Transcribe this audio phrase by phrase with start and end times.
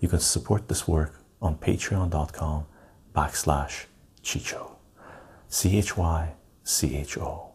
[0.00, 2.66] you can support this work on patreon.com
[3.14, 3.86] backslash
[4.22, 4.76] Chycho.
[5.48, 7.52] C H Y C H O.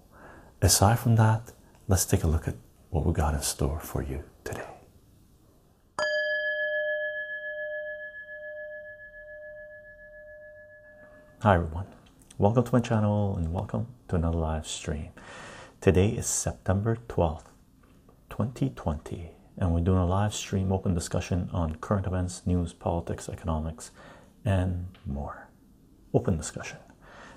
[0.62, 1.52] Aside from that,
[1.88, 2.56] let's take a look at
[2.90, 4.68] what we got in store for you today.
[11.42, 11.88] Hi everyone,
[12.38, 15.10] welcome to my channel and welcome to another live stream.
[15.82, 17.46] Today is September 12th,
[18.30, 23.92] 2020, and we're doing a live stream open discussion on current events, news, politics, economics,
[24.46, 25.48] and more.
[26.14, 26.78] Open discussion.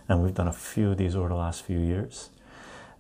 [0.09, 2.31] And we've done a few of these over the last few years,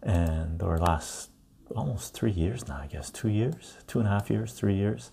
[0.02, 1.30] and or last
[1.74, 5.10] almost three years now, I guess, two years, two and a half years, three years.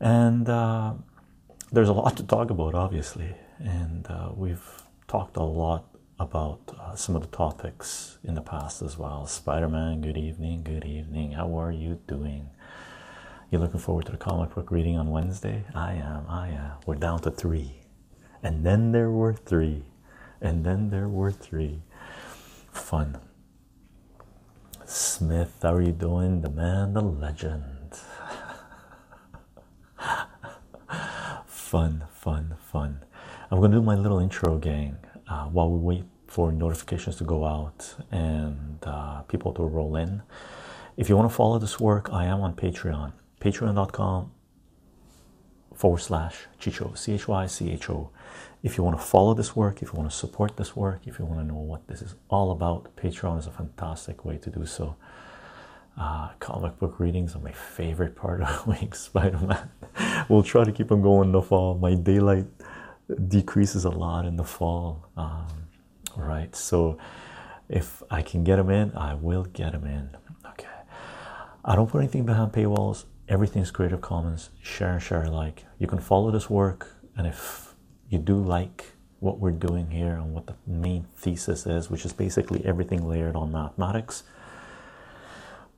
[0.00, 0.94] And uh,
[1.72, 5.86] there's a lot to talk about, obviously, and uh, we've talked a lot
[6.18, 9.26] about uh, some of the topics in the past as well.
[9.26, 11.32] Spider Man, good evening, good evening.
[11.32, 12.50] How are you doing?
[13.56, 15.64] You looking forward to the comic book reading on Wednesday?
[15.74, 16.72] I am, I am.
[16.84, 17.80] We're down to three.
[18.42, 19.82] And then there were three.
[20.42, 21.80] And then there were three.
[22.70, 23.16] Fun.
[24.84, 26.42] Smith, how are you doing?
[26.42, 27.98] The man, the legend.
[31.46, 33.06] fun, fun, fun.
[33.50, 34.98] I'm gonna do my little intro, gang,
[35.30, 40.20] uh, while we wait for notifications to go out and uh, people to roll in.
[40.98, 44.32] If you want to follow this work, I am on Patreon, patreon.com
[45.74, 48.10] forward slash Chycho, C H Y C H O.
[48.62, 51.18] If you want to follow this work, if you want to support this work, if
[51.18, 54.50] you want to know what this is all about, Patreon is a fantastic way to
[54.50, 54.96] do so.
[55.98, 58.94] Uh, comic book readings are my favorite part of week.
[58.94, 59.70] Spider Man.
[60.28, 61.76] we'll try to keep them going in the fall.
[61.76, 62.46] My daylight
[63.28, 65.46] decreases a lot in the fall, um,
[66.16, 66.54] right?
[66.56, 66.98] So
[67.68, 70.10] if I can get them in, I will get them in.
[70.50, 70.66] Okay.
[71.64, 73.04] I don't put anything behind paywalls.
[73.28, 74.50] Everything's Creative Commons.
[74.62, 75.64] Share and share alike.
[75.78, 77.74] You can follow this work, and if
[78.08, 82.12] you do like what we're doing here and what the main thesis is, which is
[82.12, 84.22] basically everything layered on mathematics,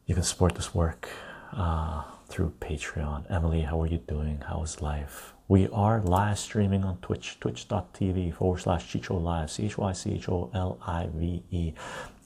[0.04, 1.08] you can support this work
[1.52, 3.24] uh, through Patreon.
[3.30, 4.42] Emily, how are you doing?
[4.46, 5.32] How's life?
[5.46, 10.12] We are live streaming on Twitch, twitch.tv forward slash Chycho Live, C H Y C
[10.12, 11.72] H O L I V E.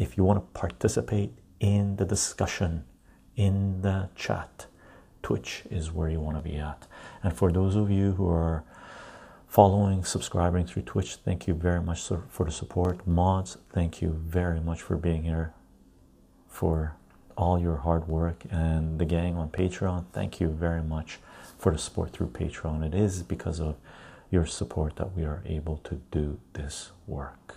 [0.01, 2.85] If you want to participate in the discussion
[3.37, 4.67] in the chat,
[5.23, 6.87] Twitch is where you want to be at.
[7.23, 8.65] And for those of you who are
[9.47, 13.07] following, subscribing through Twitch, thank you very much for the support.
[13.07, 15.53] Mods, thank you very much for being here,
[16.49, 16.97] for
[17.37, 18.45] all your hard work.
[18.51, 21.19] And the gang on Patreon, thank you very much
[21.59, 22.85] for the support through Patreon.
[22.85, 23.77] It is because of
[24.31, 27.57] your support that we are able to do this work.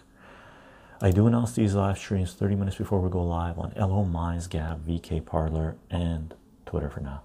[1.02, 4.48] I do announce these live streams 30 minutes before we go live on Ello Minds,
[4.48, 6.34] Gab, VK Parler, and
[6.66, 7.22] Twitter for now.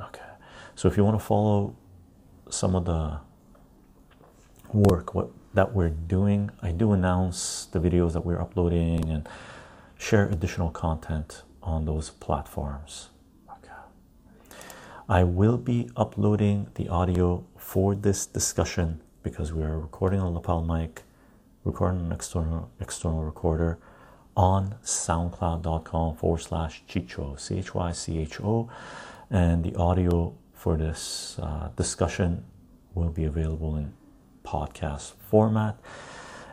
[0.00, 0.20] Okay,
[0.74, 1.76] so if you want to follow
[2.48, 3.20] some of the
[4.72, 9.28] work what that we're doing, I do announce the videos that we're uploading and
[9.98, 13.10] share additional content on those platforms.
[13.50, 13.72] Okay,
[15.08, 20.62] I will be uploading the audio for this discussion because we are recording on lapel
[20.62, 21.02] mic,
[21.64, 23.78] recording an external external recorder
[24.36, 28.68] on soundcloud.com forward slash chycho c h y c h o
[29.30, 32.44] and the audio for this uh, discussion
[32.94, 33.92] will be available in
[34.44, 35.78] podcast format.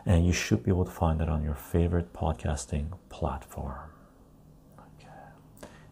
[0.06, 3.90] And you should be able to find it on your favorite podcasting platform.
[4.78, 5.08] Okay.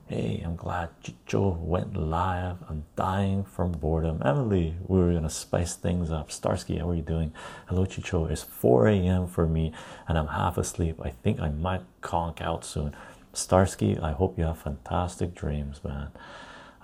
[0.06, 2.56] Hey i'm glad chycho went live.
[2.68, 4.22] I'm dying from boredom.
[4.24, 6.30] Emily we were gonna spice things up.
[6.30, 7.32] Starsky how are you doing?
[7.66, 8.30] Hello chycho.
[8.30, 9.72] It's 4 a.m for me
[10.08, 11.00] and i'm half asleep.
[11.02, 12.96] I think i might conk out soon.
[13.34, 16.08] Starsky i hope you have fantastic dreams man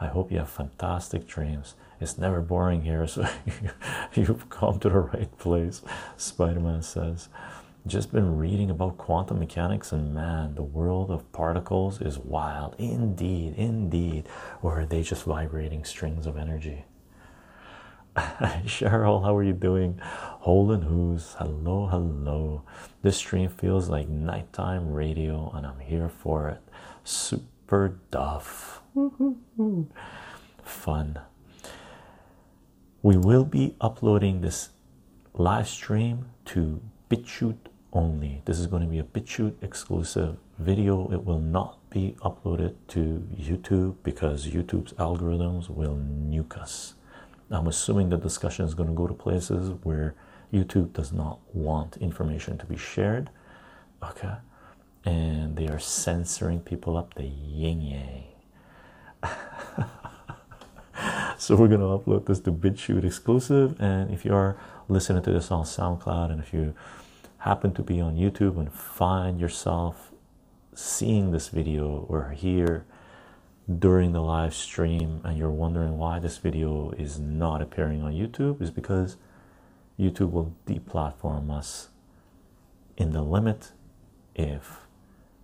[0.02, 1.76] I hope you have fantastic dreams.
[2.00, 3.24] It's never boring here, so
[4.14, 5.80] you've come to the right place.
[6.16, 7.28] Spider Man says,
[7.86, 12.74] Just been reading about quantum mechanics, and man, the world of particles is wild.
[12.78, 14.28] Indeed, indeed.
[14.60, 16.84] Or are they just vibrating strings of energy?
[18.16, 20.00] Cheryl, how are you doing?
[20.02, 22.62] Holden Who's hello, hello.
[23.02, 26.60] This stream feels like nighttime radio, and I'm here for it.
[27.04, 28.81] Super Duff.
[30.62, 31.18] Fun.
[33.02, 34.68] we will be uploading this
[35.32, 36.80] live stream to
[37.10, 37.56] BitChute
[37.92, 38.42] only.
[38.44, 41.10] This is going to be a BitChute exclusive video.
[41.10, 46.94] It will not be uploaded to YouTube because YouTube's algorithms will nuke us.
[47.50, 50.14] I'm assuming the discussion is going to go to places where
[50.52, 53.30] YouTube does not want information to be shared.
[54.02, 54.34] Okay,
[55.04, 58.31] and they are censoring people up the yin yang.
[61.38, 63.80] so we're going to upload this to BitChute exclusive.
[63.80, 64.56] And if you are
[64.88, 66.74] listening to this on SoundCloud, and if you
[67.38, 70.12] happen to be on YouTube and find yourself
[70.74, 72.84] seeing this video or here
[73.78, 78.60] during the live stream, and you're wondering why this video is not appearing on YouTube,
[78.60, 79.16] is because
[79.98, 81.88] YouTube will deplatform us
[82.96, 83.72] in the limit
[84.34, 84.80] if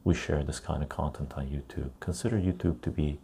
[0.04, 1.90] we share this kind of content on YouTube.
[2.00, 3.18] Consider YouTube to be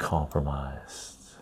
[0.00, 1.36] compromised.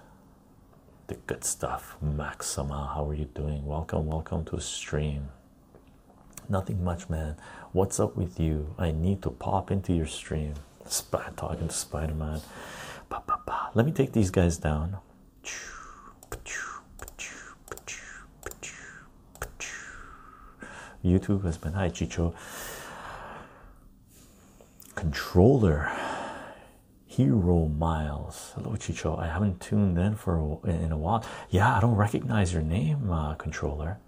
[1.07, 2.91] The good stuff, Maxima.
[2.93, 3.65] How are you doing?
[3.65, 5.29] Welcome, welcome to a stream.
[6.49, 7.37] Nothing much, man.
[7.71, 8.75] What's up with you?
[8.77, 10.55] I need to pop into your stream.
[10.87, 12.41] Spy talking to Spider Man.
[13.75, 14.97] Let me take these guys down.
[21.05, 22.35] YouTube has been hi Chycho.
[24.97, 25.93] Controller
[27.19, 28.53] Hero Miles.
[28.55, 29.19] Hello Chycho.
[29.19, 31.25] I haven't tuned in for a, in a while.
[31.51, 33.99] Yeah, I don't recognize your name, uh, controller.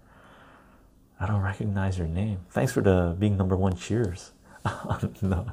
[1.19, 2.39] I don't recognize your name.
[2.51, 4.31] Thanks for the being number one cheers.
[5.21, 5.45] no,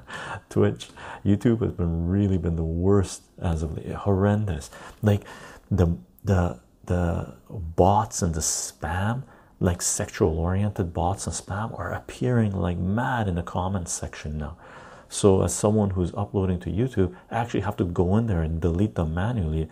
[0.49, 0.91] Twitch,
[1.25, 3.91] YouTube has been really been the worst as of late.
[3.91, 4.71] Horrendous.
[5.03, 5.25] Like
[5.69, 9.25] the the the bots and the spam
[9.59, 14.57] like sexual oriented bots and spam are appearing like mad in the comments section now
[15.09, 18.61] so as someone who's uploading to youtube i actually have to go in there and
[18.61, 19.69] delete them manually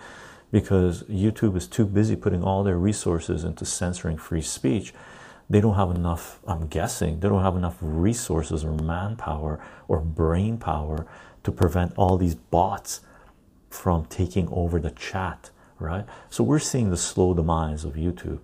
[0.51, 4.95] because youtube is too busy putting all their resources into censoring free speech.
[5.49, 10.59] They don't have enough i'm guessing they don't have enough resources or manpower or brain
[10.59, 11.07] power
[11.45, 13.01] to prevent all these bots
[13.71, 16.07] from taking over the chat right?
[16.31, 18.41] So we're seeing the slow demise of youtube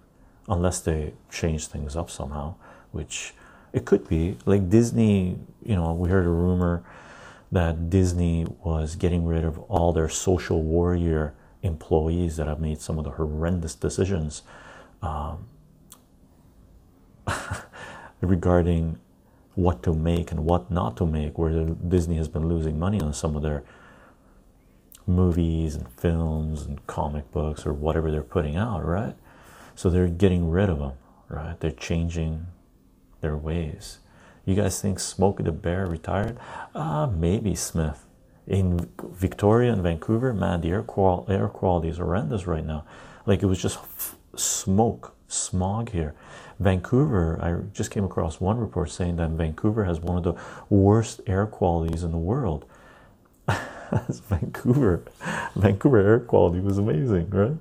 [0.48, 2.54] unless they change things up somehow,
[2.90, 3.34] which
[3.72, 4.36] it could be.
[4.44, 6.84] Like Disney, you know, we heard a rumor
[7.50, 12.98] that Disney was getting rid of all their social warrior employees that have made some
[12.98, 14.42] of the horrendous decisions
[15.02, 15.46] um,
[18.20, 18.98] regarding
[19.54, 23.12] what to make and what not to make, where Disney has been losing money on
[23.12, 23.62] some of their
[25.06, 29.14] movies and films and comic books or whatever they're putting out, right?
[29.74, 30.92] So they're getting rid of them,
[31.28, 31.58] right?
[31.60, 32.46] They're changing
[33.22, 33.98] their ways.
[34.44, 36.38] You guys think Smokey the Bear retired?
[36.74, 38.04] Uh, maybe Smith.
[38.46, 42.84] In Victoria and Vancouver, man, the air, qual air quality is horrendous right now.
[43.24, 43.78] Like it was just
[44.36, 46.14] smoke, smog here.
[46.58, 50.34] Vancouver, I just came across one report saying that Vancouver has one of the
[50.68, 52.64] worst air qualities in the world.
[54.28, 55.04] Vancouver,
[55.54, 57.56] Vancouver air quality was amazing, right?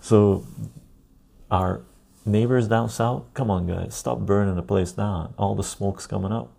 [0.00, 0.46] So
[1.50, 1.82] our
[2.24, 3.94] neighbors down south come on guys.
[3.94, 5.34] Stop burning the place down.
[5.36, 6.50] All the smoke's coming up.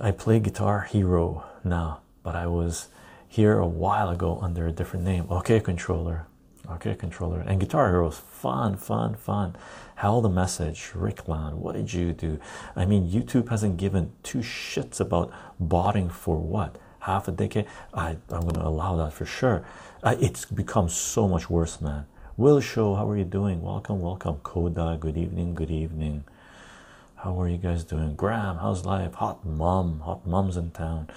[0.00, 2.88] I play guitar hero now but i was
[3.28, 5.26] here a while ago under a different name.
[5.30, 6.26] Okay controller.
[6.70, 7.40] Okay controller.
[7.40, 9.56] And guitar hero is fun fun fun.
[9.96, 12.38] Hell the message rickland what did you do?
[12.76, 16.76] I mean youtube hasn't given two shits about botting for what?
[17.00, 17.66] Half a decade?
[17.92, 19.64] I, i'm going to allow that for sure.
[20.02, 22.06] Uh, it's become so much worse, man.
[22.40, 23.60] Will Show, how are you doing?
[23.60, 24.36] Welcome, welcome.
[24.42, 26.24] Koda, good evening, good evening.
[27.16, 28.14] How are you guys doing?
[28.14, 29.12] Graham, how's life?
[29.16, 31.10] Hot mom, hot mom's in town.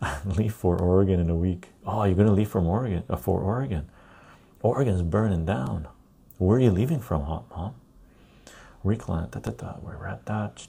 [0.24, 1.68] leave for Oregon in a week.
[1.84, 3.90] Oh, you're gonna leave from Oregon uh, for Oregon.
[4.62, 5.86] Oregon's burning down.
[6.38, 7.74] Where are you leaving from, hot mom?
[8.82, 9.74] Recline, da, da, da.
[9.82, 10.66] we're at that.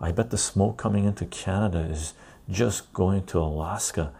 [0.00, 2.14] I bet the smoke coming into Canada is
[2.48, 4.12] just going to Alaska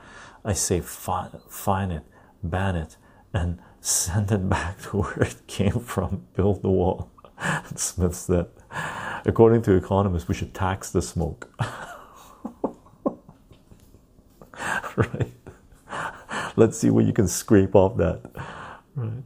[0.44, 2.02] I say fine, fine it,
[2.42, 2.96] ban it,
[3.32, 6.26] and send it back to where it came from.
[6.34, 7.10] Build the wall.
[7.74, 8.46] Smith said,
[9.24, 11.52] according to economists, we should tax the smoke.
[14.96, 15.32] right?
[16.54, 18.22] Let's see what you can scrape off that.
[18.94, 19.24] Right?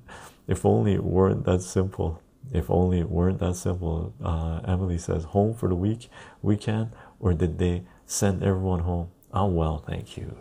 [0.48, 2.22] If only it weren't that simple.
[2.52, 4.14] If only it weren't that simple.
[4.24, 6.08] Uh, Emily says, home for the week,
[6.40, 9.10] weekend, or did they send everyone home?
[9.32, 10.38] I'm well, thank you.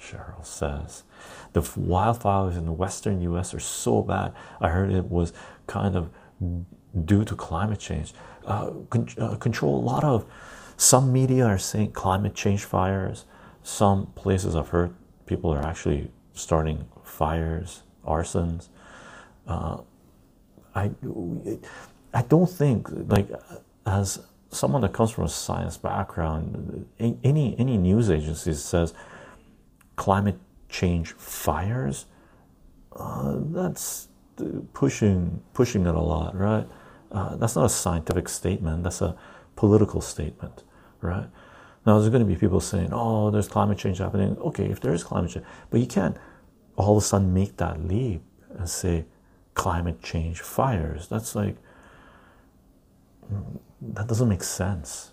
[0.00, 1.02] Cheryl says
[1.60, 4.32] the wildfires in the western US are so bad.
[4.60, 5.32] I heard it was
[5.66, 6.10] kind of
[7.04, 8.14] due to climate change.
[8.46, 10.24] Uh, con uh, control a lot of
[10.76, 13.24] some media are saying climate change fires,
[13.62, 14.94] some places I've heard
[15.26, 18.68] people are actually starting fires, arsons.
[19.46, 19.78] Uh,
[20.74, 20.90] I
[22.14, 23.28] I don't think like
[23.84, 28.94] as someone that comes from a science background, any any news agency says
[29.96, 32.06] climate change fires.
[32.94, 34.08] Uh, that's
[34.72, 36.66] pushing pushing it a lot, right?
[37.10, 38.84] Uh, that's not a scientific statement.
[38.84, 39.16] That's a
[39.56, 40.62] political statement,
[41.00, 41.28] right?
[41.86, 44.92] Now there's going to be people saying, "Oh, there's climate change happening." Okay, if there
[44.92, 46.16] is climate change, but you can't
[46.76, 49.04] all of a sudden make that leap and say
[49.54, 51.08] climate change fires.
[51.08, 51.56] That's like
[53.80, 55.12] that doesn't make sense.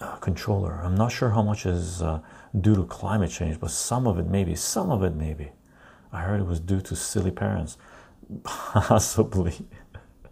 [0.00, 0.80] Uh, controller.
[0.84, 2.20] I'm not sure how much is uh,
[2.60, 4.54] due to climate change, but some of it maybe.
[4.54, 5.50] Some of it maybe.
[6.12, 7.76] I heard it was due to silly parents.
[8.44, 9.54] Possibly.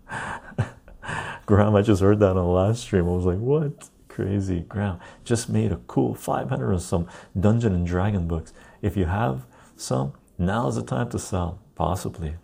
[1.47, 3.07] Graham, I just heard that on the last stream.
[3.09, 3.91] I was like, what?
[4.09, 4.61] Crazy.
[4.61, 8.53] Graham just made a cool 500 or some Dungeon and Dragon books.
[8.81, 11.59] If you have some, now's the time to sell.
[11.75, 12.37] Possibly.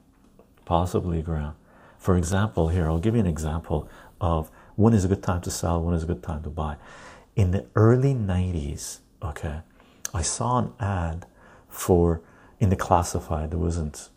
[0.64, 1.54] Possibly, Graham.
[1.98, 3.88] For example, here, I'll give you an example
[4.20, 6.76] of when is a good time to sell, when is a good time to buy.
[7.36, 9.60] In the early 90s, okay,
[10.12, 11.26] I saw an ad
[11.68, 12.20] for
[12.58, 14.10] in the classified, there wasn't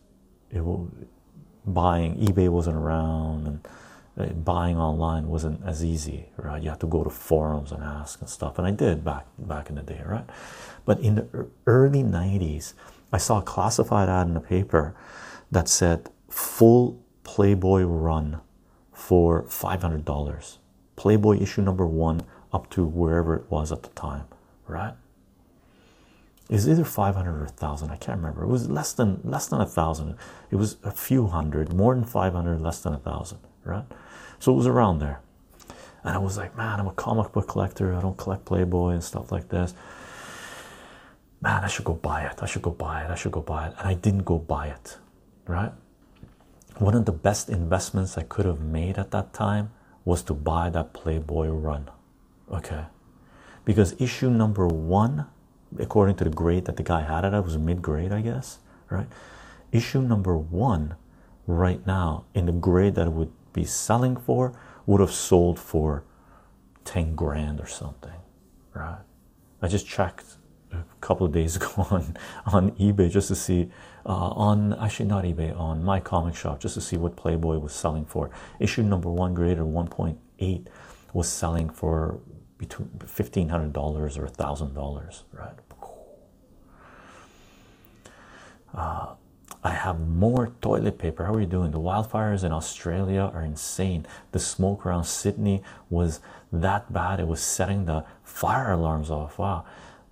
[0.51, 0.89] it was
[1.65, 3.67] buying eBay wasn't around and
[4.15, 6.61] uh, buying online wasn't as easy, right?
[6.61, 9.69] You had to go to forums and ask and stuff, and I did back back
[9.69, 10.25] in the day, right?
[10.85, 12.73] But in the early '90s,
[13.11, 14.95] I saw a classified ad in the paper
[15.51, 18.41] that said full Playboy run
[18.91, 20.59] for five hundred dollars.
[20.95, 22.21] Playboy issue number one
[22.51, 24.25] up to wherever it was at the time,
[24.67, 24.93] right?
[26.53, 28.43] It's either 500 or 1000 i can't remember.
[28.43, 30.15] It was less than less than a thousand.
[30.51, 33.85] It was a few hundred more than 500 less than a thousand right?
[34.37, 35.21] So it was around there.
[36.03, 37.95] And i was like man i'm a comic book collector.
[37.95, 39.73] I don't collect playboy and stuff like this.
[41.41, 42.43] Man i should go buy it.
[42.43, 43.09] I should go buy it.
[43.09, 43.73] I should go buy it.
[43.79, 44.97] And i didn't go buy it
[45.47, 45.73] right?
[46.77, 49.71] One of the best investments i could have made at that time
[50.05, 51.89] was to buy that playboy run
[52.51, 52.85] okay?
[53.65, 55.25] Because issue number one
[55.79, 58.59] according to the grade that the guy had it at was mid grade, I guess,
[58.89, 59.07] right?
[59.71, 60.95] Issue number one,
[61.47, 64.53] right now, in the grade that it would be selling for,
[64.85, 66.03] would have sold for
[66.85, 68.19] 10 grand or something,
[68.73, 68.99] right?
[69.61, 70.37] I just checked
[70.71, 73.69] a couple of days ago on, on eBay just to see,
[74.05, 77.73] uh, on actually not eBay, on my comic shop, just to see what Playboy was
[77.73, 78.29] selling for.
[78.59, 80.67] Issue number one, grade or 1.8,
[81.13, 82.19] was selling for
[82.67, 85.59] between fifteen hundred dollars or a thousand dollars, right?
[88.73, 89.13] Uh,
[89.63, 91.25] I have more toilet paper.
[91.25, 91.71] How are you doing?
[91.71, 94.05] The wildfires in Australia are insane.
[94.31, 99.37] The smoke around Sydney was that bad, it was setting the fire alarms off.
[99.37, 99.65] Wow.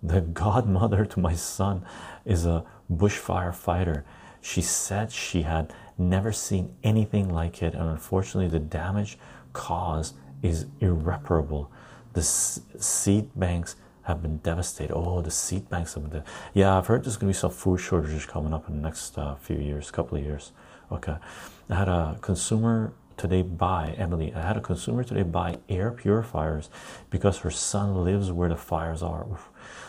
[0.03, 1.86] The godmother to my son
[2.25, 4.05] is a bushfire fighter.
[4.41, 9.17] She said she had never seen anything like it, and unfortunately, the damage
[9.53, 11.72] caused is irreparable.
[12.13, 14.94] The seed banks have been devastated.
[14.94, 16.24] Oh, the seed banks have been.
[16.53, 19.18] yeah, I've heard there's going to be some food shortages coming up in the next
[19.18, 20.51] uh, few years, couple of years.
[20.91, 21.15] Okay,
[21.70, 24.34] I had a consumer today buy Emily.
[24.34, 26.70] I had a consumer today buy air purifiers
[27.10, 29.25] because her son lives where the fires are.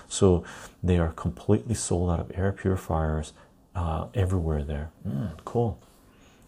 [0.08, 0.44] So
[0.82, 3.32] they are completely sold out of air purifiers
[3.74, 4.90] uh, everywhere there.
[5.08, 5.80] Mm, cool,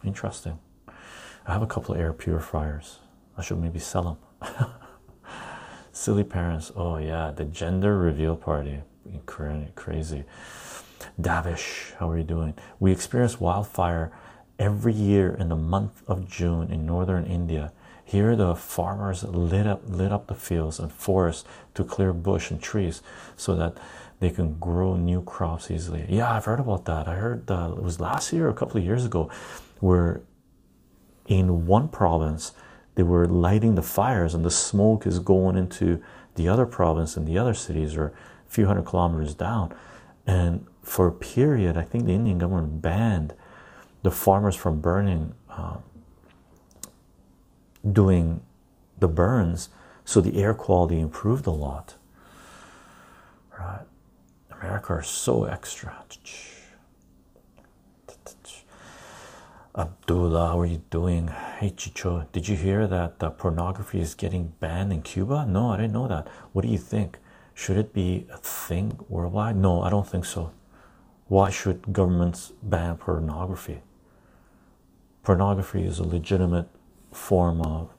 [0.04, 0.58] interesting.
[1.46, 2.98] I have a couple of air purifiers.
[3.36, 4.66] I should maybe sell them.
[5.94, 6.72] Silly parents.
[6.74, 8.80] Oh yeah, the gender reveal party.
[9.26, 10.24] Crazy.
[11.20, 12.54] Davish, how are you doing?
[12.80, 14.10] We experience wildfire
[14.58, 17.72] every year in the month of June in northern India.
[18.04, 22.60] Here, the farmers lit up lit up the fields and forests to clear bush and
[22.60, 23.00] trees
[23.36, 23.78] so that
[24.18, 26.06] they can grow new crops easily.
[26.08, 27.06] Yeah, I've heard about that.
[27.06, 29.30] I heard that it was last year, or a couple of years ago,
[29.78, 30.22] where
[31.26, 32.50] in one province
[32.94, 36.02] they were lighting the fires and the smoke is going into
[36.36, 39.74] the other province and the other cities or a few hundred kilometers down.
[40.26, 43.32] And for a period i think the indian government banned
[44.02, 45.78] the farmers from burning uh,
[47.90, 48.42] doing
[48.98, 49.70] the burns
[50.04, 51.94] so the air quality improved a lot.
[53.58, 53.86] Right?
[54.50, 55.94] America are so extra
[59.76, 61.26] Abdullah, how are you doing?
[61.26, 65.46] Hey Chycho, did you hear that uh, pornography is getting banned in Cuba?
[65.46, 66.28] No, I didn't know that.
[66.52, 67.18] What do you think?
[67.54, 69.56] Should it be a thing worldwide?
[69.56, 70.52] No, I don't think so.
[71.26, 73.82] Why should governments ban pornography?
[75.24, 76.68] Pornography is a legitimate
[77.10, 77.90] form of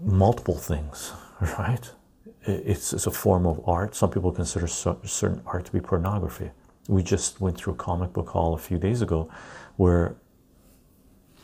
[0.00, 1.12] multiple things,
[1.58, 1.90] right?
[2.42, 3.96] It's, it's a form of art.
[3.96, 6.52] Some people consider certain art to be pornography.
[6.88, 9.30] We just went through a comic book hall a few days ago
[9.76, 10.16] where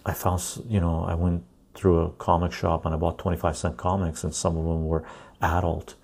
[0.04, 3.76] I found, you know, I went through a comic shop and I bought 25 cent
[3.76, 5.04] comics, and some of them were
[5.40, 5.94] adult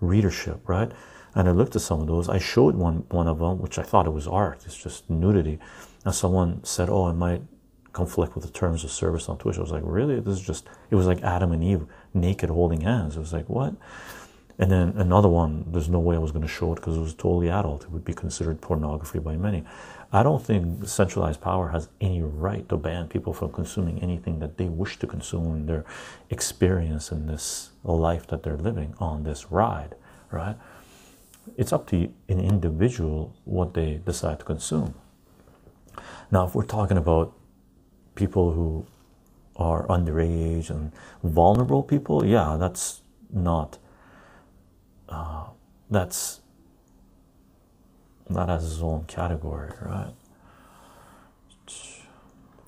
[0.00, 0.90] readership, right?
[1.34, 2.28] And I looked at some of those.
[2.28, 4.62] I showed one one of them, which I thought it was art.
[4.64, 5.58] It's just nudity.
[6.04, 7.42] And someone said, "Oh, it might
[7.92, 10.20] conflict with the terms of service on Twitch." I was like, "Really?
[10.20, 13.16] This is just." It was like Adam and Eve naked holding hands.
[13.16, 13.74] It was like, "What?"
[14.58, 15.64] And then another one.
[15.68, 17.82] There's no way I was going to show it because it was totally adult.
[17.82, 19.64] It would be considered pornography by many.
[20.12, 24.58] I don't think centralized power has any right to ban people from consuming anything that
[24.58, 25.84] they wish to consume in their
[26.30, 29.96] experience in this life that they're living on this ride,
[30.30, 30.56] right?
[31.56, 34.94] It's up to an individual what they decide to consume.
[36.30, 37.34] Now, if we're talking about
[38.14, 38.86] people who
[39.56, 40.92] are underage and
[41.24, 43.78] vulnerable people, yeah, that's not.
[45.90, 46.40] That's
[48.30, 50.14] that has its own category, right?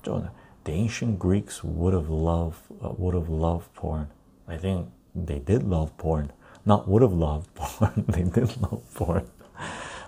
[0.03, 4.07] The ancient Greeks would have loved uh, would have loved porn.
[4.47, 6.31] I think they did love porn.
[6.65, 8.05] Not would have loved porn.
[8.07, 9.29] they did love porn.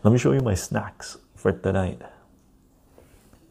[0.03, 2.01] Let me show you my snacks for tonight.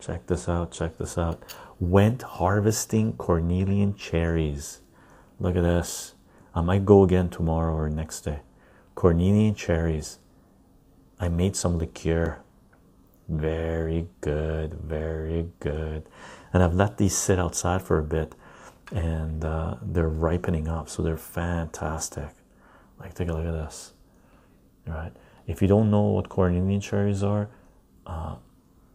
[0.01, 0.71] Check this out.
[0.71, 1.43] Check this out.
[1.81, 4.81] Went harvesting Cornelian cherries.
[5.41, 6.15] Look at this.
[6.55, 8.41] I might go again tomorrow or next day.
[8.99, 10.19] Cornelian cherries.
[11.21, 12.41] I made some liqueur.
[13.29, 16.03] Very good, very good.
[16.53, 18.35] And I've let these sit outside for a bit
[18.91, 22.31] and uh, they're ripening up, so they're fantastic.
[22.99, 23.93] Like, take a look at this.
[24.89, 25.13] All right,
[25.47, 27.49] if you don't know what Cornelian cherries are,
[28.05, 28.35] uh,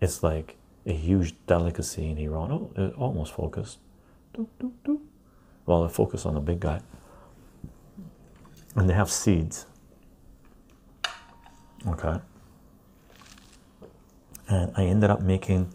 [0.01, 2.51] it's like a huge delicacy in Iran.
[2.51, 3.77] Oh, it almost focused.
[5.65, 6.81] Well, it focused on the big guy,
[8.75, 9.65] and they have seeds
[11.88, 12.19] okay.
[14.50, 15.74] And I ended up making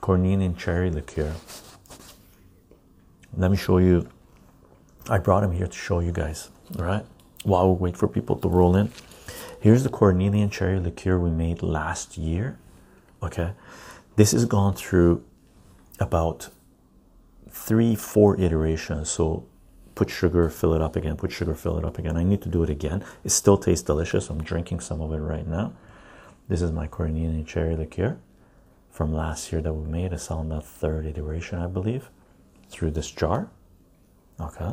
[0.00, 1.34] Cornelian cherry liqueur.
[3.36, 4.08] Let me show you.
[5.08, 7.04] I brought him here to show you guys right
[7.44, 8.92] while we wait for people to roll in.
[9.60, 12.58] Here's the Cornelian cherry liqueur we made last year
[13.22, 13.52] okay?
[14.16, 15.24] This has gone through
[16.00, 16.48] about
[17.50, 19.44] three four iterations so
[19.98, 22.16] put sugar, fill it up again, put sugar, fill it up again.
[22.16, 23.04] I need to do it again.
[23.24, 24.30] It still tastes delicious.
[24.30, 25.72] I'm drinking some of it right now.
[26.46, 28.16] This is my Cornelian cherry liqueur
[28.92, 30.12] from last year that we made.
[30.12, 32.10] It's on the third iteration, I believe,
[32.70, 33.50] through this jar.
[34.40, 34.70] Okay.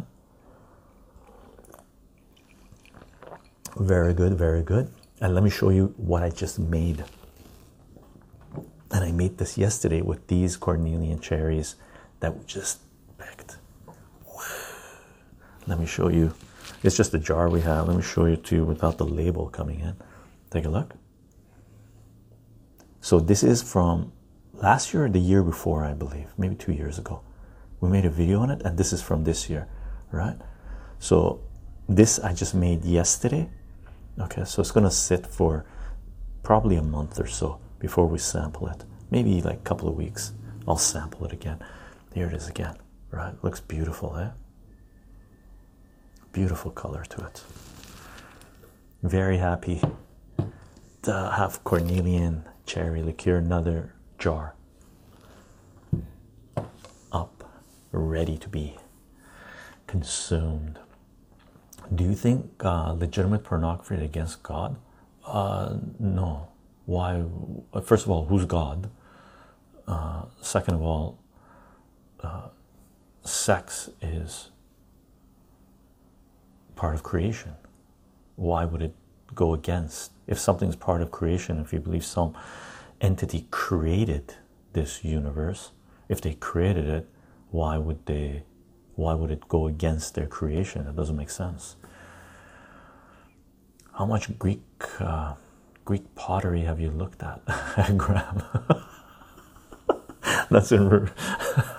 [3.77, 4.93] Very good, very good.
[5.21, 7.03] And let me show you what I just made.
[8.91, 11.77] And I made this yesterday with these Cornelian cherries
[12.19, 12.84] that just
[15.67, 16.33] let me show you.
[16.83, 17.87] It's just a jar we have.
[17.87, 19.95] Let me show you to you without the label coming in.
[20.51, 20.93] Take a look.
[23.01, 24.11] So this is from
[24.53, 26.27] last year or the year before i believe.
[26.37, 27.21] Maybe two years ago.
[27.81, 29.67] We made a video on it and this is from this year
[30.11, 30.37] right?
[30.99, 31.41] So
[31.89, 33.49] this i just made yesterday.
[34.19, 35.65] Okay so it's to sit for
[36.41, 38.85] probably a month or so before we sample it.
[39.11, 40.33] Maybe like a couple of weeks.
[40.67, 41.59] I'll sample it again.
[42.13, 42.75] Here it is again
[43.11, 43.33] right?
[43.43, 44.29] Looks beautiful eh
[46.35, 47.45] beautiful color to it.
[49.03, 49.81] Very happy
[51.01, 54.53] to have Cornelian cherry liqueur, another jar
[57.13, 57.49] up,
[57.93, 58.75] ready to be
[59.87, 60.77] consumed.
[61.93, 64.75] Do you think uh, legitimate pornography against God?
[65.25, 66.49] Uh, no.
[66.85, 67.23] Why?
[67.81, 68.89] First of all, who's God?
[69.87, 71.17] Uh, second of all,
[72.19, 72.49] uh,
[73.23, 74.49] sex is
[76.75, 77.53] part of creation.
[78.35, 78.93] Why would it
[79.33, 80.11] go against?
[80.27, 82.35] If something's part of creation, if you believe some
[83.01, 84.35] entity created
[84.73, 85.71] this universe,
[86.09, 87.09] if they created it,
[87.51, 88.43] why would they?
[88.95, 90.87] Why would it go against their creation?
[90.87, 91.75] It doesn't make sense.
[93.93, 94.61] How much Greek
[94.99, 95.35] uh,
[95.85, 97.45] Greek pottery have you looked at,
[97.97, 98.43] Graham?
[100.49, 100.89] That's in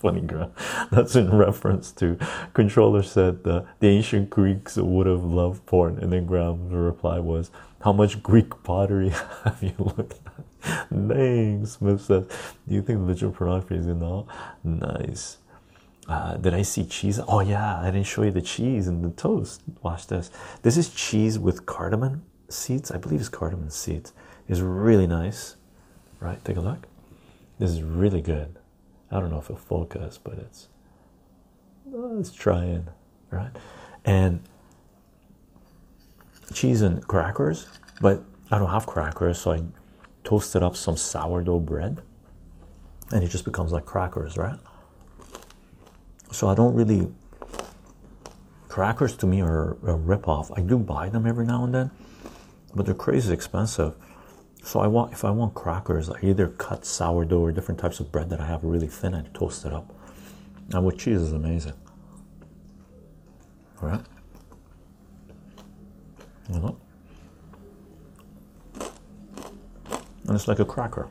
[0.00, 0.52] funny Graham.
[0.90, 2.18] That's in reference to
[2.54, 7.50] controller said the ancient Greeks would have loved porn, and then Graham's reply was,
[7.82, 9.08] How much Greek pottery
[9.44, 11.08] have you looked at?
[11.08, 12.26] Dang, Smith says,
[12.66, 14.26] Do you think legit pornography is in enough?
[14.64, 15.38] Nice.
[16.08, 17.20] Uh, did I see cheese?
[17.28, 19.62] Oh yeah, I didn't show you the cheese and the toast.
[19.82, 20.30] Watch this.
[20.62, 22.90] This is cheese with cardamom seeds.
[22.90, 24.14] I believe it's cardamom seeds.
[24.48, 25.56] It's really nice.
[26.18, 26.86] Right, take a look.
[27.58, 28.57] This is really good.
[29.10, 30.68] I don't know if it'll focus, but it's
[31.92, 32.82] uh, let's try it,
[33.30, 33.50] right?
[34.04, 34.40] And
[36.52, 37.66] cheese and crackers,
[38.00, 39.62] but I don't have crackers, so I
[40.24, 42.02] toasted up some sourdough bread
[43.12, 44.58] and it just becomes like crackers, right?
[46.30, 47.10] So I don't really
[48.68, 50.50] crackers to me are a rip-off.
[50.56, 51.90] I do buy them every now and then,
[52.74, 53.94] but they're crazy expensive.
[54.62, 58.12] So I want if I want crackers, I either cut sourdough or different types of
[58.12, 59.94] bread that I have really thin and toast it up.
[60.72, 61.72] And with cheese is amazing.
[63.80, 64.00] All right.
[66.52, 66.76] You know?
[70.26, 71.08] And it's like a cracker.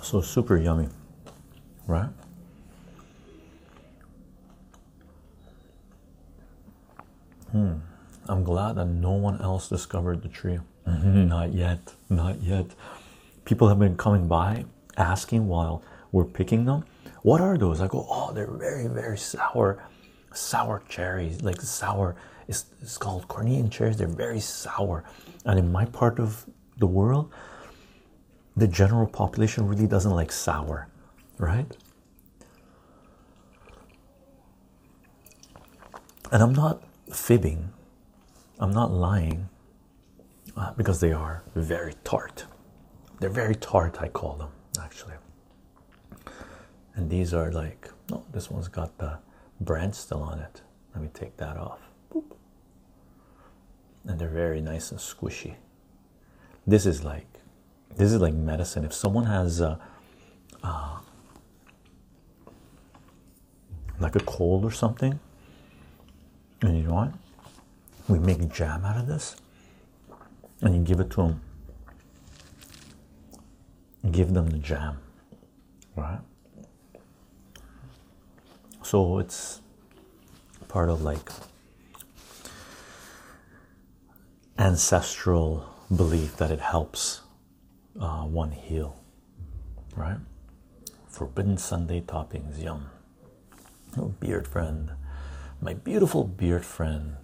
[0.00, 0.88] So super yummy,
[1.88, 2.10] right?
[7.50, 7.78] Hmm.
[8.28, 10.58] I'm glad that no one else discovered the tree.
[10.86, 11.28] Mm-hmm.
[11.28, 12.66] not yet, not yet.
[13.46, 14.66] People have been coming by
[14.98, 15.82] asking while
[16.12, 16.84] we're picking them.
[17.22, 17.80] What are those?
[17.80, 19.82] I go, oh, they're very, very sour,
[20.34, 22.16] sour cherries, like sour.
[22.48, 23.96] It's, it's called Cornelian cherries.
[23.96, 25.04] They're very sour.
[25.46, 26.44] And in my part of
[26.76, 27.32] the world,
[28.56, 30.88] the general population really doesn't like sour,
[31.38, 31.76] right?
[36.30, 37.72] And I'm not fibbing,
[38.58, 39.48] I'm not lying
[40.56, 42.44] uh, because they are very tart.
[43.20, 44.50] They're very tart, I call them
[44.82, 45.14] actually.
[46.94, 49.18] And these are like, no, this one's got the
[49.60, 50.62] brand still on it.
[50.94, 51.80] Let me take that off.
[52.12, 52.36] Boop.
[54.04, 55.56] And they're very nice and squishy.
[56.66, 57.26] This is like,
[57.96, 58.84] this is like medicine.
[58.84, 59.78] If someone has uh,
[60.62, 60.98] uh,
[63.98, 65.18] like a cold or something,
[66.62, 67.12] and you know what?
[68.08, 69.36] We make jam out of this,
[70.60, 71.40] and you give it to them.
[74.10, 74.98] Give them the jam,
[75.96, 76.20] right?
[78.82, 79.62] So it's
[80.68, 81.30] part of like
[84.58, 85.64] ancestral
[85.94, 87.22] belief that it helps
[87.98, 89.00] uh, one heal,
[89.96, 90.18] right?
[91.08, 92.90] Forbidden Sunday toppings, yum.
[93.96, 94.92] Oh, beard friend,
[95.60, 97.16] my beautiful beard friend,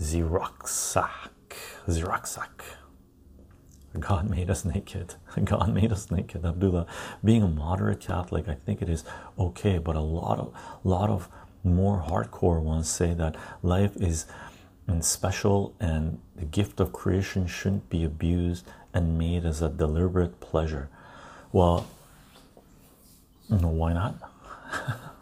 [0.00, 1.08] Ziroxak,
[1.86, 2.62] Ziroxak.
[3.98, 5.14] God made us naked.
[5.44, 6.44] God made us naked.
[6.44, 6.86] Abdullah,
[7.22, 9.04] being a moderate Catholic, I think it is
[9.38, 11.28] okay, but a lot of, lot of
[11.62, 14.26] more hardcore ones say that life is
[15.00, 20.88] special and the gift of creation shouldn't be abused and made as a deliberate pleasure.
[21.52, 21.86] Well,
[23.48, 24.16] no, why not?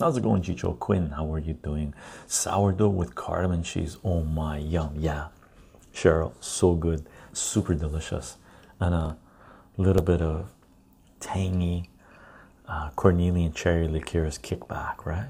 [0.00, 1.10] How's it going, Chycho Quinn?
[1.10, 1.94] How are you doing?
[2.26, 3.96] Sourdough with cardamom cheese.
[4.04, 5.28] Oh my, yum, yeah.
[5.94, 8.36] Cheryl, so good, super delicious,
[8.80, 9.16] and a
[9.76, 10.50] little bit of
[11.20, 11.90] tangy
[12.66, 15.28] uh, Cornelian cherry liqueurs kickback, right?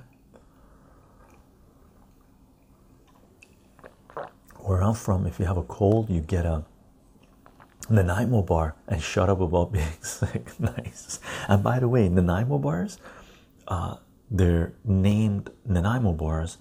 [4.61, 6.65] Where I'm from, if you have a cold, you get a
[7.91, 10.59] Nanaimo bar and shut up about being sick.
[10.59, 11.21] nice.
[11.49, 12.99] And by the way, Nanaimo bars,
[13.69, 13.97] uh,
[14.31, 16.59] they're named Nanaimo bars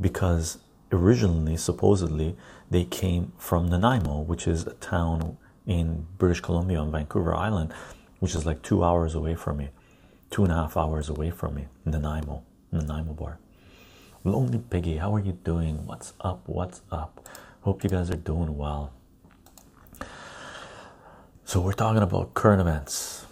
[0.00, 0.58] because
[0.92, 2.36] originally, supposedly,
[2.70, 7.72] they came from Nanaimo, which is a town in British Columbia on Vancouver Island,
[8.20, 9.70] which is like two hours away from me,
[10.30, 11.66] two and a half hours away from me.
[11.84, 13.38] Nanaimo, Nanaimo bar.
[14.24, 15.86] Lonely Piggy, how are you doing?
[15.86, 16.42] What's up?
[16.46, 17.28] What's up?
[17.60, 18.92] Hope you guys are doing well.
[21.44, 23.26] So, we're talking about current events.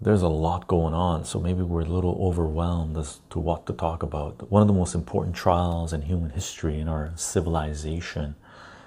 [0.00, 3.72] There's a lot going on, so maybe we're a little overwhelmed as to what to
[3.72, 4.48] talk about.
[4.50, 8.36] One of the most important trials in human history in our civilization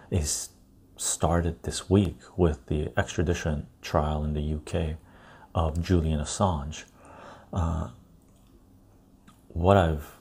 [0.09, 0.49] is
[0.95, 4.95] started this week with the extradition trial in the UK
[5.53, 6.85] of Julian Assange.
[7.51, 7.89] Uh,
[9.49, 10.17] what I've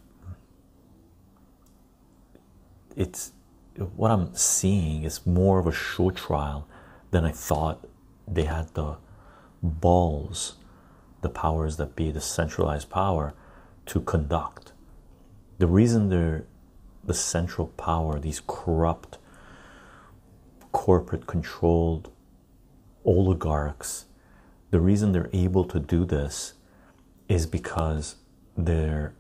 [2.97, 3.33] it's
[3.97, 6.67] what I'm seeing is more of a show trial
[7.11, 7.89] than I thought
[8.27, 8.97] they had the
[9.63, 10.57] balls,
[11.21, 13.35] the powers that be, the centralized power
[13.87, 14.73] to conduct.
[15.59, 16.45] The reason they're
[17.05, 19.19] the central power, these corrupt,
[20.73, 22.11] corporate controlled
[23.05, 24.07] oligarchs,
[24.71, 26.55] the reason they're able to do this
[27.29, 28.17] is because
[28.57, 29.15] they're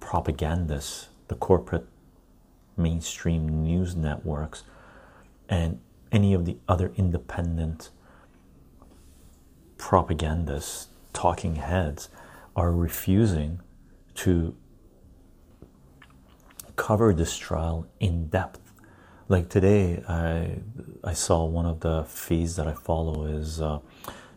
[0.00, 1.86] propagandists, the corporate
[2.76, 4.64] mainstream news networks,
[5.48, 7.90] and any of the other independent
[9.82, 12.08] propagandists, talking heads,
[12.54, 13.60] are refusing
[14.14, 14.54] to
[16.76, 18.60] cover this trial in depth.
[19.26, 20.60] Like today, I
[21.02, 23.80] I saw one of the feeds that I follow is uh,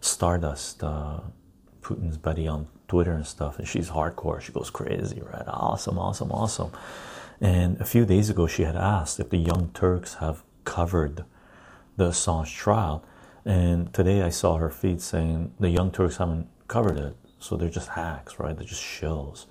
[0.02, 1.20] Stardust, uh,
[1.80, 4.42] Putin's buddy on Twitter and stuff, and she's hardcore.
[4.42, 5.48] She goes crazy, right?
[5.48, 6.72] Awesome, awesome, awesome.
[7.40, 11.24] And a few days ago, she had asked if the Young Turks have covered
[11.98, 13.06] the Assange trial.
[13.46, 17.70] And today I saw her feed saying the Young Turks haven't covered it, so they're
[17.70, 18.58] just hacks, right?
[18.58, 19.46] They're just shills.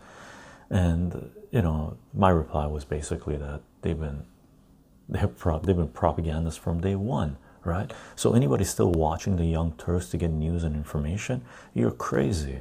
[0.69, 4.25] And you know, my reply was basically that they've been
[5.09, 7.93] they've, pro- they've been propagandists from day one, right?
[8.17, 12.59] So anybody still watching the Young Turks to get news and information, you're crazy,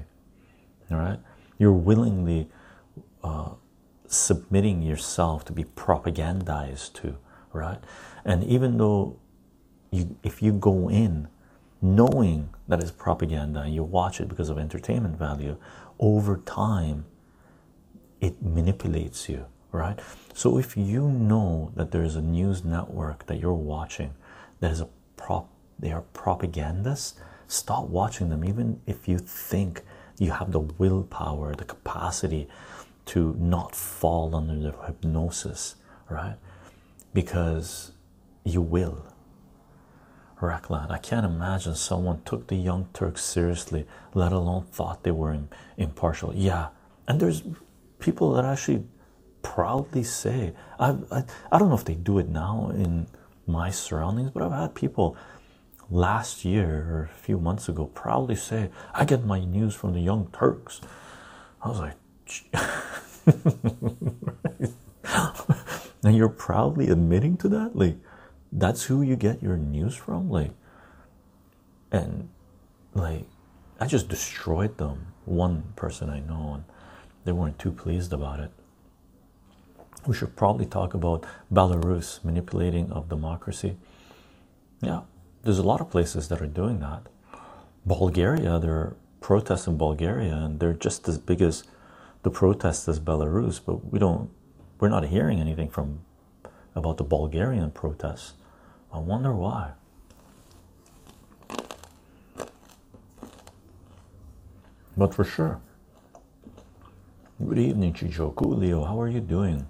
[0.91, 1.19] all right?
[1.57, 2.49] You're willingly
[3.23, 3.51] uh,
[4.07, 7.17] submitting yourself to be propagandized to,
[7.51, 7.79] right?
[8.23, 9.17] And even though
[9.93, 11.27] you, if you go in
[11.81, 15.57] knowing that it's propaganda and you watch it because of entertainment value,
[15.99, 17.05] over time
[18.21, 19.99] it manipulates you, right?
[20.33, 24.13] So if you know that there's a news network that you're watching
[24.61, 27.15] that is a prop, they are propagandists,
[27.47, 29.81] stop watching them, even if you think
[30.17, 32.47] you have the willpower, the capacity
[33.05, 35.75] to not fall under the hypnosis,
[36.09, 36.37] right?
[37.13, 37.91] Because
[38.45, 39.12] you will.
[40.51, 45.37] I can't imagine someone took the Young Turks seriously, let alone thought they were
[45.77, 46.33] impartial.
[46.35, 46.69] Yeah,
[47.07, 47.43] and there's
[47.99, 48.83] people that actually
[49.41, 53.07] proudly say, I, I, I don't know if they do it now in
[53.45, 55.17] my surroundings, but I've had people
[55.89, 59.99] last year or a few months ago proudly say, I get my news from the
[59.99, 60.81] Young Turks.
[61.61, 61.95] I was like,
[66.03, 67.75] and you're proudly admitting to that?
[67.75, 67.97] Like,
[68.53, 70.29] that's who you get your news from?
[70.29, 70.51] Like,
[71.91, 72.29] and
[72.93, 73.25] like,
[73.79, 75.07] I just destroyed them.
[75.25, 76.63] One person I know, and
[77.25, 78.51] they weren't too pleased about it.
[80.05, 83.77] We should probably talk about Belarus manipulating of democracy.
[84.81, 85.01] Yeah,
[85.43, 87.03] there's a lot of places that are doing that.
[87.85, 91.63] Bulgaria, there are protests in Bulgaria, and they're just as big as
[92.23, 94.29] the protests as Belarus, but we don't,
[94.79, 95.99] we're not hearing anything from
[96.75, 98.33] about the Bulgarian protests.
[98.93, 99.71] I wonder why.
[104.95, 105.59] But for sure.
[107.43, 108.55] Good evening, Chichoku.
[108.55, 109.67] Leo, how are you doing?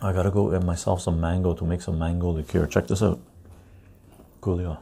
[0.00, 2.68] I gotta go get myself some mango to make some mango liqueur.
[2.68, 3.20] Check this out.
[4.40, 4.78] Coolio.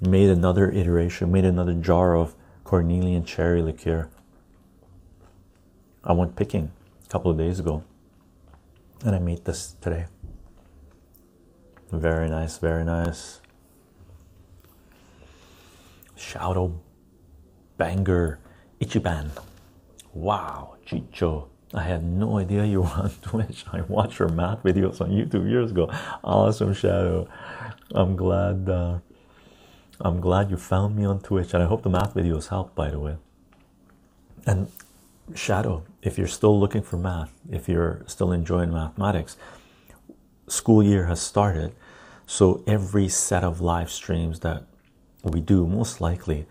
[0.00, 4.08] Made another iteration, made another jar of Cornelian cherry liqueur.
[6.02, 6.72] I went picking
[7.04, 7.84] a couple of days ago
[9.04, 10.06] and I made this today.
[11.90, 13.40] Very nice, very nice.
[16.16, 16.80] Shadow
[17.76, 18.38] Banger
[18.80, 19.30] Ichiban.
[20.14, 21.48] Wow, Chycho.
[21.74, 23.64] I had no idea you were on Twitch.
[23.72, 25.90] I watched your math videos on YouTube years ago.
[26.22, 27.28] Awesome, Shadow.
[27.92, 28.68] I'm glad.
[28.68, 28.98] Uh,
[30.00, 32.74] I'm glad you found me on Twitch, and I hope the math videos helped.
[32.74, 33.16] By the way,
[34.46, 34.70] and
[35.34, 39.36] Shadow, if you're still looking for math, if you're still enjoying mathematics,
[40.48, 41.74] school year has started.
[42.26, 44.64] So every set of live streams that
[45.22, 46.46] we do, most likely,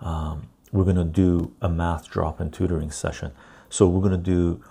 [0.00, 3.32] um, we're going to do a math drop and tutoring session.
[3.68, 4.62] So we're going to do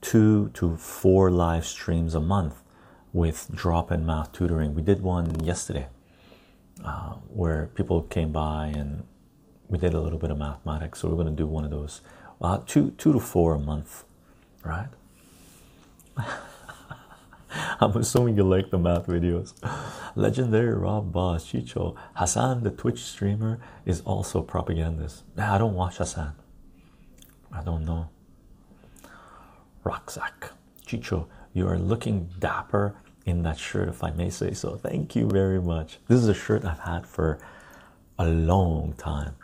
[0.00, 2.62] two to four live streams a month
[3.12, 4.74] with drop and math tutoring.
[4.74, 5.88] We did one yesterday
[6.84, 9.04] uh, where people came by and
[9.68, 11.00] we did a little bit of mathematics.
[11.00, 12.00] So we're going to do one of those
[12.40, 14.04] uh, two two to four a month,
[14.64, 14.88] right?
[17.80, 19.54] I'm assuming you like the math videos.
[20.14, 25.22] Legendary Rob Boss, Chycho, Hasan, the Twitch streamer, is also propagandist.
[25.36, 26.32] Nah, I don't watch Hasan.
[27.52, 28.10] I don't know.
[29.84, 30.50] Rucksack,
[30.86, 34.76] Chycho, you are looking dapper in that shirt, if I may say so.
[34.76, 35.98] Thank you very much.
[36.08, 37.38] This is a shirt I've had for
[38.18, 39.36] a long time.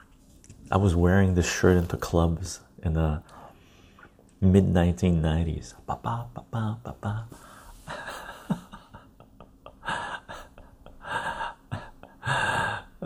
[0.71, 3.23] I was wearing this shirt into clubs in the
[4.41, 5.75] mid 1990s.
[5.87, 7.15] Ba -ba, ba -ba, ba -ba.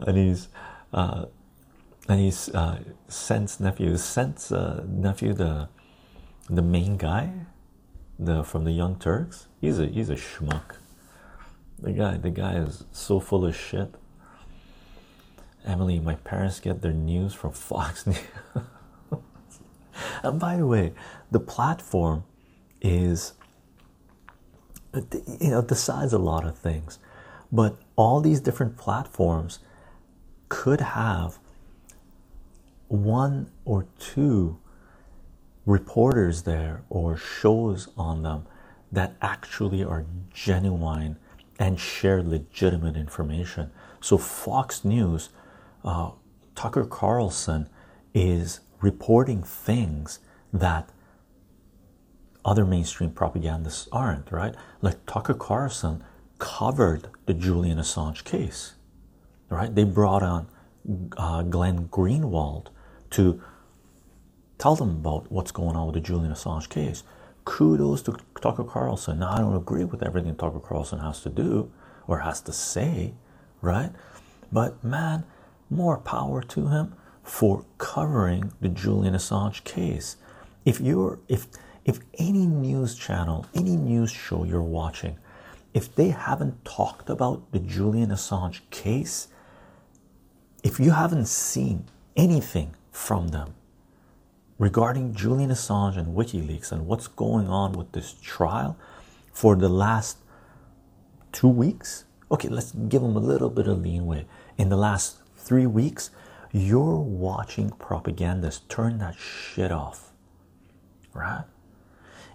[0.07, 0.49] and he's
[0.93, 1.27] uh,
[2.09, 3.97] and he's uh, Cenk's nephew.
[3.97, 5.69] Cenk's uh, nephew, the
[6.49, 7.33] the main guy,
[8.19, 9.49] the from the Young Turks.
[9.61, 10.77] He's a he's a schmuck.
[11.79, 13.95] The guy, the guy is so full of shit.
[15.65, 18.19] Emily, my parents get their news from Fox News.
[20.23, 20.93] And by the way,
[21.31, 22.25] the platform
[22.81, 23.33] is
[24.95, 26.99] you know decides a lot of things,
[27.53, 29.59] but all these different platforms
[30.49, 31.39] could have
[32.89, 34.59] one or two
[35.67, 38.47] reporters there or shows on them
[38.91, 41.19] that actually are genuine
[41.59, 43.71] and share legitimate information.
[44.01, 45.29] So Fox News,
[45.85, 46.13] uh,
[46.55, 47.69] Tucker Carlson
[48.15, 50.21] is reporting things
[50.53, 50.91] that
[52.45, 54.55] other mainstream propagandists aren't, right?
[54.81, 56.03] Like Tucker Carlson
[56.39, 58.75] covered the Julian Assange case,
[59.51, 59.75] right?
[59.75, 60.49] They brought on
[61.17, 62.69] uh, Glenn Greenwald
[63.11, 63.43] to
[64.57, 67.03] tell them about what's going on with the Julian Assange case.
[67.45, 69.21] Kudos to Tucker Carlson.
[69.21, 71.71] Now, I don't agree with everything Tucker Carlson has to do
[72.07, 73.15] or has to say,
[73.61, 73.91] right?
[74.53, 75.25] But man,
[75.71, 76.95] more power to him
[77.29, 80.17] for covering the Julian Assange case.
[80.65, 81.47] If you're if
[81.85, 85.19] if any news channel, any news show you're watching,
[85.75, 89.29] if they haven't talked about the Julian Assange case,
[90.65, 91.85] if you haven't seen
[92.17, 93.55] anything from them
[94.59, 98.77] regarding Julian Assange and WikiLeaks and what's going on with this trial
[99.33, 100.17] for the last
[101.33, 104.27] two weeks, okay, let's give them a little bit of leeway.
[104.57, 106.11] In the last three weeks,
[106.53, 110.13] you're watching propagandists turn that shit off,
[111.13, 111.45] right?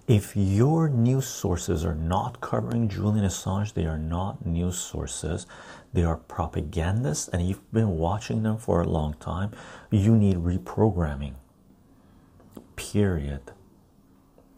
[0.07, 5.47] If your news sources are not covering Julian Assange, they are not news sources,
[5.93, 9.51] they are propagandists, and you've been watching them for a long time,
[9.89, 11.35] you need reprogramming.
[12.75, 13.53] Period.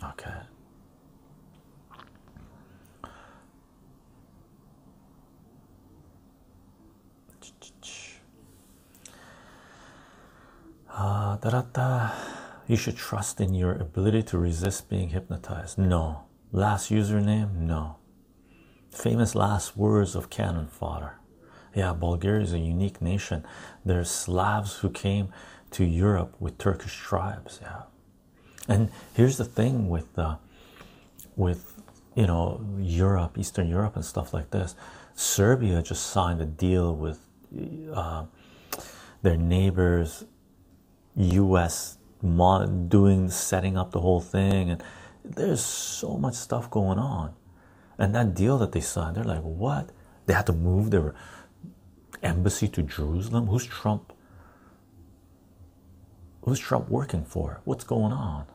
[0.03, 0.33] Okay.
[10.95, 12.11] Da, da, da.
[12.67, 15.77] You should trust in your ability to resist being hypnotized.
[15.77, 16.23] No.
[16.51, 17.53] Last username?
[17.55, 17.97] No.
[18.91, 21.19] Famous last words of cannon fodder.
[21.75, 23.45] Yeah, Bulgaria is a unique nation.
[23.83, 25.29] There's Slavs who came
[25.71, 27.59] to Europe with Turkish tribes.
[27.61, 27.81] Yeah.
[28.69, 30.37] And here's the thing with uh,
[31.35, 31.73] with
[32.15, 34.75] you know Europe, Eastern Europe, and stuff like this.
[35.13, 37.19] Serbia just signed a deal with
[37.93, 38.23] uh,
[39.21, 40.23] their neighbors
[41.17, 41.97] US
[42.87, 44.83] doing setting up the whole thing and
[45.23, 47.33] there's so much stuff going on.
[47.97, 49.91] And that deal that they signed they're like what?
[50.25, 51.13] They had to move their
[52.21, 53.47] embassy to Jerusalem?
[53.47, 54.13] Who's Trump
[56.41, 57.61] who's Trump working for?
[57.63, 58.45] What's going on?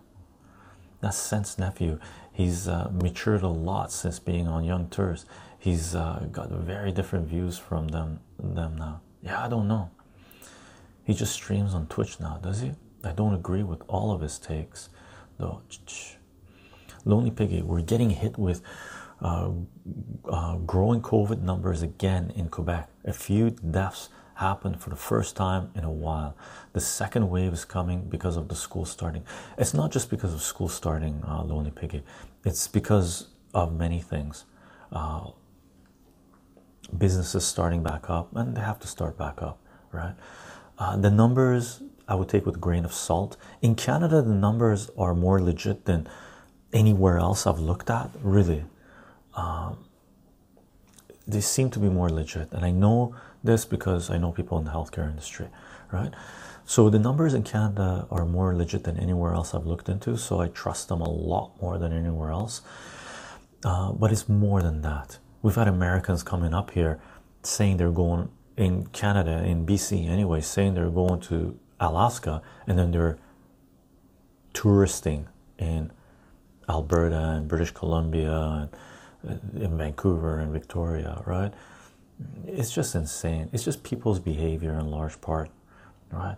[1.01, 1.99] That's Cenk's nephew
[2.33, 5.25] he's uh, matured a lot since being on Young Turks.
[5.59, 9.01] He's uh, got very different views from them them now.
[9.23, 9.91] Yeah I don't know
[11.05, 12.73] he just streams on Twitch now, does he?
[13.03, 14.89] I don't agree with all of his takes,
[15.39, 15.63] though.
[17.05, 18.63] Lonely Piggy, we're getting hit with
[19.23, 19.51] uh,
[20.29, 22.89] uh, growing COVID numbers again in Quebec.
[23.05, 26.37] A few deaths happened for the first time in a while.
[26.73, 29.25] The second wave is coming because of the school starting.
[29.59, 32.03] It's not just because of school starting, uh, Lonely Piggy.
[32.45, 34.45] It's because of many things.
[34.93, 35.31] Uh,
[36.97, 39.59] businesses starting back up, and they have to start back up,
[39.93, 40.15] right?
[40.81, 43.37] Uh, the numbers I would take with a grain of salt.
[43.63, 46.09] In Canada, the numbers are more legit than
[46.73, 48.11] anywhere else I've looked at.
[48.23, 48.65] Really,
[49.35, 49.85] um,
[51.29, 53.15] they seem to be more legit, and I know
[53.45, 55.49] this because I know people in the healthcare industry,
[55.93, 56.13] right?
[56.65, 60.17] So the numbers in Canada are more legit than anywhere else I've looked into.
[60.17, 62.63] So I trust them a lot more than anywhere else.
[63.65, 65.19] Uh, but it's more than that.
[65.43, 67.01] We've had Americans coming up here
[67.43, 72.91] saying they're going in Canada, in BC anyway, saying they're going to Alaska and then
[72.91, 73.19] they're
[74.53, 75.91] touristing in
[76.69, 78.69] Alberta and British Columbia
[79.25, 81.53] and uh, in Vancouver and Victoria, right?
[82.47, 83.49] It's just insane.
[83.53, 85.51] It's just people's behavior in large part,
[86.11, 86.37] right?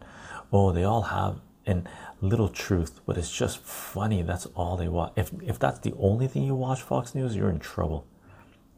[0.53, 1.83] Oh, they all have a
[2.21, 4.23] little truth, but it's just funny.
[4.23, 5.13] That's all they watch.
[5.17, 8.07] If if that's the only thing you watch Fox News, you're in trouble,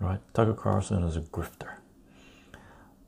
[0.00, 0.20] right?
[0.34, 1.76] Tucker Carlson is a grifter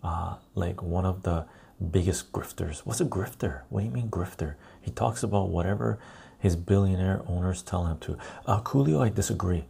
[0.07, 1.45] uh, like one of the
[1.91, 2.79] biggest grifters.
[2.81, 3.63] What's a grifter?
[3.69, 4.55] What do you mean grifter?
[4.81, 5.99] He talks about whatever
[6.39, 8.17] his billionaire owners tell him to.
[8.47, 9.65] Uh, Coolio, I disagree.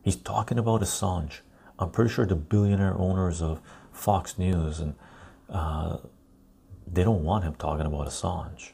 [0.00, 1.40] He's talking about Assange.
[1.78, 3.60] I'm pretty sure the billionaire owners of
[3.92, 4.94] Fox News and
[5.48, 5.96] uh,
[6.86, 8.70] they don't want him talking about Assange.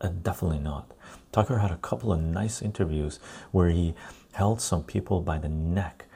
[0.00, 0.90] Uh, definitely not.
[1.32, 3.18] Tucker had a couple of nice interviews
[3.50, 3.94] where he
[4.32, 6.06] held some people by the neck,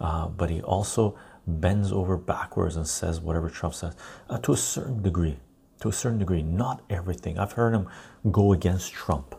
[0.00, 1.18] uh, but he also
[1.58, 3.94] bends over backwards and says whatever Trump says
[4.28, 5.38] uh, to a certain degree.
[5.80, 7.38] To a certain degree, not everything.
[7.38, 7.88] I've heard him
[8.30, 9.34] go against Trump,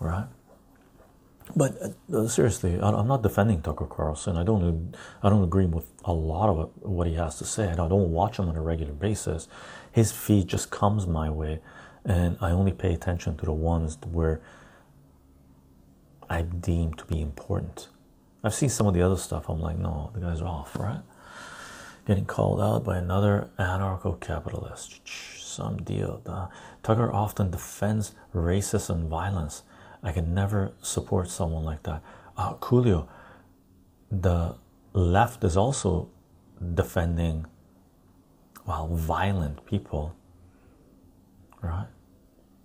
[0.00, 0.26] right?
[1.56, 4.36] But uh, seriously, I'm not defending Tucker Carlson.
[4.36, 4.94] I don't.
[5.22, 8.38] I don't agree with a lot of what he has to say, I don't watch
[8.38, 9.48] him on a regular basis.
[9.92, 11.60] His feed just comes my way,
[12.04, 14.40] and I only pay attention to the ones where
[16.28, 17.88] I deem to be important.
[18.48, 19.48] I've seen some of the other stuff.
[19.50, 21.02] I'm like, no, the guy's are off, right?
[22.08, 25.06] getting called out by another anarcho capitalist.
[25.06, 26.22] Some deal.
[26.24, 26.48] The
[26.82, 29.62] Tucker often defends racism and violence.
[30.02, 32.02] I can never support someone like that.
[32.34, 33.06] Uh, Coolio,
[34.10, 34.56] the
[34.94, 36.08] left is also
[36.74, 37.44] defending
[38.66, 40.14] well violent people
[41.62, 41.86] right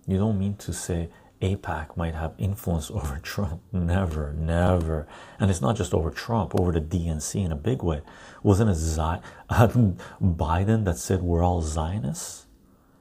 [0.06, 1.08] you don't mean to say
[1.44, 5.06] AIPAC might have influence over Trump never never
[5.38, 8.02] and it's not just over Trump over the DNC in a big way
[8.42, 9.00] wasn't it Z-
[9.50, 12.46] um, Biden that said we're all Zionists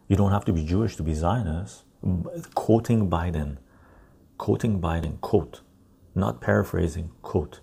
[0.08, 1.84] you don't have to be Jewish to be Zionist
[2.54, 3.58] quoting Biden
[4.38, 5.62] quoting Biden quote
[6.16, 7.62] not paraphrasing quote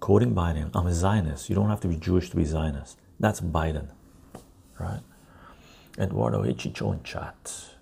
[0.00, 1.48] quoting Biden, I'm a Zionist.
[1.48, 2.98] You don't have to be Jewish to be Zionist.
[3.20, 3.88] That's Biden,
[4.78, 5.00] right?
[5.98, 7.74] Eduardo Hichicho in chat.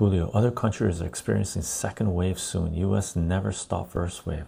[0.00, 2.74] Coolio, other countries are experiencing second wave soon.
[2.74, 4.46] US never stop first wave.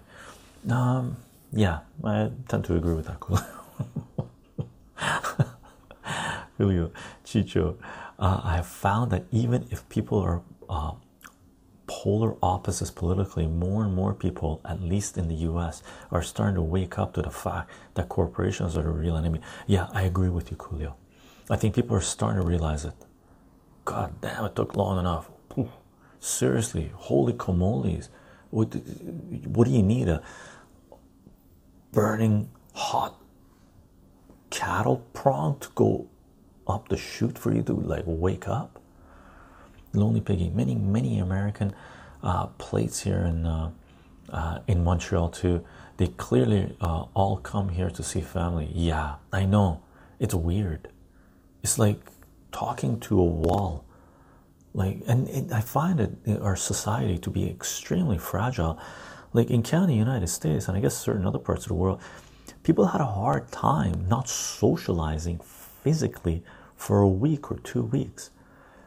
[0.70, 1.18] Um,
[1.53, 3.20] yeah, I tend to agree with that.
[6.57, 6.90] Julio, Coolio
[7.22, 7.76] Chycho,
[8.18, 10.40] uh, I have found that even if people are
[10.70, 10.92] uh,
[11.86, 16.62] polar opposites politically, more and more people, at least in the US, are starting to
[16.62, 19.42] wake up to the fact that corporations are the real enemy.
[19.66, 20.96] Yeah, I agree with you, Julio.
[21.50, 22.94] I think people are starting to realize it.
[23.84, 25.28] God damn, it took long enough.
[26.22, 28.08] Seriously, holy comoles.
[28.50, 28.74] What,
[29.44, 30.08] what do you need?
[30.08, 30.22] A
[31.90, 33.20] burning hot
[34.48, 36.06] cattle prong to go
[36.68, 38.80] up the chute for you to like wake up?
[39.92, 40.48] Lonely Piggy.
[40.50, 41.74] Many, many American
[42.22, 43.72] uh, plates here in uh,
[44.30, 45.64] uh, in Montreal too.
[45.96, 48.70] They clearly uh, all come here to see family.
[48.72, 49.82] Yeah, I know.
[50.20, 50.86] It's weird.
[51.64, 51.98] It's like
[52.52, 53.84] talking to a wall.
[54.74, 58.78] Like, and it, I find it our society to be extremely fragile.
[59.32, 62.00] Like in Canada, United States, and I guess certain other parts of the world,
[62.62, 66.42] people had a hard time not socializing physically
[66.76, 68.30] for a week or two weeks.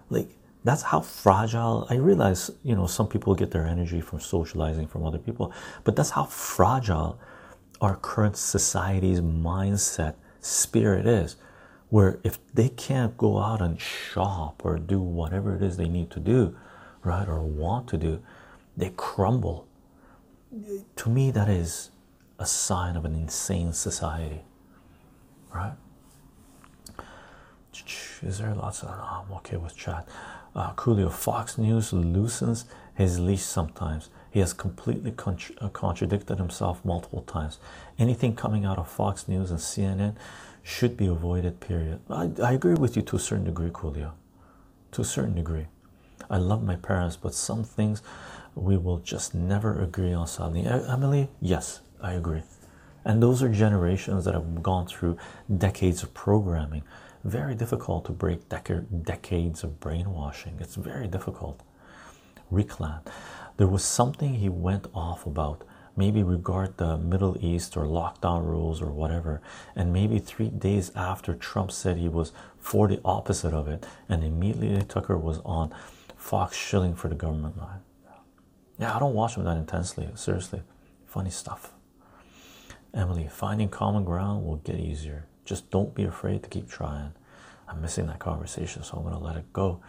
[0.10, 0.30] Like
[0.66, 5.06] that's how fragile i realize you know some people get their energy from socializing from
[5.06, 5.54] other people
[5.86, 7.18] but that's how fragile
[7.80, 11.38] our current society's mindset spirit is
[11.90, 16.10] where if they can't go out and shop or do whatever it is they need
[16.12, 16.56] to do
[17.04, 18.22] right or want to do
[18.76, 19.68] they crumble
[20.96, 21.92] to me that is
[22.40, 24.42] a sign of an insane society
[25.54, 25.76] right
[28.24, 30.08] is there lots of oh, i'm okay with chat
[30.56, 32.64] uh, Coolio, Fox News loosens
[32.96, 34.10] his leash sometimes.
[34.32, 37.60] He has completely contra uh, contradicted himself multiple times.
[38.00, 40.16] Anything coming out of Fox News and CNN
[40.66, 42.00] should be avoided, period.
[42.10, 44.14] I, I agree with you to a certain degree, Coolio.
[44.94, 45.68] To a certain degree.
[46.28, 48.02] I love my parents, but some things
[48.56, 50.66] we will just never agree on, sadly.
[50.66, 52.42] Emily, yes, I agree.
[53.04, 55.18] And those are generations that have gone through
[55.56, 56.82] decades of programming
[57.24, 60.58] very difficult to break dec decades of brainwashing.
[60.60, 61.62] It's very difficult.
[62.52, 63.02] Reclan,
[63.58, 65.64] there was something he went off about,
[65.96, 69.42] maybe regard the Middle East or lockdown rules or whatever,
[69.76, 74.24] and maybe three days after Trump said he was for the opposite of it, and
[74.24, 75.74] immediately Tucker was on
[76.18, 77.80] Fox shilling for the government line.
[78.80, 80.10] Yeah, I don't watch him that intensely.
[80.16, 80.62] Seriously,
[81.06, 81.72] funny stuff.
[82.94, 85.28] Emily, finding common ground will get easier.
[85.44, 87.14] Just don't be afraid to keep trying.
[87.68, 89.82] I'm missing that conversation, so I'm to let it go.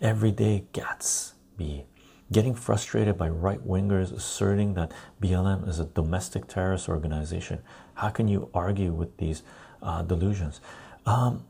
[0.00, 1.84] Every day, Gatsby.
[2.32, 7.60] Getting frustrated by right wingers asserting that BLM is a domestic terrorist organization.
[7.94, 9.42] How can you argue with these
[9.82, 10.60] uh, delusions?
[11.06, 11.44] Um,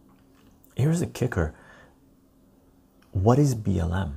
[0.76, 1.54] here's the kicker
[3.12, 4.14] what is BLM?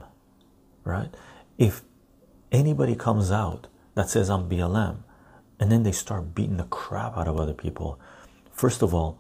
[0.84, 1.10] Right?
[1.58, 1.82] If
[2.52, 4.98] anybody comes out that says I'm BLM
[5.60, 8.00] and then they start beating the crap out of other people,
[8.52, 9.20] first of all,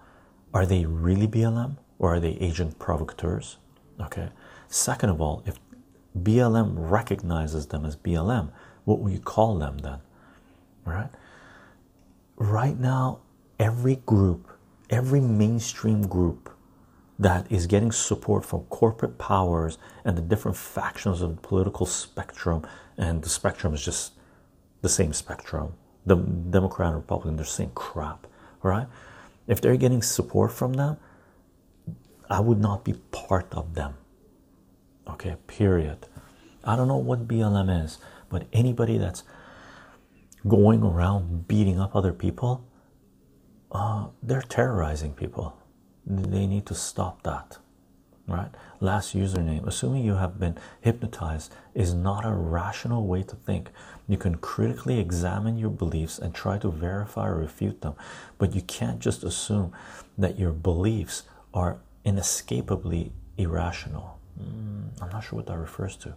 [0.53, 3.57] are they really BLM or are they agent provocateurs?
[3.99, 4.29] Okay.
[4.67, 5.55] Second of all, if
[6.17, 8.51] BLM recognizes them as BLM,
[8.85, 9.99] what will you call them then?
[10.85, 11.09] Right?
[12.35, 13.19] Right now,
[13.59, 14.49] every group,
[14.89, 16.49] every mainstream group
[17.17, 22.65] that is getting support from corporate powers and the different factions of the political spectrum,
[22.97, 24.13] and the spectrum is just
[24.81, 25.73] the same spectrum.
[26.05, 28.27] The Democrat and Republican, they're saying crap,
[28.61, 28.87] right?
[29.47, 30.97] if they're getting support from them
[32.29, 33.95] i would not be part of them
[35.07, 36.07] okay period
[36.63, 37.97] i don't know what blm is
[38.29, 39.23] but anybody that's
[40.47, 42.65] going around beating up other people
[43.71, 45.57] uh, they're terrorizing people
[46.05, 47.57] they need to stop that
[48.27, 48.49] right?
[48.79, 49.67] Last username.
[49.67, 53.69] Assuming you have been hypnotized is not a rational way to think.
[54.07, 57.95] You can critically examine your beliefs and try to verify or refute them,
[58.37, 59.73] but you can't just assume
[60.17, 61.23] that your beliefs
[61.53, 64.19] are inescapably irrational.
[64.39, 66.15] Mm, I'm not sure what that refers to.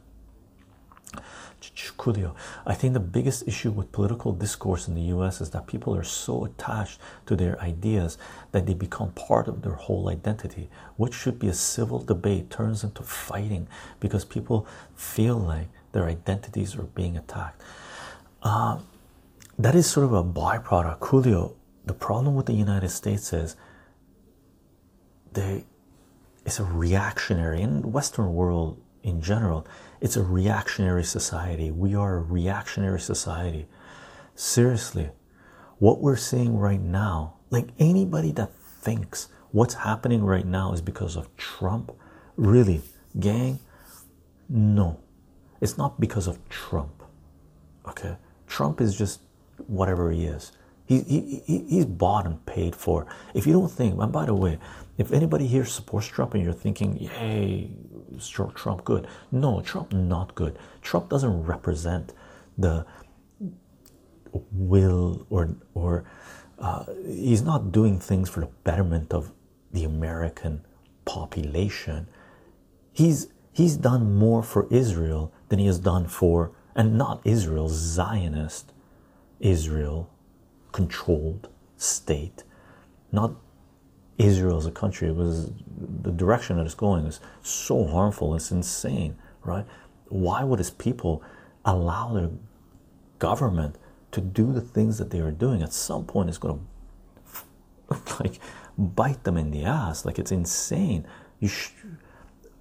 [2.66, 6.04] I think the biggest issue with political discourse in the US is that people are
[6.04, 8.18] so attached to their ideas
[8.52, 10.68] that they become part of their whole identity.
[10.96, 13.66] What should be a civil debate turns into fighting
[13.98, 17.62] because people feel like their identities are being attacked.
[18.42, 18.78] Uh,
[19.58, 21.00] that is sort of a byproduct.
[21.00, 23.56] Julio, the problem with the United States is
[25.32, 25.64] they
[26.46, 29.66] it's a reactionary in Western world in general,
[30.00, 31.72] it's a reactionary society.
[31.72, 33.66] We are a reactionary society.
[34.36, 35.10] Seriously,
[35.78, 41.16] what we're seeing right now, like anybody that thinks what's happening right now is because
[41.16, 41.92] of Trump,
[42.36, 42.80] really,
[43.18, 43.58] gang,
[44.48, 45.00] no,
[45.60, 47.02] it's not because of Trump.
[47.88, 48.16] Okay,
[48.46, 49.20] Trump is just
[49.66, 50.52] whatever he is.
[50.86, 53.06] He, he, he, he's bought and paid for.
[53.34, 54.58] If you don't think, and by the way,
[54.98, 57.70] if anybody here supports Trump and you're thinking, yay,
[58.54, 59.06] Trump good.
[59.32, 60.58] No, Trump not good.
[60.82, 62.12] Trump doesn't represent
[62.56, 62.86] the
[64.52, 66.04] will or or
[66.58, 69.32] uh, he's not doing things for the betterment of
[69.72, 70.64] the American
[71.04, 72.08] population.
[72.92, 78.72] He's he's done more for Israel than he has done for and not Israel, Zionist
[79.40, 80.10] Israel
[80.72, 82.42] controlled state,
[83.12, 83.32] not
[84.18, 85.08] Israel as a country.
[85.08, 85.50] It was
[86.02, 88.34] the direction that it's going is so harmful.
[88.34, 89.66] It's insane, right?
[90.08, 91.22] Why would his people
[91.64, 92.30] allow their
[93.18, 93.76] government
[94.12, 95.62] to do the things that they are doing?
[95.62, 96.66] At some point, it's going
[97.90, 98.40] to like
[98.78, 100.04] bite them in the ass.
[100.04, 101.06] Like it's insane.
[101.40, 101.50] You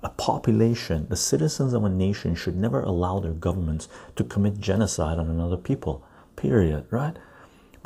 [0.04, 5.18] a population, the citizens of a nation should never allow their governments to commit genocide
[5.18, 6.06] on another people.
[6.36, 6.86] Period.
[6.92, 7.18] Right?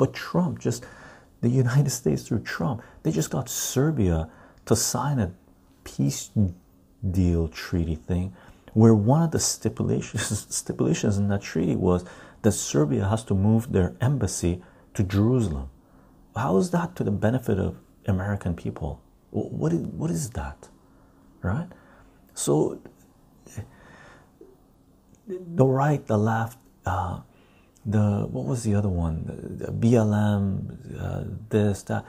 [0.00, 0.86] But Trump just
[1.42, 4.30] the United States through Trump, they just got Serbia
[4.64, 5.30] to sign a
[5.84, 6.30] peace
[7.10, 8.32] deal treaty thing
[8.72, 12.06] where one of the stipulations stipulations in that treaty was
[12.40, 14.62] that Serbia has to move their embassy
[14.94, 15.68] to Jerusalem.
[16.34, 17.76] How is that to the benefit of
[18.06, 19.02] American people?
[19.32, 20.70] What is, what is that?
[21.42, 21.68] Right?
[22.32, 22.80] So
[25.28, 27.20] the right, the left, uh,
[27.90, 29.24] the what was the other one?
[29.58, 32.04] The, blm uh, this that.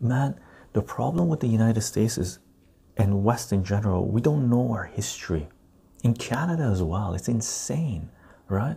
[0.00, 0.38] Man
[0.72, 2.38] the problem with the united states is
[2.96, 5.48] and west in general we don't know our history.
[6.02, 8.10] In canada as well it's insane
[8.48, 8.76] right?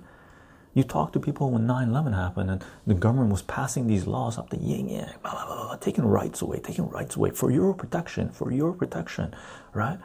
[0.74, 4.50] You talk to people when 9-11 happened and the government was passing these laws up
[4.50, 7.74] the yin yang blah, blah, blah, blah, taking rights away taking rights away for your
[7.74, 9.34] protection for your protection
[9.74, 10.00] right?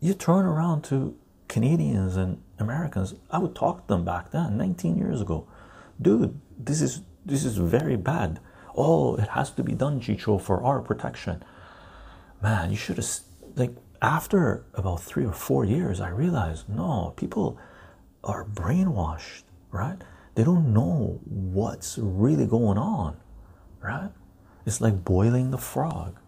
[0.00, 1.16] You turn around to
[1.48, 5.46] Canadians and Americans, I would talk to them back then, 19 years ago.
[6.00, 8.40] Dude, this is this is very bad.
[8.76, 11.42] Oh, it has to be done, Chycho, for our protection.
[12.40, 13.10] Man, you should have
[13.56, 17.58] like after about three or four years, I realized no, people
[18.22, 19.98] are brainwashed, right?
[20.34, 23.16] They don't know what's really going on,
[23.80, 24.10] right?
[24.66, 26.18] It's like boiling the frog.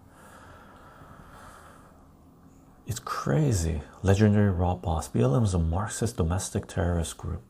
[2.89, 3.83] It's crazy.
[4.03, 5.11] Legendary raw boss.
[5.11, 7.43] BLM is a Marxist domestic terrorist group.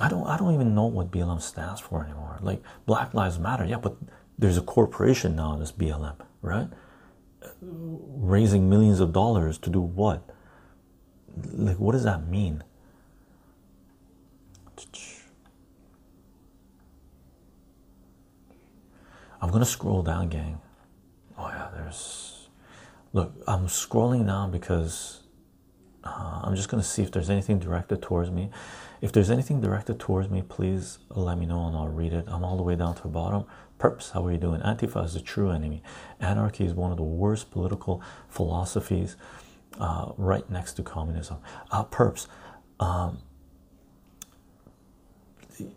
[0.00, 2.38] I don't I don't even know what BLM stands for anymore.
[2.42, 3.96] Like Black Lives Matter, yeah, but
[4.36, 6.68] there's a corporation now this BLM, right?
[7.60, 10.28] Raising millions of dollars to do what?
[11.52, 12.64] Like what does that mean?
[19.40, 20.60] I'm gonna scroll down, gang.
[21.38, 22.31] Oh yeah, there's
[23.12, 25.20] Look, I'm scrolling now because
[26.02, 28.50] uh, I'm just going to see if there's anything directed towards me.
[29.02, 32.24] If there's anything directed towards me, please let me know and I'll read it.
[32.28, 33.44] I'm all the way down to the bottom.
[33.78, 34.60] Perps, how are you doing?
[34.60, 35.82] Antifa is the true enemy.
[36.20, 39.16] Anarchy is one of the worst political philosophies,
[39.78, 41.38] uh, right next to communism.
[41.70, 42.28] Uh, perps,
[42.78, 43.18] um,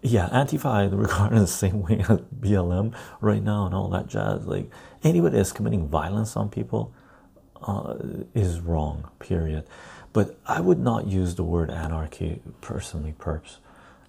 [0.01, 4.07] yeah, Antifa I regard in the same way as BLM right now and all that
[4.07, 4.45] jazz.
[4.45, 4.69] Like
[5.03, 6.93] anybody that's committing violence on people
[7.65, 7.95] uh,
[8.33, 9.65] is wrong, period.
[10.13, 13.57] But I would not use the word anarchy personally, perps.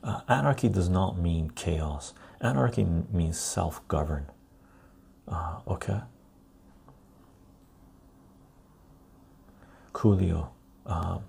[0.04, 4.26] Uh, anarchy does not mean chaos, anarchy means self govern.
[5.26, 6.00] Uh, okay.
[9.92, 10.48] Coolio.
[10.84, 11.24] Um,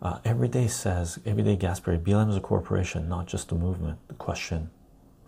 [0.00, 3.98] uh, everyday says everyday Gasper BLM is a corporation, not just a movement.
[4.08, 4.70] The question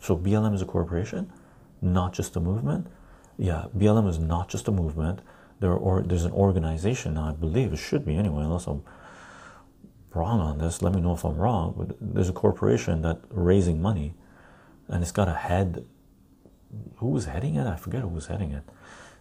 [0.00, 1.32] so BLM is a corporation,
[1.82, 2.86] not just a movement.
[3.38, 5.20] Yeah, BLM is not just a movement.
[5.60, 7.28] There or there's an organization now.
[7.28, 8.82] I believe it should be anyway, unless I'm
[10.14, 10.82] wrong on this.
[10.82, 11.74] Let me know if I'm wrong.
[11.76, 14.14] But there's a corporation that raising money,
[14.88, 15.86] and it's got a head.
[16.96, 17.66] Who was heading it?
[17.66, 18.64] I forget who was heading it.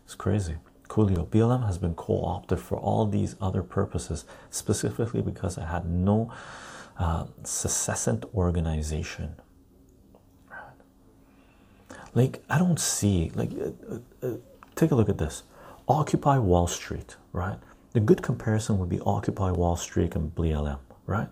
[0.04, 0.56] It's crazy.
[0.88, 1.28] Coolio.
[1.28, 6.32] BLM has been co-opted for all these other purposes, specifically because it had no
[7.00, 7.26] uh,
[8.34, 9.36] organization.
[12.16, 14.38] Like I don't see like uh, uh, uh,
[14.76, 15.44] take a look at this.
[15.88, 17.60] Occupy Wall Street, right?
[17.92, 21.28] The good comparison would be Occupy Wall Street and BLM, right?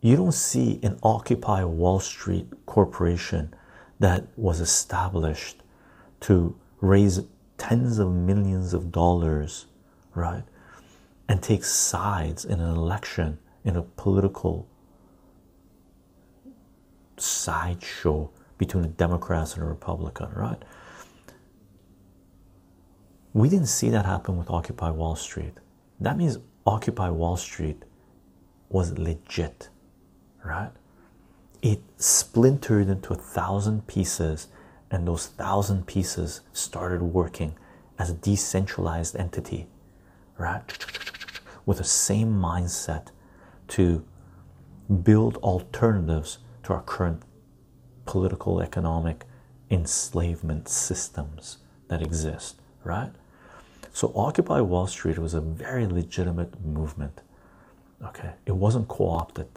[0.00, 3.52] You don't see an Occupy Wall Street corporation
[3.98, 5.62] that was established
[6.20, 7.20] to raise
[7.58, 9.66] tens of millions of dollars,
[10.14, 10.44] right?
[11.28, 14.68] And take sides in an election in a political
[17.16, 20.62] sideshow between a Democrat and a Republican, right?
[23.32, 25.54] We didn't see that happen with Occupy Wall Street.
[26.00, 27.82] That means Occupy Wall Street
[28.68, 29.68] was legit,
[30.44, 30.70] right?
[31.62, 34.48] It splintered into a thousand pieces,
[34.90, 37.54] and those thousand pieces started working
[37.98, 39.66] as a decentralized entity,
[40.38, 40.84] right?
[41.66, 43.08] With the same mindset
[43.68, 44.04] to
[45.02, 47.22] build alternatives to our current
[48.06, 49.24] political, economic
[49.70, 53.10] enslavement systems that exist, right?
[53.92, 57.22] So, Occupy Wall Street was a very legitimate movement.
[58.04, 59.48] Okay, it wasn't co opted.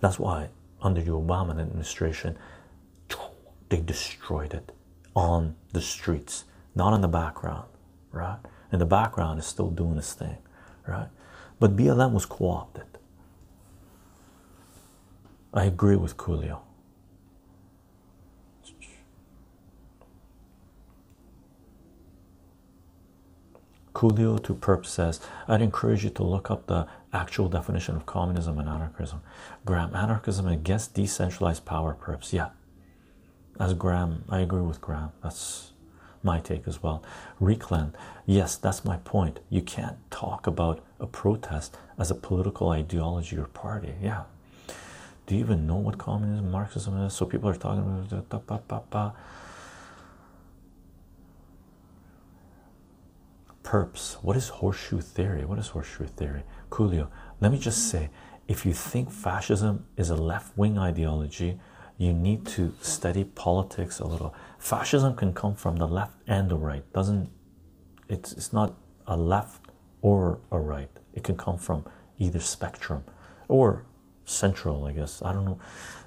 [0.00, 0.48] That's why,
[0.80, 2.38] under the Obama administration,
[3.68, 4.72] they destroyed it
[5.14, 7.68] on the streets, not in the background,
[8.12, 8.38] right?
[8.72, 10.38] In the background is still doing its thing,
[10.86, 11.08] right?
[11.58, 12.84] But BLM was co opted.
[15.52, 16.60] I agree with Coolio.
[23.98, 25.18] Coolio to Perp says,
[25.48, 29.22] I'd encourage you to look up the actual definition of communism and anarchism.
[29.64, 32.32] Graham, anarchism against decentralized power, perps.
[32.32, 32.50] Yeah.
[33.58, 35.10] As Graham, I agree with Graham.
[35.20, 35.72] That's
[36.22, 37.02] my take as well.
[37.40, 37.92] Reclan,
[38.24, 39.40] yes, that's my point.
[39.50, 43.94] You can't talk about a protest as a political ideology or party.
[44.00, 44.26] Yeah.
[45.26, 47.14] Do you even know what communism, Marxism is?
[47.14, 49.16] So people are talking about
[53.62, 54.14] perps.
[54.22, 55.44] What is horseshoe theory?
[55.44, 56.42] What is horseshoe theory?
[56.70, 57.08] Coolio
[57.40, 58.10] let me just say
[58.46, 61.58] if you think fascism is a left-wing ideology
[61.96, 64.32] you need to study politics a little.
[64.60, 66.84] Fascism can come from the left and the right.
[66.92, 67.28] Doesn't
[68.08, 68.74] it's it's not
[69.06, 69.62] a left
[70.00, 70.90] or a right.
[71.12, 71.84] It can come from
[72.18, 73.04] either spectrum
[73.48, 73.84] or
[74.24, 75.22] central i guess.
[75.22, 75.58] I don't know.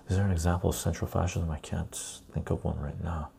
[0.07, 1.49] Is there an example of central fascism?
[1.51, 1.95] I can't
[2.33, 3.29] think of one right now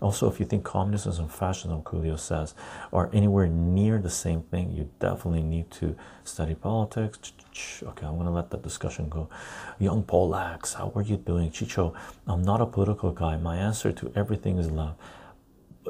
[0.00, 2.54] also, if you think communism and fascism, Coolio says,
[2.90, 5.94] are anywhere near the same thing, you definitely need to
[6.24, 7.32] study politics.
[7.82, 9.28] Okay, I'm gonna let that discussion go.
[9.78, 11.50] Young Polax, how are you doing?
[11.50, 11.94] Chycho,
[12.26, 13.36] I'm not a political guy.
[13.36, 14.94] My answer to everything is love.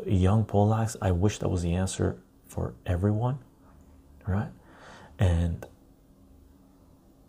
[0.05, 2.17] Young Polax, I wish that was the answer
[2.49, 3.39] for everyone,
[4.27, 4.51] right?
[5.21, 5.67] And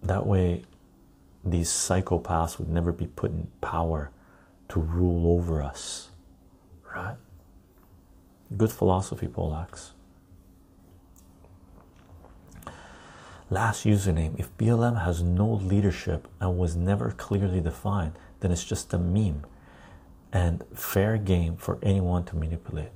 [0.02, 0.64] that way,
[1.44, 4.10] these psychopaths would never be put in power
[4.70, 6.11] to rule over us
[6.94, 7.16] right?
[8.56, 9.92] Good philosophy, Polax.
[13.50, 18.94] Last username if BLM has no leadership and was never clearly defined, then it's just
[18.94, 19.46] a meme
[20.32, 22.92] and fair game for anyone to manipulate.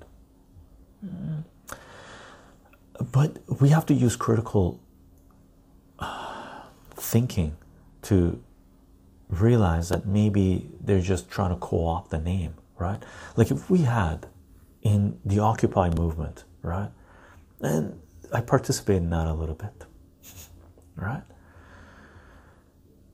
[3.11, 4.79] But we have to use critical
[5.99, 7.57] uh, thinking
[8.03, 8.41] to
[9.29, 13.01] realize that maybe they're just trying to co opt the name right?
[13.36, 14.28] Like if we had
[14.82, 16.91] in the Occupy movement, right?
[17.61, 17.99] And
[18.34, 19.86] I participated in that a little bit,
[20.95, 21.23] right?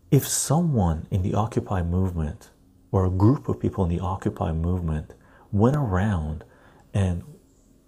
[0.10, 2.50] If someone in the Occupy movement
[2.92, 5.14] or a group of people in the Occupy movement
[5.52, 6.44] went around
[6.94, 7.24] and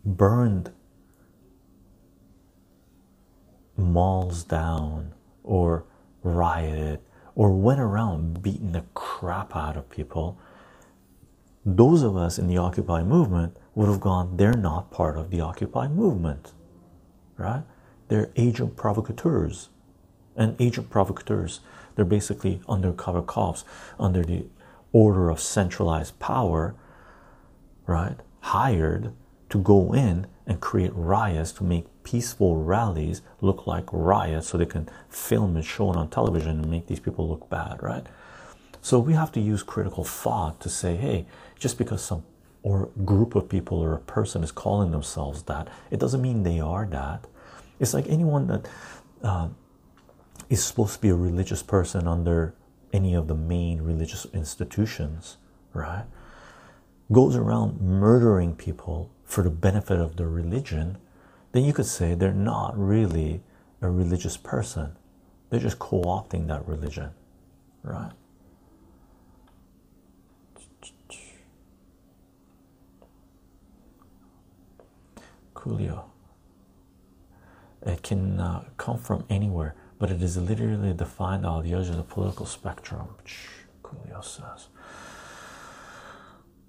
[0.06, 0.72] burned
[3.76, 5.14] malls down
[5.44, 5.86] or
[6.24, 7.00] rioted
[7.36, 10.40] or went around beating the crap out of people
[11.66, 15.42] those of us in the Occupy movement would have gone, they're not part of the
[15.42, 16.52] Occupy movement,
[17.38, 17.64] right?
[18.10, 19.70] They're agent provocateurs.
[20.36, 21.62] And agent provocateurs,
[21.96, 23.64] they're basically undercover cops
[24.00, 24.46] under the
[24.92, 26.76] order of centralized power,
[27.88, 28.18] right?
[28.42, 29.14] Hired
[29.50, 34.66] to go in and create riots to make peaceful rallies look like riots so they
[34.66, 38.06] can film and show it on television and make these people look bad, right?
[38.82, 41.26] So we have to use critical thought to say, hey,
[41.64, 42.24] just because some
[42.62, 46.60] or group of people or a person is calling themselves that, it doesn't mean they
[46.60, 47.26] are that.
[47.80, 48.68] It's like anyone that
[49.22, 49.48] uh,
[50.50, 52.54] is supposed to be a religious person under
[52.92, 55.38] any of the main religious institutions,
[55.74, 56.06] right?
[57.12, 60.98] Goes around murdering people for the benefit of the religion,
[61.54, 63.42] then you could say they're not really
[63.82, 64.96] a religious person.
[65.50, 67.12] They're just co opting that religion,
[67.84, 68.12] right?
[75.64, 76.04] Coolio.
[77.86, 82.46] It can uh, come from anywhere, but it is literally defined edge of the political
[82.46, 83.08] spectrum.
[83.82, 84.68] Coolio says.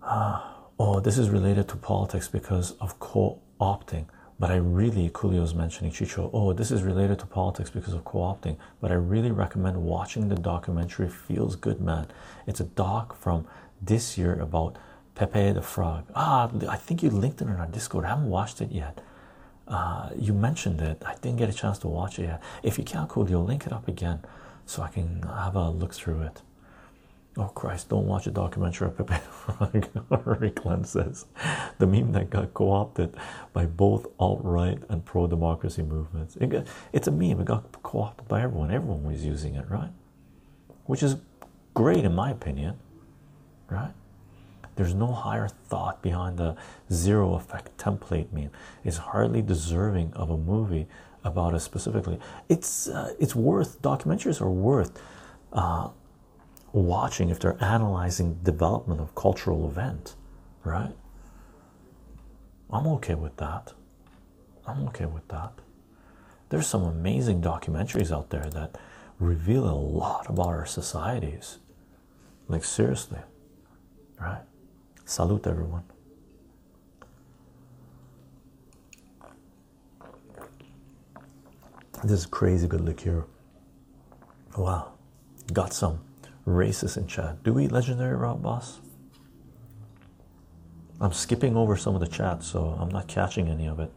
[0.01, 0.41] Uh,
[0.79, 4.07] oh, this is related to politics because of co opting.
[4.39, 6.31] But I really, Coolio is mentioning Chycho.
[6.33, 8.57] Oh, this is related to politics because of co opting.
[8.81, 12.07] But I really recommend watching the documentary Feels Good Man.
[12.47, 13.47] It's a doc from
[13.81, 14.77] this year about
[15.15, 16.05] Pepe the Frog.
[16.15, 18.05] Ah, I think you linked it in our Discord.
[18.05, 19.01] I haven't watched it yet.
[19.69, 21.03] Uh, you mentioned it.
[21.07, 22.43] I didn't get a chance to watch it yet.
[22.63, 24.21] If you can't, Coolio, link it up again
[24.67, 26.43] so I can have a look through it.
[27.37, 31.27] Oh Christ, don't watch a documentary of Pepe the Frog, Rick says.
[31.79, 33.17] The meme that got co-opted
[33.53, 36.37] by both alt-right and pro-democracy movements.
[36.37, 38.71] It it's a meme, it got co-opted by everyone.
[38.71, 39.91] Everyone was using it, right?
[40.87, 41.17] Which is
[41.73, 42.79] great in my opinion,
[43.69, 43.95] right?
[44.77, 46.57] There's no higher thought behind the
[46.93, 48.51] zero effect template meme.
[48.85, 50.87] It's hardly deserving of a movie
[51.23, 52.19] about it specifically.
[52.49, 55.01] It's uh, it's worth documentaries are worth
[55.53, 55.89] uh,
[56.73, 60.17] watching if they're analyzing development of cultural event,
[60.65, 60.93] right?
[62.71, 63.73] I'm okay with that.
[64.67, 65.53] I'm okay with that.
[66.49, 68.77] There's some amazing documentaries out there that
[69.19, 71.59] reveal a lot about our societies.
[72.49, 73.21] Like seriously,
[74.21, 74.43] right?
[75.05, 75.85] Salute everyone.
[82.03, 83.25] This is crazy good liqueur.
[84.57, 84.93] Wow,
[85.53, 86.01] got some
[86.47, 87.43] racist in chat.
[87.43, 88.81] Do we legendary rob boss?
[91.01, 93.91] I'm skipping over some of the chat, so I'm not catching any of it.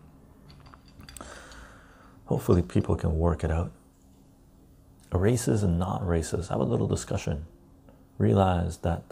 [2.26, 3.72] Hopefully, people can work it out.
[5.12, 6.50] Racist and not racist.
[6.50, 7.46] Have a little discussion.
[8.18, 9.04] Realize that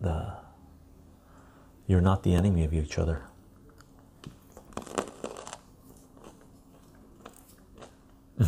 [0.00, 0.34] the
[1.86, 3.22] you're not the enemy of each other.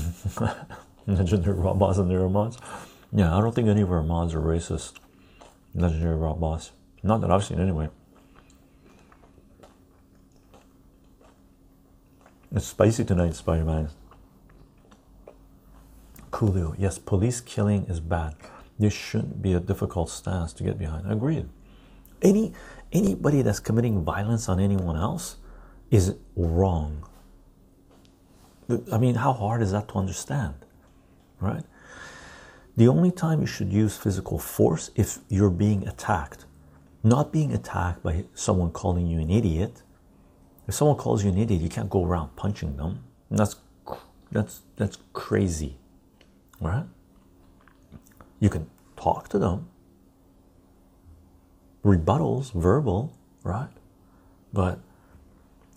[1.07, 2.59] Legendary Raw Boss and their mods.
[3.13, 4.93] Yeah, I don't think any of our mods are racist.
[5.75, 6.73] Legendary Raw Boss.
[7.03, 7.89] Not that I've seen anyway.
[12.55, 13.89] It's spicy tonight, Spider Man.
[16.31, 16.75] Coolio.
[16.79, 18.35] Yes, police killing is bad.
[18.81, 21.13] This shouldn't be a difficult stance to get behind.
[21.13, 21.47] Agreed.
[22.23, 22.55] Any
[22.93, 25.37] anybody that's committing violence on anyone else
[25.91, 27.07] is wrong.
[28.91, 30.55] I mean, how hard is that to understand?
[31.41, 31.63] Right?
[32.79, 36.47] The only time you should use physical force if you're being attacked,
[37.03, 39.83] not being attacked by someone calling you an idiot.
[40.67, 43.05] If someone calls you an idiot, you can't go around punching them.
[43.31, 43.57] That's
[44.33, 45.77] that's that's crazy,
[46.63, 46.87] right?
[48.41, 49.69] You can talk to them,
[51.85, 53.13] rebuttals, verbal,
[53.45, 53.69] right?
[54.53, 54.81] But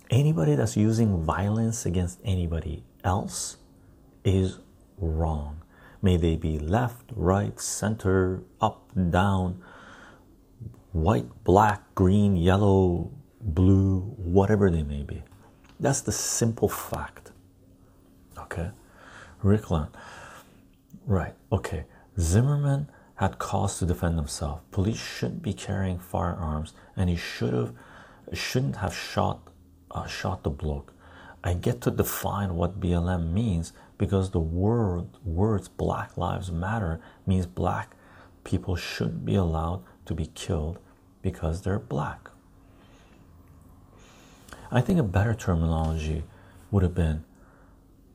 [0.09, 3.57] anybody that's using violence against anybody else
[4.23, 4.59] is
[4.97, 5.61] wrong.
[6.01, 9.61] May they be left, right, center, up, down,
[10.91, 13.11] white, black, green, yellow,
[13.41, 15.23] blue, whatever they may be.
[15.79, 17.31] That's the simple fact.
[18.37, 18.71] Okay,
[19.43, 19.89] Rickland.
[21.05, 21.85] Right, okay.
[22.19, 24.61] Zimmerman had cause to defend himself.
[24.71, 27.73] Police shouldn't be carrying firearms, and he should have
[28.33, 29.39] shouldn't have shot
[29.91, 30.93] uh, shot the bloke.
[31.43, 37.45] I get to define what BLM means because the word words Black Lives Matter means
[37.45, 37.95] black
[38.43, 40.79] people shouldn't be allowed to be killed
[41.21, 42.29] because they're black.
[44.71, 46.23] I think a better terminology
[46.71, 47.23] would have been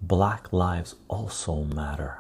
[0.03, 2.19] Black Lives Also Matter.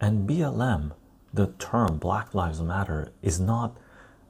[0.00, 0.92] And BLM,
[1.32, 3.76] the term Black Lives Matter, is not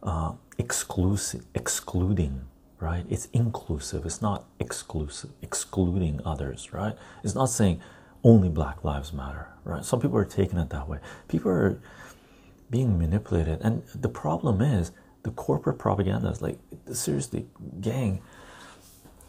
[0.03, 2.47] uh, exclusive, excluding
[2.81, 3.05] right?
[3.09, 6.97] It's inclusive, it's not exclusive, excluding others, right?
[7.25, 7.81] It's not saying
[8.23, 9.85] only Black Lives Matter, right?
[9.85, 10.99] Some people are taking it that way.
[11.29, 11.81] People are
[12.71, 14.93] being manipulated, and the problem is
[15.23, 16.59] the corporate propaganda is like
[16.93, 17.47] seriously,
[17.81, 18.21] gang.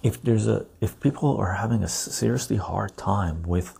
[0.03, 3.77] If there's a if people are having a seriously hard time with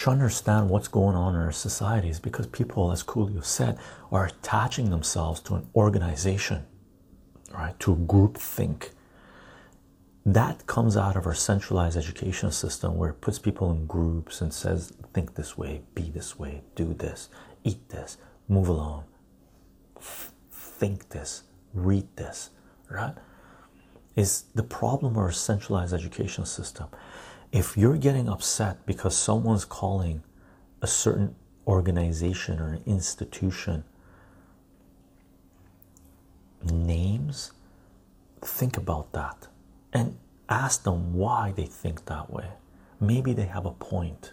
[0.00, 3.78] to understand what's going on in our societies because people, as Coolio said,
[4.10, 6.64] are attaching themselves to an organization,
[7.52, 7.78] right?
[7.80, 8.92] To a group think.
[10.24, 14.54] That comes out of our centralized education system where it puts people in groups and
[14.54, 17.28] says, think this way, be this way, do this,
[17.62, 18.16] eat this,
[18.48, 19.04] move along,
[20.50, 21.42] think this,
[21.74, 22.48] read this,
[22.90, 23.14] right?
[24.16, 26.86] Is the problem of our centralized education system.
[27.52, 30.22] If you're getting upset because someone's calling
[30.80, 31.34] a certain
[31.66, 33.84] organization or an institution
[36.62, 37.52] names,
[38.40, 39.48] think about that
[39.92, 40.16] and
[40.48, 42.50] ask them why they think that way.
[43.00, 44.32] Maybe they have a point.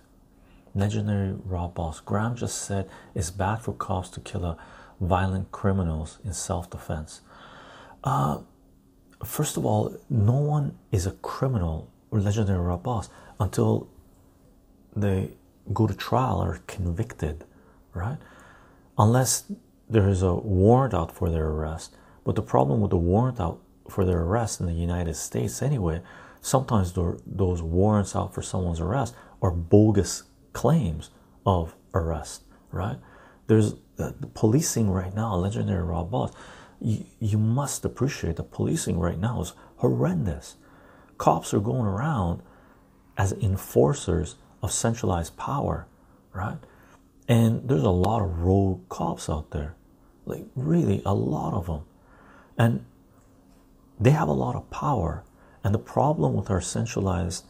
[0.75, 4.57] Legendary Rob Boss Graham just said it's bad for cops to kill a
[4.99, 7.21] violent criminals in self-defense.
[8.03, 8.39] Uh,
[9.25, 13.89] first of all, no one is a criminal legendary Rob Boss until
[14.95, 15.31] they
[15.73, 17.43] go to trial or convicted,
[17.93, 18.17] right?
[18.97, 19.51] Unless
[19.89, 21.95] there is a warrant out for their arrest.
[22.23, 26.01] But the problem with the warrant out for their arrest in the United States, anyway,
[26.41, 31.09] sometimes those warrants out for someone's arrest are bogus claims
[31.45, 32.97] of arrest, right?
[33.47, 36.33] There's uh, the policing right now, legendary Rob Boss.
[36.81, 40.55] You, you must appreciate the policing right now is horrendous.
[41.17, 42.41] Cops are going around
[43.17, 45.87] as enforcers of centralized power,
[46.33, 46.57] right?
[47.27, 49.75] And there's a lot of rogue cops out there,
[50.25, 51.81] like really a lot of them,
[52.57, 52.85] and
[53.99, 55.23] they have a lot of power.
[55.63, 57.45] And the problem with our centralized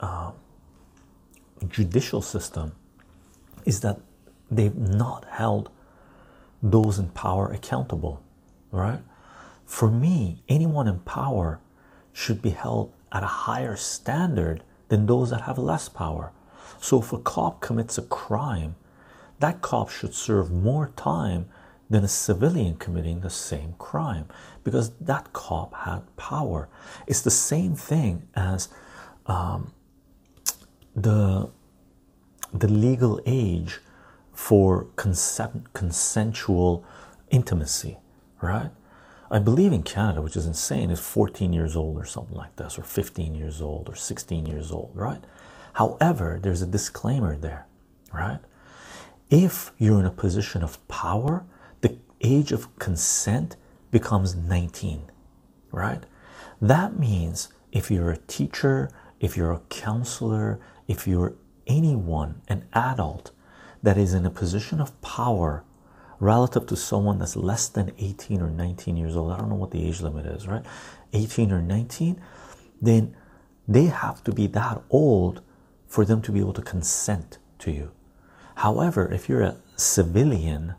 [0.00, 0.32] uh,
[1.68, 2.72] judicial system
[3.64, 3.98] is that
[4.50, 5.70] they've not held
[6.62, 8.22] those in power accountable,
[8.70, 9.00] right?
[9.64, 11.60] For me, anyone in power
[12.12, 16.32] should be held at a higher standard than those that have less power.
[16.80, 18.74] So if a cop commits a crime,
[19.38, 21.46] that cop should serve more time
[21.88, 24.26] than a civilian committing the same crime
[24.64, 26.68] because that cop had power.
[27.06, 28.68] It's the same thing as
[29.26, 29.72] um,
[30.94, 31.50] the
[32.52, 33.80] the legal age
[34.32, 36.84] for consent, consensual
[37.30, 37.96] intimacy,
[38.42, 38.70] right?
[39.32, 42.78] I believe in Canada, which is insane, is 14 years old or something like this,
[42.78, 45.24] or 15 years old, or 16 years old, right?
[45.72, 47.66] However, there's a disclaimer there,
[48.12, 48.40] right?
[49.30, 51.46] If you're in a position of power,
[51.80, 53.56] the age of consent
[53.90, 55.10] becomes 19,
[55.70, 56.04] right?
[56.60, 63.30] That means if you're a teacher, if you're a counselor, if you're anyone, an adult
[63.82, 65.64] that is in a position of power
[66.22, 69.72] relative to someone that's less than 18 or 19 years old, I don't know what
[69.72, 70.64] the age limit is, right?
[71.12, 72.22] 18 or 19,
[72.80, 73.16] then
[73.66, 75.42] they have to be that old
[75.88, 77.90] for them to be able to consent to you.
[78.54, 80.74] However, if you're a civilian,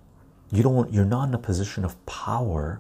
[0.50, 2.80] you don't you're not in a position of power,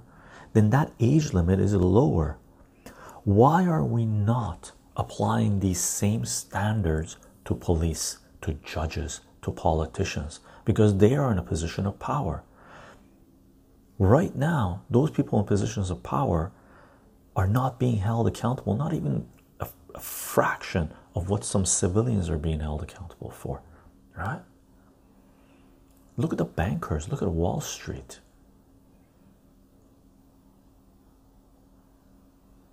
[0.53, 2.38] then that age limit is lower.
[3.26, 10.39] Why are we not applying these same standards to police, to judges, to politicians?
[10.64, 12.43] Because they are in a position of power.
[13.99, 16.51] Right now, those people in positions of power
[17.35, 19.27] are not being held accountable, not even
[19.59, 23.61] a, a fraction of what some civilians are being held accountable for,
[24.17, 24.41] right?
[26.17, 28.19] Look at the bankers, look at Wall Street.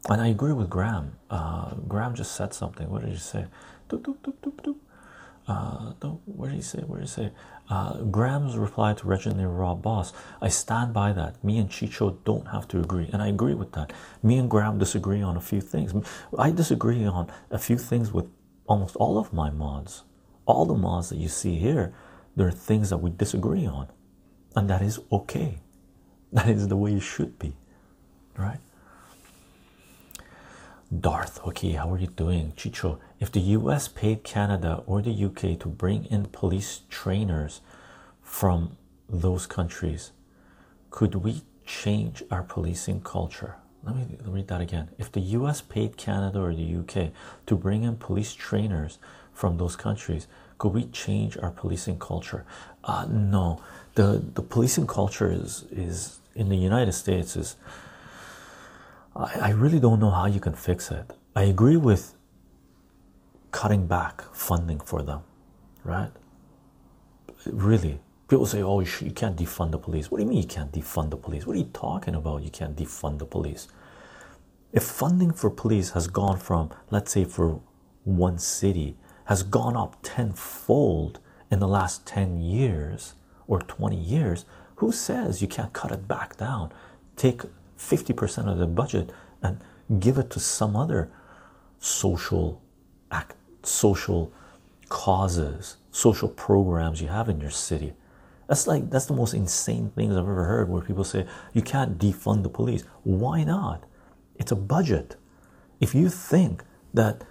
[0.09, 1.17] And I agree with Graham.
[1.31, 2.91] Uh, Graham just said something.
[2.91, 3.47] What did he say?
[3.89, 4.77] Doop, doop, doop,
[5.47, 5.93] uh,
[6.27, 6.79] what did he say?
[6.81, 7.31] What did he say?
[7.71, 10.13] Uh, Graham's reply to Reginald Rob Boss.
[10.43, 11.43] I stand by that.
[11.45, 13.93] Me and Chycho don't have to agree, and I agree with that.
[14.25, 15.95] Me and Graham disagree on a few things.
[16.37, 18.27] I disagree on a few things with
[18.67, 20.03] almost all of my mods.
[20.47, 21.95] All the mods that you see here,
[22.35, 23.87] there are things that we disagree on,
[24.57, 25.61] and that is okay.
[26.33, 27.57] That is the way it should be,
[28.37, 28.61] right?
[30.91, 32.53] Darth, okay, how are you doing?
[32.57, 37.61] Chycho, if the US paid Canada or the UK to bring in police trainers
[38.23, 38.77] from
[39.09, 40.11] those countries,
[40.91, 43.55] could we change our policing culture?
[43.85, 44.89] Let me read that again.
[44.99, 47.13] If the US paid Canada or the UK
[47.47, 48.99] to bring in police trainers
[49.33, 50.27] from those countries,
[50.59, 52.45] could we change our policing culture?
[52.83, 53.63] Uh, no,
[53.95, 57.57] the the policing culture is is in the United States is
[59.15, 61.13] I, I really don't know how you can fix it.
[61.35, 62.15] I agree with
[63.51, 65.23] cutting back funding for them,
[65.85, 66.11] right?
[67.47, 70.73] Really, people say, "Oh, you, can't defund the police." What do you mean you can't
[70.73, 71.47] defund the police?
[71.47, 72.43] What are you talking about?
[72.43, 73.69] You can't defund the police.
[74.73, 77.61] If funding for police has gone from, let's say, for
[78.05, 83.15] one city has gone up tenfold in the last 10 years
[83.47, 84.45] or 20 years,
[84.77, 86.73] who says you can't cut it back down?
[87.17, 87.43] Take
[87.81, 89.11] 50% of the budget
[89.43, 89.59] and
[89.99, 91.11] give it to some other
[91.79, 92.63] social
[93.11, 94.33] act, social
[94.89, 97.95] causes, social programs you have in your city.
[98.47, 101.99] That's like that's the most insane things I've ever heard where people say you can't
[101.99, 102.85] defund the police.
[103.05, 103.85] Why not?
[104.37, 105.17] It's a budget.
[105.81, 107.25] If you think that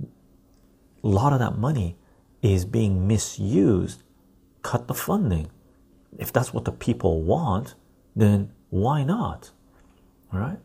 [0.00, 1.96] a lot of that money
[2.42, 4.02] is being misused,
[4.62, 5.50] cut the funding.
[6.18, 7.74] If that's what the people want,
[8.16, 9.52] then why not?
[10.32, 10.58] Right.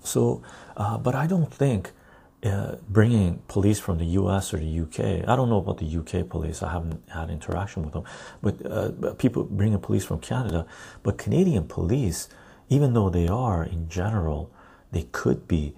[0.00, 0.42] So,
[0.74, 1.92] uh, but I don't think
[2.42, 6.26] uh, bringing police from the US or the UK, I don't know about the UK
[6.26, 8.04] police, I haven't had interaction with them,
[8.40, 10.66] but, uh, people bringing police from Canada,
[11.02, 12.30] but Canadian police,
[12.70, 14.50] even though they are in general,
[14.90, 15.74] they could be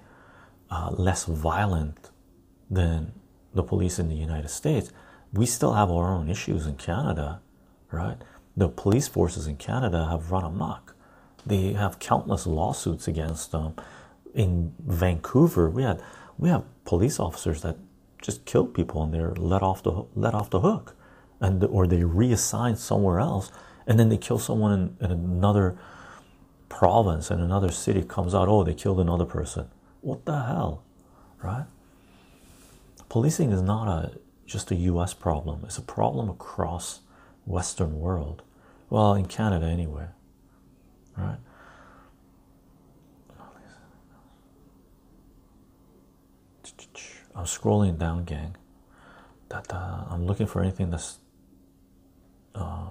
[0.71, 2.11] uh, less violent
[2.71, 3.11] than
[3.53, 4.93] the police in the United States.
[5.33, 7.41] We still have our own issues in Canada,
[7.91, 8.19] right?
[8.57, 10.90] The police forces in Canada have run amok.
[11.51, 13.75] They have countless lawsuits against them.
[14.33, 16.01] In Vancouver, we had
[16.39, 17.77] we have police officers that
[18.23, 20.95] just kill people and they're let off the let off the hook,
[21.41, 23.51] and or they reassign somewhere else,
[23.85, 25.77] and then they kill someone in, in another
[26.69, 28.47] province and another city comes out.
[28.47, 29.69] Oh, they killed another person.
[30.03, 30.85] What the hell,
[31.43, 31.67] right?
[33.09, 35.15] Policing is not a just a U.S.
[35.15, 35.65] problem.
[35.65, 37.01] It's a problem across
[37.45, 38.43] Western world.
[38.89, 40.07] Well, in Canada anyway,
[41.21, 41.39] right?
[47.35, 48.57] I'm scrolling down, gang.
[49.51, 51.19] Uh, I'm looking for anything that's
[52.55, 52.91] uh,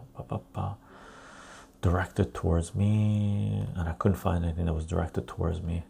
[1.82, 5.84] directed towards me, and I couldn't find anything that was directed towards me.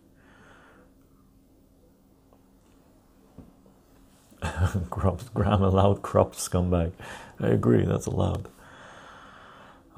[4.89, 5.29] Crops.
[5.33, 6.91] Graham allowed crop scumbag.
[7.39, 8.47] I agree, that's allowed.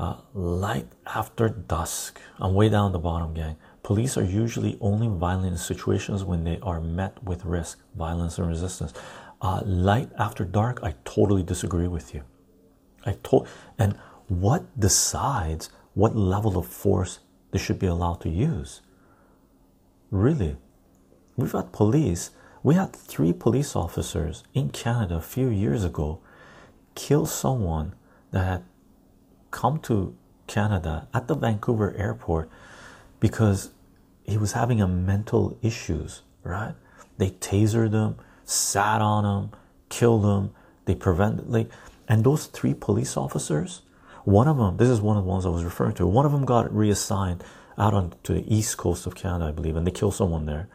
[0.02, 2.20] Uh, light after dusk.
[2.40, 3.58] I'm way down the bottom, gang.
[3.84, 8.48] Police are usually only violent in situations when they are met with risk, violence, and
[8.48, 8.94] resistance.
[9.44, 12.24] Uh, light after dark, I totally disagree with you.
[13.06, 13.48] I told,
[13.78, 13.96] and
[14.28, 17.20] what decides what level of force
[17.52, 18.82] they should be allowed to use?
[20.10, 20.58] Really,
[21.36, 22.32] we've had police.
[22.64, 26.22] We had three police officers in Canada a few years ago
[26.96, 27.94] kill someone
[28.32, 28.64] that had
[29.52, 30.16] come to
[30.48, 32.50] Canada at the Vancouver airport
[33.20, 33.72] because
[34.24, 36.74] he was having a mental issues, right?
[37.18, 39.52] They tasered him, sat on him,
[39.90, 40.52] killed him.
[40.86, 41.70] They prevented like,
[42.08, 43.82] and those three police officers,
[44.24, 46.08] one of them, this is one of the ones I was referring to.
[46.08, 47.44] One of them got reassigned
[47.78, 50.68] out on to the east coast of Canada, I believe, and they killed someone there.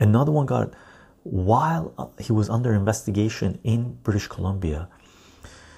[0.00, 0.72] Another one got
[1.24, 4.88] while uh, he was under investigation in British Columbia,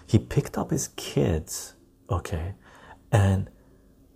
[0.07, 1.74] he picked up his kids,
[2.11, 2.55] okay,
[3.13, 3.49] and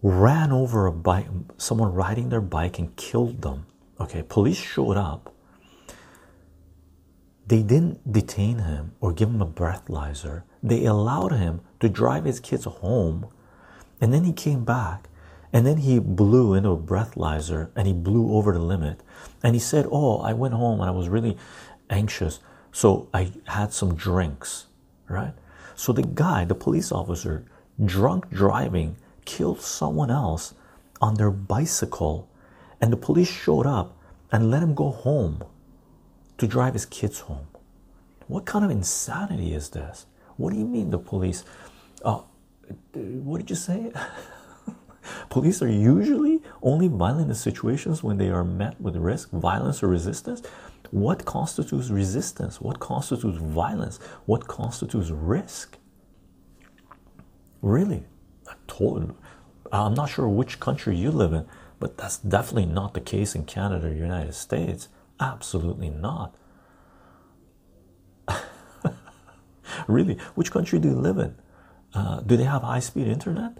[0.03, 1.26] ran over a bike,
[1.57, 3.66] someone riding their bike and killed them.
[4.01, 5.32] Okay, police showed up.
[7.47, 10.42] They didn't detain him or give him a breathalyzer.
[10.62, 13.28] They allowed him to drive his kids home,
[14.01, 15.09] and then he came back,
[15.53, 19.03] and then he blew into a breathalyzer and he blew over the limit.
[19.42, 21.36] And he said, "Oh, I went home and I was really
[21.88, 22.40] anxious,
[22.72, 24.66] so I had some drinks."
[25.09, 25.34] Right?
[25.76, 27.45] So the guy, the police officer,
[27.82, 30.54] drunk driving, killed someone else
[31.00, 32.28] on their bicycle,
[32.80, 33.96] and the police showed up
[34.30, 35.42] and let him go home
[36.38, 37.46] to drive his kids home.
[38.26, 40.06] What kind of insanity is this?
[40.36, 41.44] What do you mean the police?
[42.04, 42.20] Uh,
[42.92, 43.92] what did you say?
[45.28, 49.88] police are usually only violent in situations when they are met with risk, violence, or
[49.88, 50.42] resistance.
[50.90, 52.60] What constitutes resistance?
[52.60, 53.98] What constitutes violence?
[54.26, 55.78] What constitutes risk?
[57.64, 58.04] Really?
[58.66, 59.14] Told,
[59.72, 61.46] I'm not sure which country you live in,
[61.80, 64.88] but that's definitely not the case in Canada or United States.
[65.18, 66.34] Absolutely not.
[69.88, 71.36] really, which country do you live in?
[71.94, 73.56] Uh, do they have high speed internet?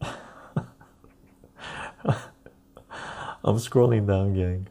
[0.00, 0.64] I'm
[3.44, 4.66] scrolling down, gang.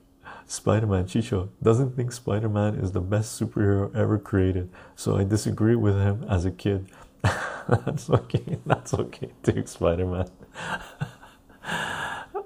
[0.50, 5.24] Spider Man Chycho doesn't think Spider Man is the best superhero ever created, so I
[5.24, 6.88] disagree with him as a kid.
[7.22, 10.32] that's okay, that's okay, too, Spider Man.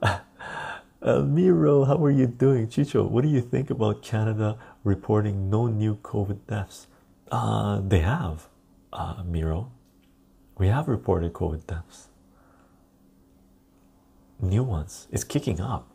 [1.01, 2.67] uh, Miro, how are you doing?
[2.67, 6.87] Chycho, what do you think about Canada reporting no new COVID deaths?
[7.31, 8.49] Uh, they have,
[8.91, 9.71] uh, Miro.
[10.57, 12.09] We have reported COVID deaths.
[14.41, 15.07] New ones.
[15.09, 15.92] It's kicking up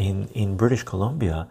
[0.00, 1.46] in in British Columbia,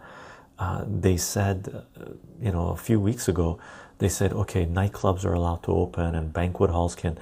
[0.58, 2.04] uh, they said, uh,
[2.40, 3.58] you know, a few weeks ago,
[3.98, 7.18] they said, okay, nightclubs are allowed to open and banquet halls can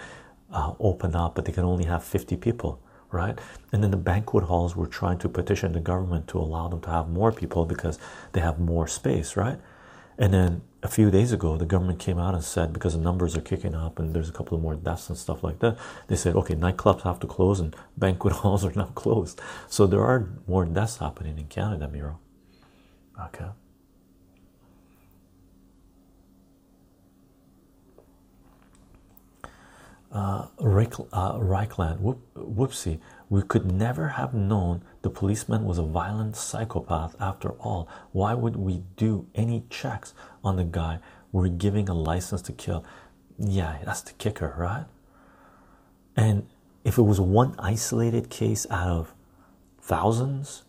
[0.52, 3.38] uh, open up, but they can only have 50 people, right?
[3.72, 6.90] And then the banquet halls were trying to petition the government to allow them to
[6.90, 7.98] have more people because
[8.32, 9.58] they have more space, right?
[10.18, 13.36] And then a few days ago, the government came out and said because the numbers
[13.36, 16.16] are kicking up and there's a couple of more deaths and stuff like that, they
[16.16, 19.40] said, okay, nightclubs have to close and banquet halls are now closed.
[19.68, 22.18] So there are more deaths happening in Canada, Miro.
[23.26, 23.46] Okay.
[30.10, 32.98] Uh, uh, Reichland, whoop, whoopsie,
[33.28, 37.88] we could never have known the policeman was a violent psychopath after all.
[38.12, 40.98] Why would we do any checks on the guy
[41.30, 42.84] we're giving a license to kill?
[43.38, 44.86] Yeah, that's the kicker, right?
[46.16, 46.48] And
[46.84, 49.14] if it was one isolated case out of
[49.80, 50.64] thousands,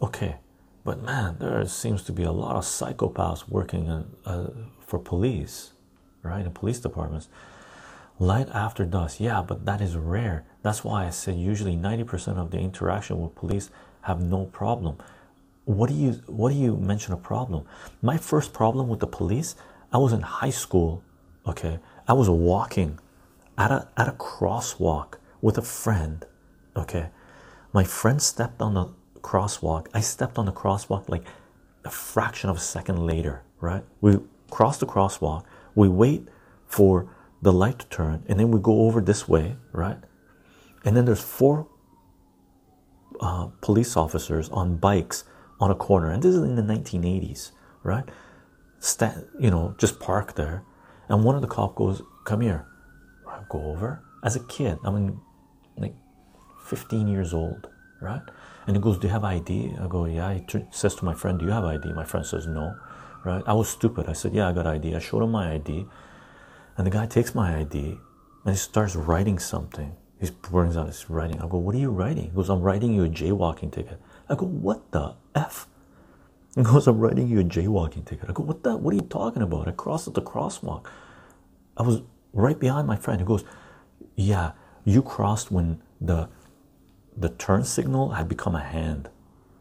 [0.00, 0.36] okay,
[0.84, 3.88] but man, there seems to be a lot of psychopaths working
[4.24, 5.72] uh, for police,
[6.22, 6.44] right?
[6.44, 7.28] In police departments.
[8.20, 10.44] Light after dusk, yeah, but that is rare.
[10.64, 14.96] That's why I said usually 90% of the interaction with police have no problem.
[15.66, 17.66] What do you what do you mention a problem?
[18.00, 19.56] My first problem with the police,
[19.92, 21.02] I was in high school,
[21.46, 21.80] okay.
[22.08, 22.98] I was walking
[23.58, 26.24] at a at a crosswalk with a friend,
[26.74, 27.10] okay.
[27.74, 28.86] My friend stepped on the
[29.20, 29.88] crosswalk.
[29.92, 31.26] I stepped on the crosswalk like
[31.84, 33.84] a fraction of a second later, right?
[34.00, 34.18] We
[34.50, 35.44] cross the crosswalk,
[35.74, 36.26] we wait
[36.66, 37.06] for
[37.42, 39.98] the light to turn, and then we go over this way, right?
[40.84, 41.66] And then there's four
[43.20, 45.24] uh, police officers on bikes
[45.60, 48.04] on a corner, and this is in the 1980s, right?
[48.80, 50.62] Stand, you know, just park there,
[51.08, 52.66] and one of the cop goes, "Come here."
[53.26, 54.78] I go over as a kid.
[54.84, 55.20] I mean,
[55.76, 55.94] like
[56.64, 57.68] 15 years old,
[58.00, 58.22] right?
[58.66, 59.76] And he goes, Do you have ID?
[59.80, 60.32] I go, Yeah.
[60.32, 61.92] He says to my friend, Do you have ID?
[61.92, 62.76] My friend says, No,
[63.24, 63.42] right?
[63.46, 64.08] I was stupid.
[64.08, 64.94] I said, Yeah, I got ID.
[64.94, 65.86] I showed him my ID.
[66.76, 67.98] And the guy takes my ID
[68.44, 69.94] and he starts writing something.
[70.20, 71.40] He brings out his writing.
[71.40, 72.24] I go, What are you writing?
[72.24, 74.00] He goes, I'm writing you a jaywalking ticket.
[74.28, 75.66] I go, What the F?
[76.54, 78.28] He goes, I'm writing you a jaywalking ticket.
[78.28, 78.76] I go, What the?
[78.76, 79.68] What are you talking about?
[79.68, 80.86] I crossed at the crosswalk.
[81.76, 82.02] I was
[82.32, 83.20] right behind my friend.
[83.20, 83.44] He goes,
[84.14, 84.52] Yeah,
[84.84, 86.28] you crossed when the
[87.16, 89.08] the turn signal had become a hand.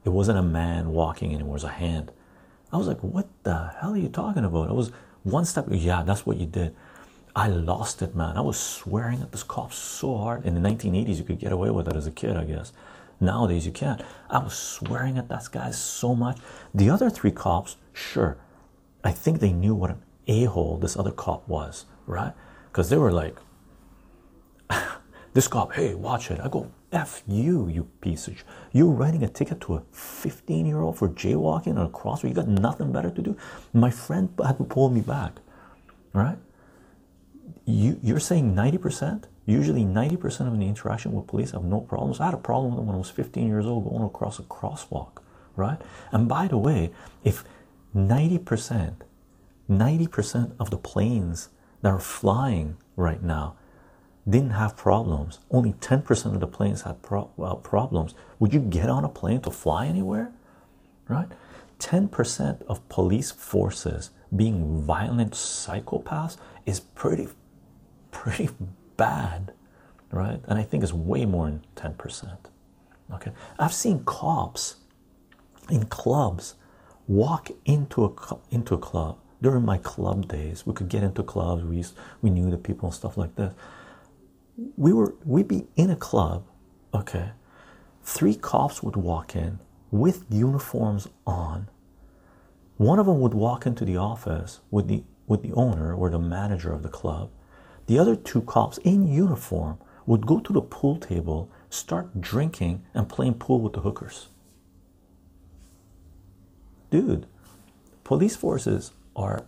[0.05, 2.11] It wasn't a man walking anymore, it was a hand.
[2.71, 4.69] I was like, what the hell are you talking about?
[4.69, 4.91] I was
[5.21, 6.75] one step, yeah, that's what you did.
[7.36, 8.38] I lost it, man.
[8.38, 10.45] I was swearing at this cop so hard.
[10.45, 12.73] In the 1980s, you could get away with it as a kid, I guess.
[13.19, 14.01] Nowadays, you can't.
[14.29, 16.39] I was swearing at that guy so much.
[16.73, 18.38] The other three cops, sure,
[19.03, 22.34] I think they knew what an a hole this other cop was, right?
[22.71, 23.36] Because they were like,
[25.34, 26.39] this cop, hey, watch it.
[26.39, 30.79] I go, F you, you piece of You're writing a ticket to a 15 year
[30.81, 32.29] old for jaywalking on a crosswalk.
[32.29, 33.36] You got nothing better to do.
[33.73, 35.34] My friend had to pull me back,
[36.13, 36.38] right?
[37.66, 39.24] You, you're saying 90%?
[39.45, 42.20] Usually 90% of the interaction with police have no problems.
[42.20, 44.43] I had a problem with them when I was 15 years old going across a
[44.43, 45.22] crosswalk,
[45.55, 45.80] right?
[46.11, 46.91] And by the way,
[47.24, 47.43] if
[47.95, 48.95] 90%,
[49.70, 51.49] 90% of the planes
[51.82, 53.55] that are flying right now
[54.30, 58.89] didn't have problems, only 10% of the planes had pro uh, problems, would you get
[58.89, 60.32] on a plane to fly anywhere?
[61.09, 61.28] Right?
[61.80, 67.28] 10% of police forces being violent psychopaths is pretty,
[68.14, 68.49] pretty
[68.97, 69.53] bad,
[70.11, 70.41] right?
[70.47, 72.38] And I think it's way more than 10%.
[73.14, 74.77] Okay, I've seen cops
[75.69, 76.56] in clubs
[77.07, 80.65] walk into a into a club during my club days.
[80.65, 81.64] We could get into clubs.
[81.64, 83.53] We used, we knew the people and stuff like this
[84.77, 86.45] we were we'd be in a club
[86.94, 87.31] okay
[88.03, 89.60] three cops would walk in
[89.91, 91.69] with uniforms on
[92.77, 96.19] one of them would walk into the office with the with the owner or the
[96.19, 97.30] manager of the club
[97.88, 103.10] the other two cops in uniform would go to the pool table start drinking and
[103.10, 104.27] playing pool with the hookers
[106.89, 107.26] dude
[108.03, 109.45] police forces are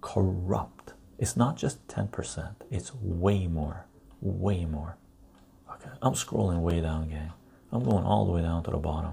[0.00, 3.86] corrupt it's not just 10% it's way more
[4.20, 4.96] way more.
[5.70, 7.32] Okay, I'm scrolling way down, gang.
[7.72, 9.12] I'm going all the way down to the bottom.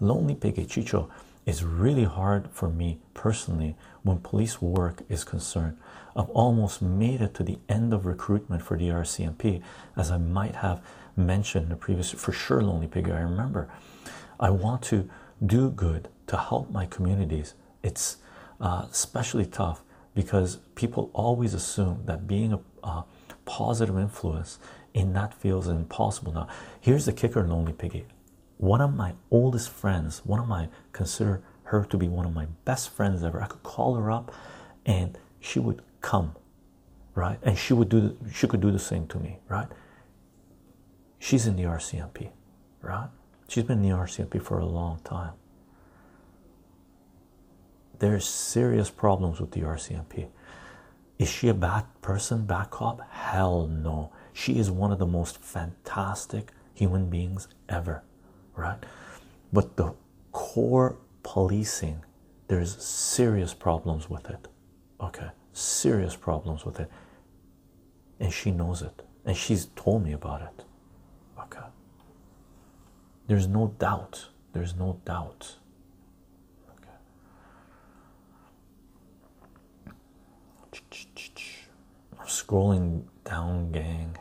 [0.00, 1.10] Lonely Piggy Chycho
[1.44, 5.76] is really hard for me personally when police work is concerned.
[6.18, 9.62] I've almost made it to the end of recruitment for the RCMP,
[9.96, 10.82] as I might have
[11.16, 12.10] mentioned in the previous.
[12.10, 13.68] For sure, Lonely Piggy, I remember.
[14.40, 15.08] I want to
[15.44, 17.54] do good to help my communities.
[17.84, 18.16] It's
[18.60, 19.82] uh, especially tough
[20.14, 23.04] because people always assume that being a, a
[23.44, 24.58] positive influence
[24.94, 26.32] in that field is impossible.
[26.32, 26.48] Now,
[26.80, 28.06] here's the kicker, Lonely Piggy.
[28.56, 32.46] one of my oldest friends, one of my consider her to be one of my
[32.64, 33.40] best friends ever.
[33.42, 34.34] I could call her up
[34.84, 36.34] and she would come,
[37.14, 37.38] right?
[37.42, 39.68] And she would do she could do the same to me, right?
[41.18, 42.30] She's in the RCMP,
[42.80, 43.08] right?
[43.48, 45.32] She's been in the RCMP for a long time.
[47.98, 50.28] There's serious problems with the RCMP.
[51.18, 53.00] Is she a bad person, bad cop?
[53.10, 54.12] Hell no.
[54.32, 58.04] She is one of the most fantastic human beings ever,
[58.54, 58.78] right?
[59.52, 59.94] But the
[60.30, 62.04] core policing,
[62.46, 64.46] there's serious problems with it.
[65.00, 65.28] Okay,
[65.58, 66.90] serious problems with it.
[68.20, 69.02] And she knows it.
[69.24, 70.64] And she's told me about it.
[71.38, 71.66] Okay.
[73.26, 74.28] There's no doubt.
[74.52, 75.56] There's no doubt.
[76.70, 76.88] Okay.
[82.18, 84.16] I'm scrolling down, gang.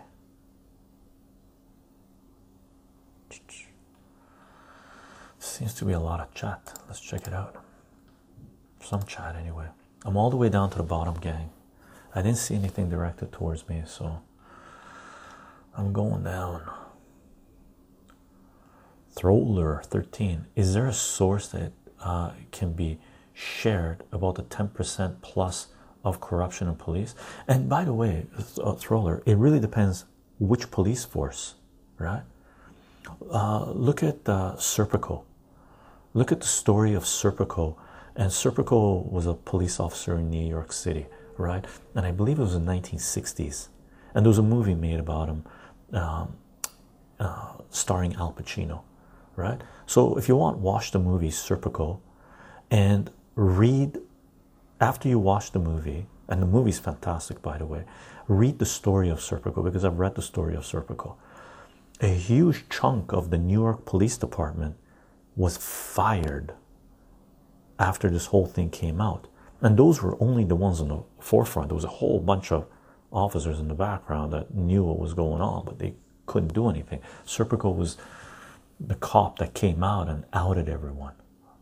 [5.40, 6.80] Seems to be a lot of chat.
[6.88, 7.56] Let's check it out.
[8.80, 9.66] Some chat, anyway.
[10.06, 11.50] I'm all the way down to the bottom, gang.
[12.16, 14.22] I didn't see anything directed towards me, so
[15.78, 16.70] I'm going down.
[19.16, 20.46] Throller 13.
[20.56, 21.72] Is there a source that
[22.04, 23.00] uh, can be
[23.34, 25.68] shared about the 10% plus
[26.04, 27.16] of corruption in police?
[27.48, 30.06] And by the way, uh, Throller, it really depends
[30.40, 31.56] which police force,
[31.98, 32.24] right?
[33.32, 35.24] Uh, look at uh, Serpico.
[36.14, 37.76] Look at the story of Serpico.
[38.18, 41.06] And Serpico was a police officer in New York City,
[41.38, 41.64] right?
[41.94, 43.68] And I believe it was in the 1960s.
[44.16, 45.46] And there was a movie made about him,
[45.94, 46.36] um,
[47.20, 48.82] uh, starring Al Pacino,
[49.36, 49.62] right?
[49.86, 52.00] So if you want, watch the movie Serpico
[52.72, 54.00] and read
[54.82, 56.08] after you watch the movie.
[56.28, 57.84] And the movie's fantastic, by the way.
[58.28, 61.16] Read the story of Serpico because I've read the story of Serpico.
[62.02, 64.76] A huge chunk of the New York Police Department
[65.36, 66.54] was fired
[67.80, 69.28] after this whole thing came out.
[69.62, 71.70] And those were only the ones in the forefront.
[71.70, 72.68] There was a whole bunch of
[73.12, 75.96] officers in the background that knew what was going on, but they
[76.26, 77.00] couldn't do anything.
[77.26, 77.98] Serpico was
[78.80, 81.14] the cop that came out and outed everyone,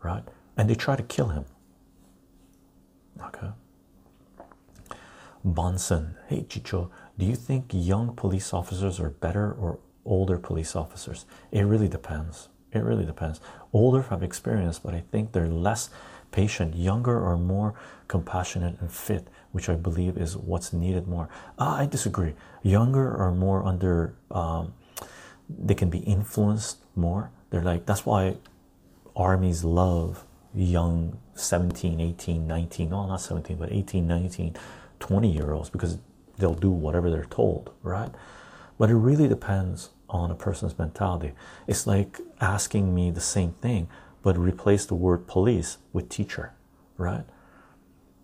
[0.04, 0.24] right?
[0.58, 1.46] And they tried to kill him.
[3.22, 3.50] Okay.
[5.46, 11.26] Bonson, hey Chycho, do you think young police officers are better or older police officers?
[11.52, 12.50] It really depends.
[12.72, 13.40] It really depends.
[13.76, 15.90] Older have experience, but I think they're less
[16.32, 16.76] patient.
[16.76, 17.74] Younger or more
[18.08, 21.28] compassionate and fit, which I believe is what's needed more.
[21.60, 22.36] Uh, I disagree.
[22.64, 24.74] Younger or more under, um,
[25.50, 27.32] they can be influenced more.
[27.50, 28.38] They're like, that's why
[29.14, 30.24] armies love
[30.54, 34.56] young 17, 18, 19, no, not 17, but 18, 19,
[35.02, 35.98] 20 year olds because
[36.38, 38.12] they'll do whatever they're told, right?
[38.78, 41.34] But it really depends on a person's mentality.
[41.68, 43.88] It's like asking me the same thing,
[44.22, 46.53] but replace the word police with teacher,
[46.98, 47.26] right?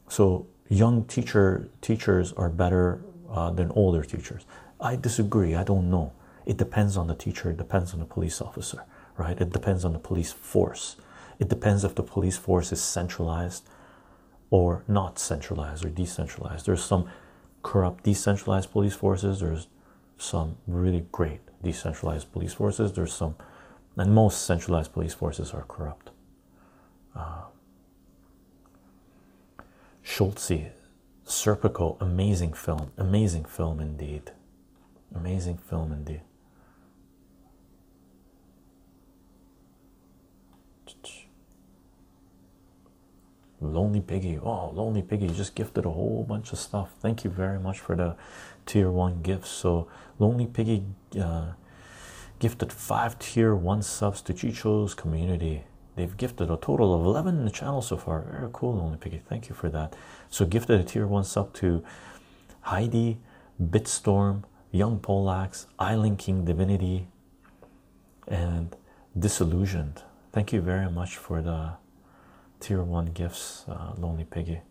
[0.08, 4.46] So young teacher teachers are better uh, than older teachers.
[4.80, 5.56] I disagree.
[5.56, 6.14] I don't know.
[6.46, 7.52] It depends on the teacher.
[7.52, 8.84] It depends on the police officer,
[9.18, 9.40] right?
[9.40, 10.96] It depends on the police force.
[11.40, 13.68] It depends if the police force is centralized
[14.50, 16.66] or not centralized or decentralized.
[16.66, 17.08] There's some
[17.64, 19.40] corrupt decentralized police forces.
[19.40, 19.68] There's
[20.18, 22.94] some really great decentralized police forces.
[22.94, 23.36] There's some,
[23.98, 26.12] and most centralized police forces are corrupt.
[27.16, 27.44] Uh,
[30.02, 30.72] Schultze,
[31.26, 34.32] Serpico, amazing film, amazing film indeed,
[35.14, 36.22] amazing film indeed.
[43.62, 44.40] Lonely Piggy.
[44.40, 46.92] Oh, Lonely Piggy you just gifted a whole bunch of stuff.
[47.00, 48.16] Thank you very much for the
[48.66, 49.50] tier one gifts.
[49.50, 49.88] So,
[50.20, 50.84] Lonely Piggy
[51.20, 51.54] uh,
[52.40, 55.64] gifted five tier one subs to Chycho's community.
[55.96, 58.22] They've gifted a total of 11 in the channel so far.
[58.22, 59.22] Very cool, Lonely Piggy.
[59.28, 59.96] Thank you for that.
[60.30, 61.84] So, gifted a tier one sub to
[62.62, 63.20] Heidi,
[63.62, 67.08] Bitstorm, Young Polax, Island King Divinity,
[68.28, 68.76] and
[69.18, 70.04] Disillusioned.
[70.32, 71.74] Thank you very much for the
[72.62, 74.62] tier one gifts, uh, Lonely Piggy.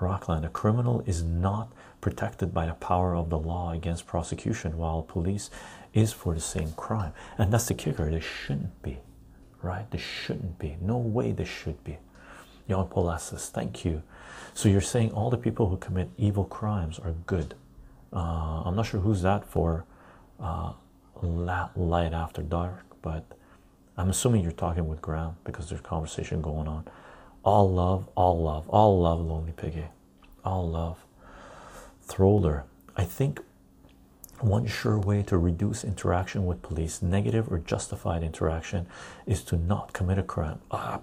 [0.00, 5.02] Rockland, a criminal is not protected by the power of the law against prosecution, while
[5.02, 5.50] police
[5.92, 7.12] is for the same crime.
[7.38, 8.98] And that's the kicker, they shouldn't be,
[9.62, 9.90] right?
[9.90, 10.76] They shouldn't be.
[10.80, 11.98] No way they should be.
[12.68, 14.02] Jan Paul Thank you.
[14.54, 17.54] So you're saying all the people who commit evil crimes are good.
[18.12, 19.84] Uh, I'm not sure who's that for
[20.40, 20.72] uh,
[21.22, 23.24] light after dark, but
[23.96, 26.86] I'm assuming you're talking with Graham because there's conversation going on.
[27.44, 29.84] All love, all love, all love, Lonely Piggy.
[30.44, 31.04] All love.
[32.10, 32.64] Throller.
[32.96, 33.40] I think
[34.40, 38.86] one sure way to reduce interaction with police, negative or justified interaction,
[39.26, 40.58] is to not commit a crime.
[40.70, 41.00] Ah,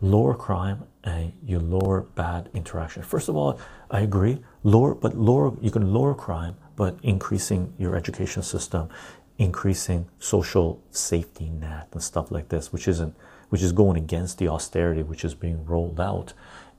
[0.00, 3.02] lower crime and you lower bad interaction.
[3.02, 3.58] First of all,
[3.90, 4.40] I agree.
[4.62, 8.88] Lower, but lower you can lower crime, but increasing your education system,
[9.38, 13.14] increasing social safety net and stuff like this, which isn't
[13.48, 16.32] which is going against the austerity which is being rolled out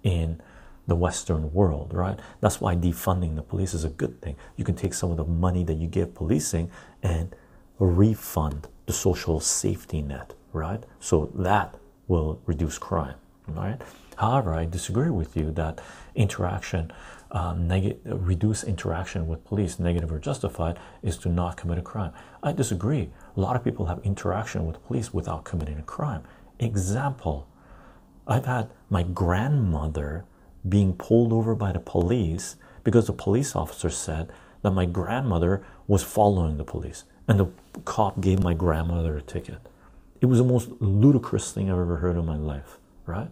[0.03, 0.41] in
[0.87, 2.17] the Western world, right?
[2.41, 4.35] That's why defunding the police is a good thing.
[4.55, 6.71] You can take some of the money that you give policing
[7.03, 7.35] and
[7.79, 10.83] refund the social safety net, right?
[10.99, 11.75] So that
[12.07, 13.15] will reduce crime,
[13.47, 13.81] right?
[14.15, 15.81] However, I disagree with you that
[16.15, 16.91] interaction,
[17.31, 17.67] um,
[18.05, 22.13] reduce interaction with police, negative or justified, is to not commit a crime.
[22.41, 23.11] I disagree.
[23.35, 26.23] A lot of people have interaction with police without committing a crime.
[26.59, 27.47] Example
[28.27, 30.25] I've had my grandmother
[30.69, 34.31] being pulled over by the police because the police officer said
[34.61, 37.47] that my grandmother was following the police and the
[37.85, 39.59] cop gave my grandmother a ticket.
[40.21, 43.29] It was the most ludicrous thing I've ever heard in my life, right?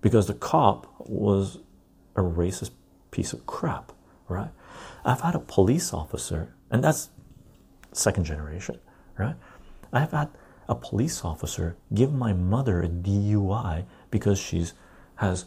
[0.00, 1.58] Because the cop was
[2.16, 2.70] a racist
[3.10, 3.92] piece of crap,
[4.28, 4.50] right?
[5.04, 7.10] I've had a police officer, and that's
[7.92, 8.78] second generation,
[9.16, 9.36] right?
[9.92, 10.28] I've had
[10.68, 14.74] a police officer give my mother a DUI because she's
[15.16, 15.46] has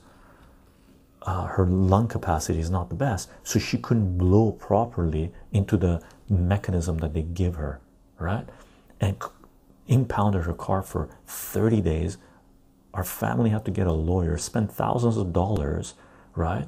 [1.24, 6.02] uh, her lung capacity is not the best, so she couldn't blow properly into the
[6.30, 7.80] mechanism that they give her,
[8.18, 8.48] right?
[9.00, 9.18] And
[9.88, 12.18] impounded her car for 30 days.
[12.94, 15.94] Our family had to get a lawyer, spend thousands of dollars,
[16.36, 16.68] right?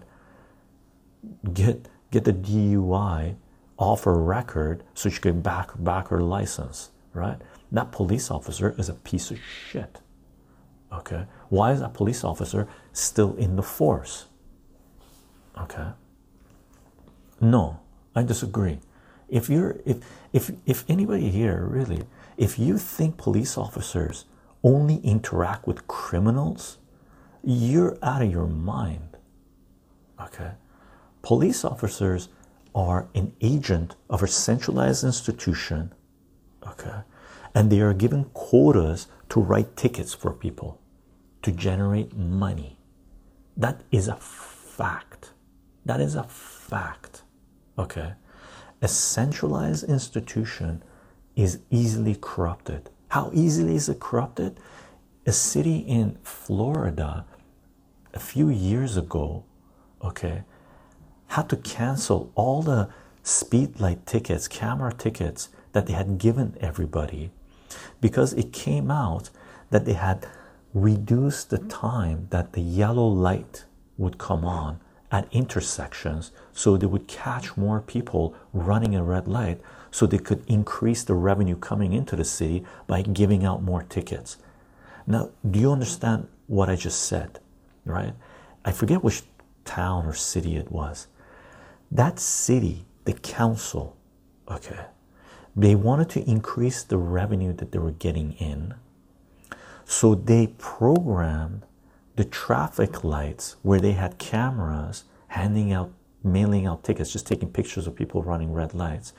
[1.53, 3.35] Get get the DUI
[3.77, 7.37] off her record so she could back back her license, right?
[7.71, 9.99] That police officer is a piece of shit.
[10.91, 14.27] Okay, why is that police officer still in the force?
[15.59, 15.87] Okay,
[17.39, 17.79] no,
[18.15, 18.79] I disagree.
[19.29, 19.97] If you're if
[20.31, 22.03] if if anybody here really,
[22.37, 24.25] if you think police officers
[24.63, 26.77] only interact with criminals,
[27.43, 29.17] you're out of your mind.
[30.21, 30.51] Okay,
[31.21, 32.29] police officers
[32.73, 35.93] are an agent of a centralized institution.
[36.65, 37.01] Okay,
[37.53, 40.79] and they are given quotas to write tickets for people
[41.41, 42.77] to generate money.
[43.57, 45.32] That is a fact.
[45.85, 47.23] That is a fact.
[47.77, 48.13] Okay.
[48.81, 50.83] A centralized institution
[51.35, 52.89] is easily corrupted.
[53.09, 54.59] How easily is it corrupted?
[55.25, 57.25] A city in Florida
[58.13, 59.43] a few years ago,
[60.03, 60.43] okay,
[61.27, 62.89] had to cancel all the
[63.23, 67.31] speed light tickets, camera tickets that they had given everybody
[68.01, 69.29] because it came out
[69.69, 70.27] that they had
[70.73, 73.65] reduced the time that the yellow light
[73.97, 74.79] would come on
[75.13, 79.61] at intersections so they would catch more people running a red light
[79.91, 84.37] so they could increase the revenue coming into the city by giving out more tickets.
[85.05, 87.39] Now, do you understand what I just said?
[87.85, 88.13] Right?
[88.65, 89.21] I forget which
[89.65, 91.07] town or city it was.
[91.91, 93.95] That city, the council,
[94.49, 94.85] okay,
[95.55, 98.73] they wanted to increase the revenue that they were getting in
[99.85, 101.63] so they programmed
[102.15, 105.91] the traffic lights where they had cameras handing out
[106.23, 109.13] mailing out tickets just taking pictures of people running red lights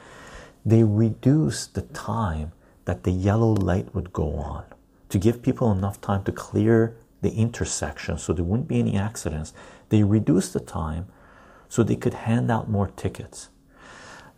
[0.64, 2.52] they reduced the time
[2.86, 4.64] that the yellow light would go on
[5.08, 9.52] to give people enough time to clear the intersection so there wouldn't be any accidents.
[9.88, 11.06] They reduced the time
[11.68, 13.48] so they could hand out more tickets.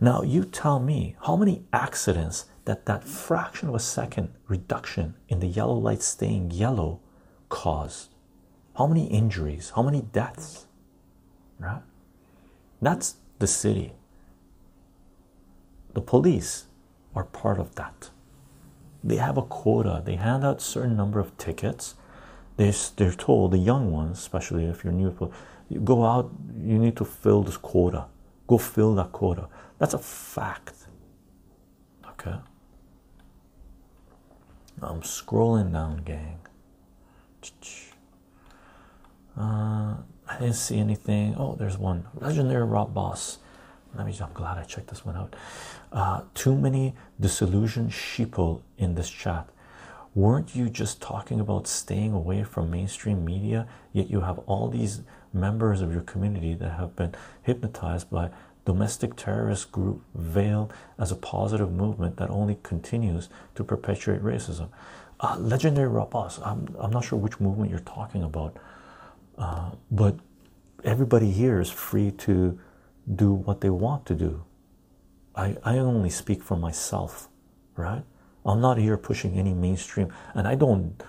[0.00, 5.40] Now you tell me how many accidents that that fraction of a second reduction in
[5.40, 7.00] the yellow light staying yellow
[7.48, 8.10] caused
[8.76, 9.72] how many injuries?
[9.74, 10.66] How many deaths?
[11.58, 11.82] Right?
[12.82, 13.92] That's the city.
[15.94, 16.66] The police
[17.14, 18.10] are part of that.
[19.02, 20.02] They have a quota.
[20.04, 21.94] They hand out certain number of tickets.
[22.56, 25.14] They're, they're told the young ones especially if you're new
[25.68, 28.06] you go out you need to fill this quota.
[28.46, 29.48] Go fill that quota.
[29.78, 30.74] That's a fact.
[32.12, 32.36] Okay?
[34.82, 36.38] I'm scrolling down, gang.
[39.36, 39.96] Uh,
[40.28, 41.34] I didn't see anything.
[41.36, 43.38] Oh, there's one legendary rob boss.
[43.94, 44.16] Let me.
[44.20, 45.36] I'm glad I checked this one out.
[45.92, 49.48] Uh, too many disillusioned sheeple in this chat.
[50.14, 53.68] Weren't you just talking about staying away from mainstream media?
[53.92, 55.02] Yet you have all these
[55.32, 58.30] members of your community that have been hypnotized by
[58.64, 64.68] domestic terrorist group veiled as a positive movement that only continues to perpetuate racism.
[65.20, 68.56] Uh, legendary Rapaz, I'm, I'm not sure which movement you're talking about,
[69.38, 70.16] uh, but
[70.84, 72.58] everybody here is free to
[73.14, 74.44] do what they want to do.
[75.34, 77.28] I, I only speak for myself,
[77.76, 78.02] right?
[78.44, 81.02] I'm not here pushing any mainstream, and I don't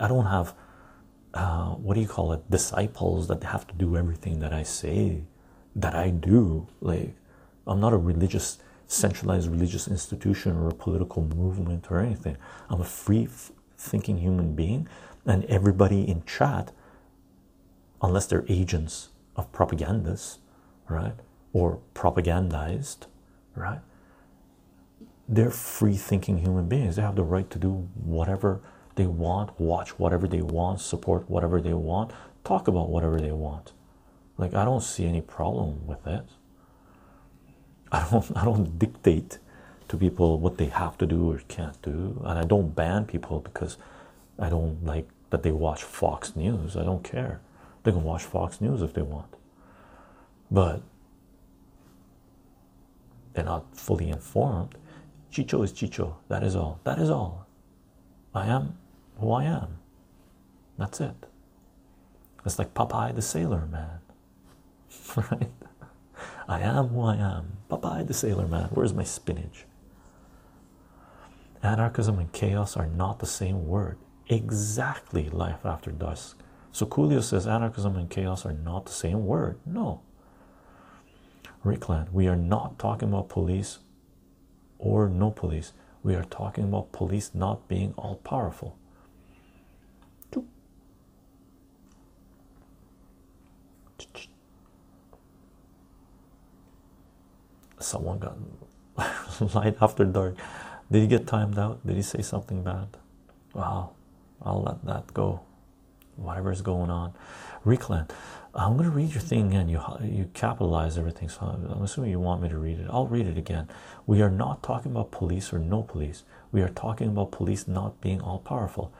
[0.00, 0.54] I don't have
[1.34, 5.22] uh, what do you call it disciples that have to do everything that I say
[5.76, 6.66] that I do.
[6.80, 7.14] Like
[7.66, 12.36] I'm not a religious centralized religious institution or a political movement or anything.
[12.68, 13.28] I'm a free
[13.76, 14.88] thinking human being,
[15.26, 16.72] and everybody in chat,
[18.04, 20.38] unless they're agents of propagandists,
[20.88, 21.14] right,
[21.52, 23.06] or propagandized,
[23.54, 23.80] right,
[25.26, 26.96] they're free thinking human beings.
[26.96, 28.60] They have the right to do whatever
[28.96, 32.12] they want, watch whatever they want, support whatever they want,
[32.44, 33.72] talk about whatever they want.
[34.36, 36.24] Like I don't see any problem with it.
[37.90, 39.38] I don't I don't dictate
[39.88, 43.40] to people what they have to do or can't do, and I don't ban people
[43.40, 43.78] because
[44.38, 46.76] I don't like that they watch Fox News.
[46.76, 47.40] I don't care.
[47.84, 49.36] They can watch Fox News if they want,
[50.50, 50.82] but
[53.34, 54.74] they're not fully informed.
[55.30, 56.16] Chycho is Chycho.
[56.28, 56.80] That is all.
[56.84, 57.46] That is all.
[58.34, 58.78] I am
[59.20, 59.78] who I am.
[60.78, 61.14] That's it.
[62.46, 63.98] It's like Popeye the Sailor Man,
[65.16, 65.50] right?
[66.48, 67.58] I am who I am.
[67.70, 68.68] Popeye the Sailor Man.
[68.72, 69.66] Where's my spinach?
[71.62, 73.98] Anarchism and chaos are not the same word.
[74.28, 76.38] Exactly, life after dusk.
[76.74, 79.60] So Coolio says anarchism and chaos are not the same word.
[79.64, 80.00] No.
[81.64, 83.78] Rickland, we are not talking about police
[84.80, 85.72] or no police.
[86.02, 88.76] We are talking about police not being all powerful.
[97.78, 98.36] Someone got
[99.54, 100.34] light after dark.
[100.90, 101.86] Did he get timed out?
[101.86, 102.88] Did he say something bad?
[103.52, 103.92] Wow,
[104.42, 105.40] I'll let that go.
[106.16, 107.14] Whatever's going on.
[107.64, 108.08] Reclan,
[108.54, 109.68] I'm going to read your thing again.
[109.68, 112.86] You you capitalize everything, so I'm assuming you want me to read it.
[112.88, 113.68] I'll read it again.
[114.06, 116.24] We are not talking about police or no police.
[116.52, 118.92] We are talking about police not being all powerful.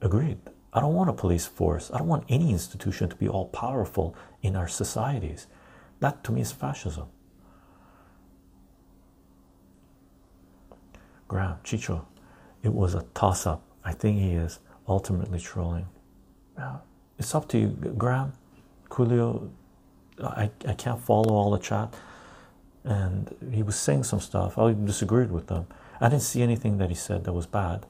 [0.00, 0.38] Agreed.
[0.72, 1.90] I don't want a police force.
[1.92, 5.46] I don't want any institution to be all powerful in our societies.
[6.00, 7.08] That to me is fascism.
[11.28, 12.06] Graham, Chycho,
[12.62, 13.62] it was a toss up.
[13.84, 15.86] I think he is ultimately trolling.
[17.18, 18.32] It's up to you, Graham,
[18.88, 19.50] Coolio.
[20.22, 21.94] I, I can't follow all the chat,
[22.84, 24.58] and he was saying some stuff.
[24.58, 25.66] I disagreed with them.
[26.00, 27.86] I didn't see anything that he said that was bad.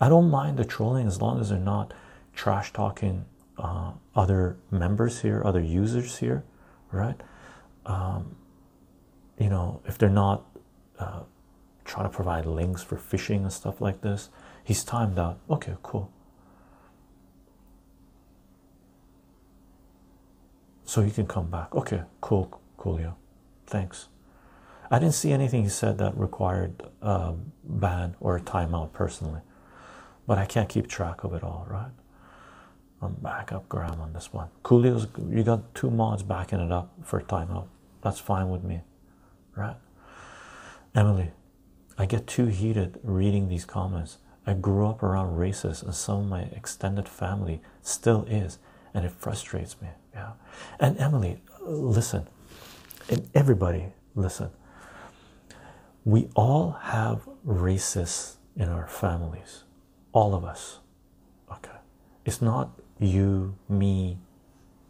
[0.00, 1.94] I don't mind the trolling as long as they're not
[2.34, 3.24] trash talking
[3.58, 6.44] uh, other members here, other users here,
[6.92, 7.20] right?
[7.86, 8.36] Um,
[9.38, 10.44] you know, if they're not
[10.98, 11.20] uh,
[11.84, 14.30] trying to provide links for phishing and stuff like this,
[14.64, 15.38] he's timed out.
[15.48, 16.10] Okay, cool.
[20.88, 21.74] So he can come back.
[21.74, 23.12] Okay, cool, coolio.
[23.66, 24.08] Thanks.
[24.90, 29.42] I didn't see anything he said that required a ban or a timeout personally,
[30.26, 31.90] but I can't keep track of it all, right?
[33.02, 34.48] I'm back up Graham on this one.
[34.62, 37.66] Coolio's you got two mods backing it up for timeout.
[38.00, 38.80] That's fine with me,
[39.54, 39.76] right?
[40.94, 41.32] Emily,
[41.98, 44.16] I get too heated reading these comments.
[44.46, 48.58] I grew up around racists, and some of my extended family still is,
[48.94, 49.88] and it frustrates me.
[50.18, 50.32] Yeah,
[50.80, 52.26] and Emily, listen,
[53.08, 53.84] and everybody,
[54.16, 54.50] listen.
[56.04, 59.62] We all have racists in our families,
[60.12, 60.80] all of us.
[61.52, 61.78] Okay,
[62.24, 64.18] it's not you, me,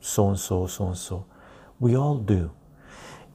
[0.00, 1.26] so and so, so and so.
[1.78, 2.50] We all do.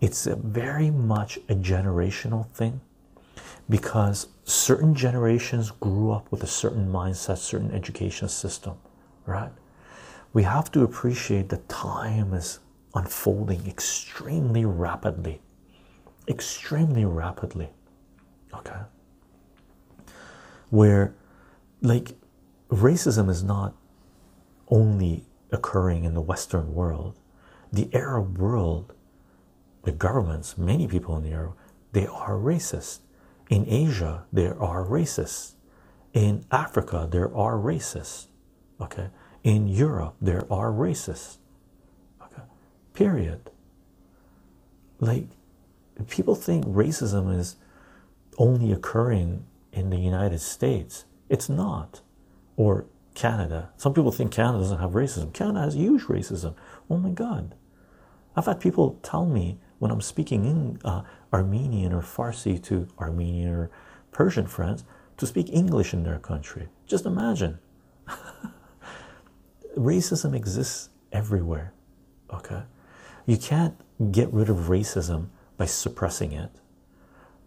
[0.01, 2.81] It's very much a generational thing
[3.69, 8.77] because certain generations grew up with a certain mindset, certain education system,
[9.27, 9.51] right?
[10.34, 12.60] We have to appreciate that time is
[12.95, 15.41] unfolding extremely rapidly,
[16.27, 17.69] extremely rapidly,
[18.53, 18.81] okay?
[20.72, 21.14] Where,
[21.81, 22.15] like,
[22.69, 23.76] racism is not
[24.69, 27.19] only occurring in the Western world,
[27.72, 28.93] the Arab world,
[29.84, 31.53] the governments, many people in the Arab,
[31.91, 32.99] they are racist.
[33.49, 35.53] In Asia, there are racists.
[36.14, 38.27] In Africa, there are racists.
[38.81, 39.10] Okay.
[39.43, 41.37] In Europe, there are racists.
[42.21, 42.43] Okay.
[42.93, 43.51] Period.
[44.99, 45.27] Like,
[46.07, 47.57] people think racism is
[48.37, 51.05] only occurring in the United States.
[51.29, 52.01] It's not.
[52.55, 53.71] Or Canada.
[53.77, 55.33] Some people think Canada doesn't have racism.
[55.33, 56.55] Canada has huge racism.
[56.89, 57.55] Oh my God.
[58.35, 63.53] I've had people tell me when I'm speaking in uh, Armenian or Farsi to Armenian
[63.53, 63.69] or
[64.11, 64.83] Persian friends
[65.17, 66.69] to speak English in their country.
[66.87, 67.59] Just imagine.
[69.75, 71.73] racism exists everywhere.
[72.33, 72.63] Okay.
[73.25, 73.75] You can't
[74.11, 75.27] get rid of racism
[75.57, 76.51] by suppressing it.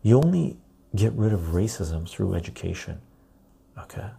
[0.02, 0.56] You only
[0.94, 3.00] get rid of racism through education.
[3.78, 4.10] Okay.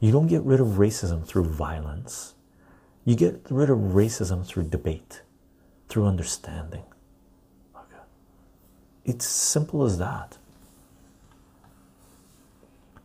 [0.00, 2.34] You don't get rid of racism through violence.
[3.04, 5.22] You get rid of racism through debate,
[5.88, 6.84] through understanding.
[7.74, 8.02] Okay.
[9.04, 10.38] It's simple as that.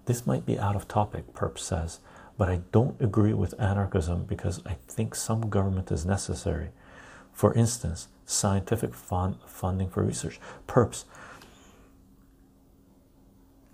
[0.05, 1.99] This might be out of topic, Perp says,
[2.37, 6.69] but I don't agree with anarchism because I think some government is necessary.
[7.31, 10.39] For instance, scientific fund funding for research.
[10.67, 11.05] Perps,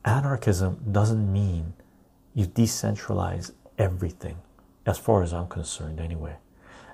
[0.03, 1.73] anarchism doesn't mean
[2.33, 4.37] you decentralize everything,
[4.85, 6.35] as far as I'm concerned, anyway.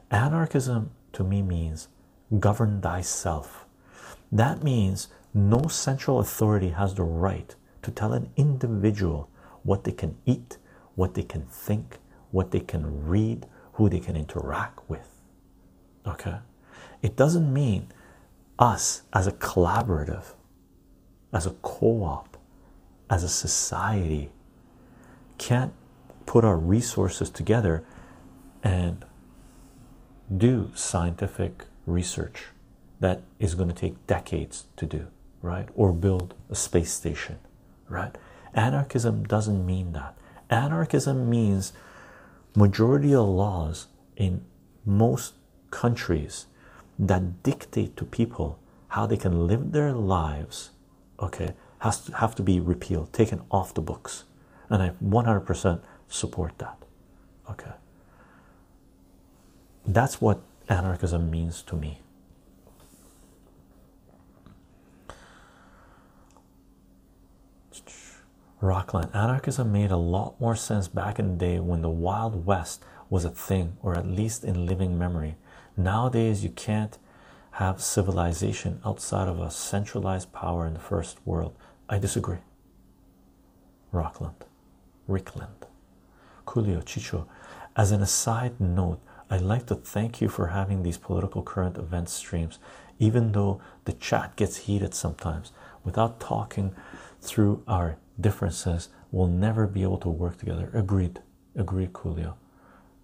[0.09, 1.89] Anarchism to me means
[2.39, 3.65] govern thyself.
[4.31, 9.29] That means no central authority has the right to tell an individual
[9.63, 10.57] what they can eat,
[10.97, 11.99] what they can think,
[12.31, 15.07] what they can read, who they can interact with.
[16.07, 16.39] Okay?
[17.03, 17.89] It doesn't mean
[18.57, 20.33] us as a collaborative,
[21.31, 22.35] as a co op,
[23.11, 24.31] as a society
[25.37, 25.71] can't
[26.25, 27.85] put our resources together
[28.63, 29.05] and
[30.35, 32.47] do scientific research
[32.99, 35.05] that is going to take decades to do,
[35.43, 35.69] right?
[35.75, 37.37] Or build a space station,
[37.87, 38.17] right?
[38.55, 40.17] Anarchism doesn't mean that.
[40.49, 41.73] Anarchism means
[42.55, 44.45] majority of laws in
[44.85, 45.33] most
[45.71, 46.45] countries
[46.97, 48.59] that dictate to people
[48.89, 50.71] how they can live their lives,
[51.19, 54.23] okay, has to have to be repealed, taken off the books.
[54.69, 56.77] And I 100% support that.
[57.49, 57.71] Okay.
[59.85, 62.01] That's what anarchism means to me.
[68.59, 72.83] Rockland anarchism made a lot more sense back in the day when the Wild West
[73.07, 75.35] was a thing, or at least in living memory.
[75.77, 76.97] Nowadays, you can't
[77.51, 81.55] have civilization outside of a centralized power in the first world.
[81.87, 82.39] I disagree.
[83.91, 84.45] Rockland,
[85.07, 85.67] Rickland,
[86.45, 87.27] Coolio, Chycho.
[87.75, 92.09] As an aside note, I'd like to thank you for having these political current event
[92.09, 92.57] streams,
[92.97, 95.51] even though the chat gets heated sometimes.
[95.83, 96.75] Without talking
[97.21, 100.69] through our differences, we'll never be able to work together.
[100.73, 101.21] Agreed,
[101.55, 102.33] agreed, Coolio.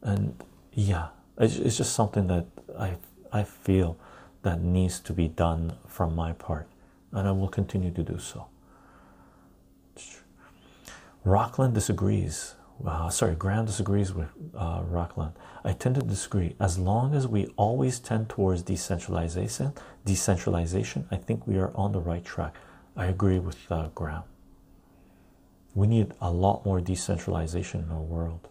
[0.02, 0.42] And
[0.74, 1.08] yeah,
[1.38, 2.46] it's just something that
[2.78, 2.96] I
[3.32, 3.98] I feel
[4.44, 6.68] that needs to be done from my part,
[7.12, 8.48] and I will continue to do so.
[11.24, 12.56] Rockland disagrees.
[12.86, 15.34] Uh, sorry, Graham disagrees with uh, Rockland.
[15.64, 16.56] I tend to disagree.
[16.60, 19.74] As long as we always tend towards decentralization,
[20.04, 22.56] decentralization, I think we are on the right track.
[22.98, 24.24] I agree with uh, Graham.
[25.76, 28.48] We need a lot more decentralization in our world.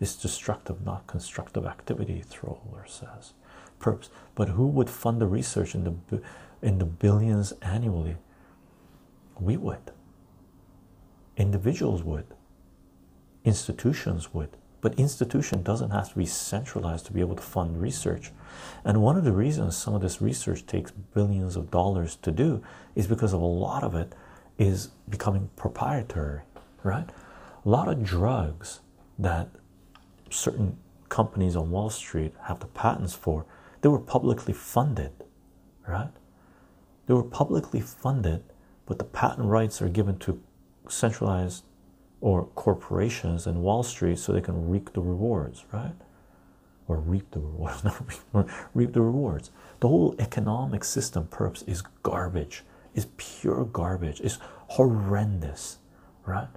[0.00, 3.32] It's destructive, not constructive activity, Thrower says.
[3.80, 6.22] Perps, but who would fund the research in the
[6.62, 8.16] in the billions annually?
[9.38, 9.92] We would.
[11.36, 12.26] Individuals would.
[13.44, 14.56] Institutions would.
[14.80, 18.30] But institution doesn't have to be centralized to be able to fund research.
[18.84, 22.62] And one of the reasons some of this research takes billions of dollars to do
[22.94, 24.14] is because of a lot of it
[24.58, 26.40] is becoming proprietary,
[26.82, 27.08] right?
[27.64, 28.80] A lot of drugs
[29.18, 29.48] that
[30.30, 30.78] certain
[31.08, 33.44] companies on Wall Street have the patents for,
[33.80, 35.12] they were publicly funded,
[35.86, 36.10] right?
[37.06, 38.42] They were publicly funded,
[38.86, 40.42] but the patent rights are given to
[40.88, 41.64] centralized
[42.20, 45.94] or corporations and Wall Street so they can reap the rewards, right?
[46.88, 49.50] Or reap the rewards, not reap, reap the rewards.
[49.80, 52.62] The whole economic system, perps, is garbage,
[52.96, 55.78] is pure garbage, It's horrendous,
[56.24, 56.48] right?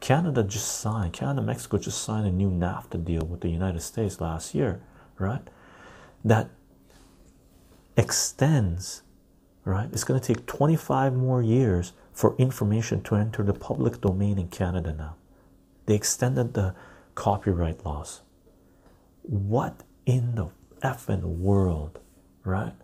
[0.00, 4.20] Canada just signed, Canada, Mexico just signed a new NAFTA deal with the United States
[4.20, 4.80] last year,
[5.18, 5.42] right?
[6.24, 6.50] That
[7.96, 9.02] extends,
[9.64, 9.88] right?
[9.92, 14.48] It's going to take 25 more years for information to enter the public domain in
[14.48, 15.16] Canada now.
[15.86, 16.74] They extended the
[17.14, 18.22] copyright laws.
[19.22, 20.48] What in the
[20.80, 22.00] effing world,
[22.44, 22.74] right?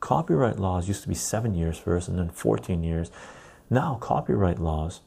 [0.00, 3.10] Copyright laws used to be seven years first and then 14 years.
[3.68, 5.00] Now, copyright laws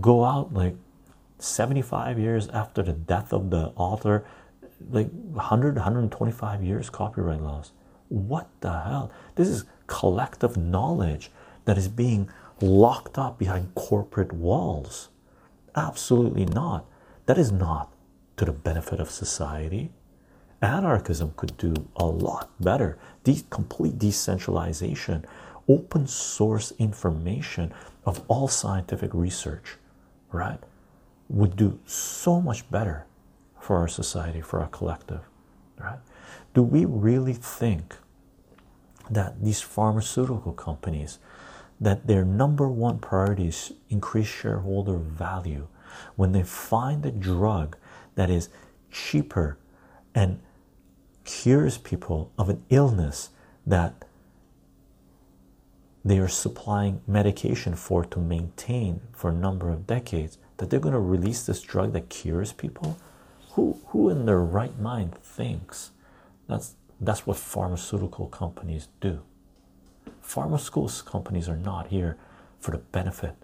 [0.00, 0.74] go out like
[1.38, 4.24] 75 years after the death of the author,
[4.90, 7.72] like 100, 125 years copyright laws.
[8.08, 9.12] What the hell?
[9.36, 11.30] This is collective knowledge
[11.64, 12.28] that is being
[12.60, 15.08] locked up behind corporate walls.
[15.76, 16.84] Absolutely not.
[17.26, 17.92] That is not
[18.36, 19.92] to the benefit of society.
[20.62, 22.98] Anarchism could do a lot better.
[23.24, 25.24] The complete decentralization,
[25.68, 27.72] open source information
[28.04, 29.76] of all scientific research,
[30.32, 30.58] right,
[31.28, 33.06] would do so much better
[33.58, 35.20] for our society, for our collective,
[35.78, 35.98] right?
[36.54, 37.94] Do we really think
[39.10, 41.18] that these pharmaceutical companies
[41.80, 45.66] that their number one priority is increase shareholder value
[46.16, 47.76] when they find a drug
[48.14, 48.50] that is
[48.90, 49.56] cheaper
[50.14, 50.40] and
[51.24, 53.30] cures people of an illness
[53.66, 54.04] that
[56.04, 60.94] they are supplying medication for to maintain for a number of decades that they're going
[60.94, 62.98] to release this drug that cures people?
[63.52, 65.90] Who who in their right mind thinks
[66.48, 69.20] that's that's what pharmaceutical companies do?
[70.20, 72.16] Pharmaceutical companies are not here
[72.58, 73.34] for the benefit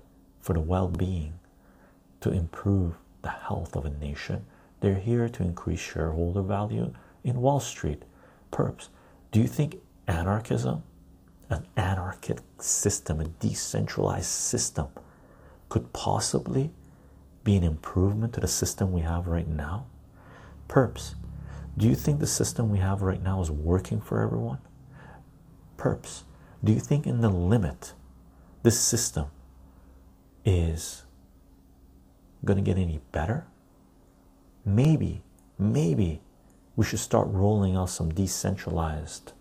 [0.41, 1.39] for the well-being
[2.21, 4.47] to improve the health of a nation.
[4.81, 6.95] They're here to increase shareholder value
[7.27, 8.05] in wall street.
[8.53, 8.89] Perps
[9.33, 10.83] do you think anarchism
[11.51, 14.87] an anarchic system a decentralized system
[15.69, 16.71] could possibly
[17.45, 19.87] be an improvement to the system we have right now?
[20.69, 21.17] Perps
[21.77, 24.59] do you think the system we have right now is working for everyone?
[25.77, 26.23] Perps
[26.65, 27.93] do you think in the limit
[28.63, 29.27] this system
[30.45, 31.05] is
[32.45, 33.47] going to get any better?
[34.65, 35.23] Maybe
[35.59, 36.21] maybe
[36.77, 39.33] we should start rolling out some decentralized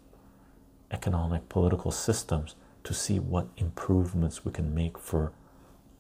[0.91, 5.33] economic political systems to see what improvements we can make for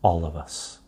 [0.01, 0.79] all of us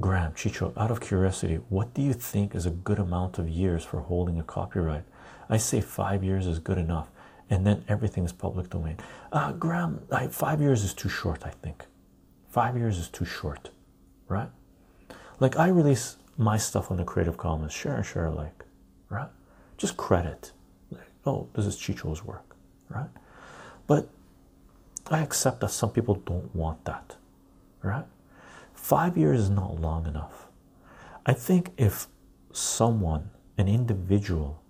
[0.00, 3.84] Graham Chycho, out of curiosity, what do you think is a good amount of years
[3.84, 5.04] for holding a copyright?
[5.48, 7.10] I say five years is good enough,
[7.48, 8.96] and then everything is public domain.
[9.30, 11.84] Uh, Graham, I, five years is too short, I think.
[12.48, 13.70] Five years is too short,
[14.26, 14.48] right?
[15.40, 18.64] Like, I release my stuff on the Creative Commons, share and share alike,
[19.08, 19.28] right?
[19.76, 20.52] Just credit.
[20.90, 22.56] Like, oh, this is Chycho's work,
[22.88, 23.08] right?
[23.86, 24.08] But
[25.10, 27.16] I accept that some people don't want that,
[27.82, 28.06] right?
[28.74, 30.46] Five years is not long enough.
[31.26, 32.06] I think if
[32.52, 34.60] someone, an individual,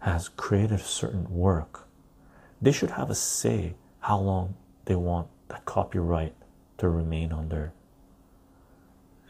[0.00, 1.86] has created a certain work,
[2.60, 4.54] they should have a say how long
[4.86, 6.34] they want that copyright
[6.78, 7.72] to remain under their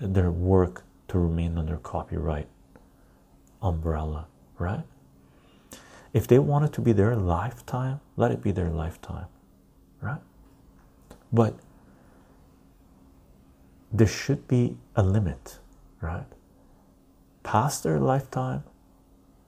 [0.01, 2.49] work to remain under copyright
[3.63, 4.27] umbrella,
[4.59, 4.85] right?
[6.13, 9.27] If they want it to be their lifetime, let it be their lifetime,
[10.01, 10.21] right?
[11.33, 11.55] But
[13.93, 15.59] there should be a limit,
[16.01, 16.27] right?
[17.43, 18.65] Past their lifetime,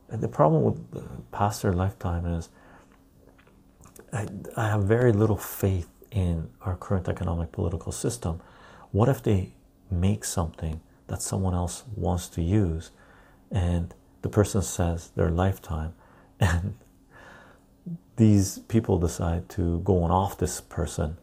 [0.08, 1.00] and the problem with uh,
[1.30, 2.48] past their lifetime is
[4.12, 4.26] I,
[4.56, 8.40] I have very little faith in our current economic political system.
[8.90, 9.54] What if they
[9.92, 12.90] make something that someone else wants to use
[13.50, 15.94] and the person says their lifetime
[16.40, 16.74] and
[18.16, 21.16] these people decide to go on off this person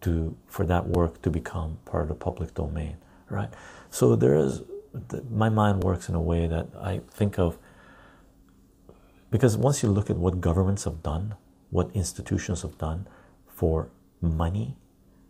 [0.00, 2.96] to for that work to become part of the public domain
[3.28, 3.50] right?
[3.90, 4.62] So there is
[5.30, 7.58] my mind works in a way that i think of
[9.30, 11.34] because once you look at what governments have done
[11.70, 13.06] what institutions have done
[13.46, 13.88] for
[14.20, 14.76] money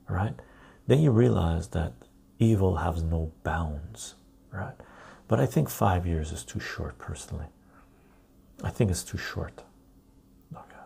[0.09, 0.35] right
[0.87, 1.93] then you realize that
[2.41, 4.17] evil has no bounds
[4.53, 4.75] right?
[5.29, 7.47] But i think five years is too short personally.
[8.63, 9.63] I think it's too short.
[10.55, 10.85] Okay.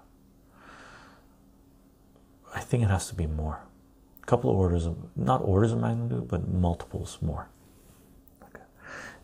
[2.55, 3.61] I think it has to be more.
[4.23, 7.49] A couple of orders of not orders of magnitude but multiples more.
[8.43, 8.65] Okay.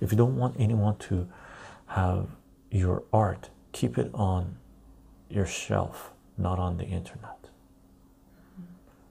[0.01, 1.29] If you don't want anyone to
[1.87, 2.29] have
[2.71, 4.57] your art keep it on
[5.29, 7.49] your shelf not on the internet.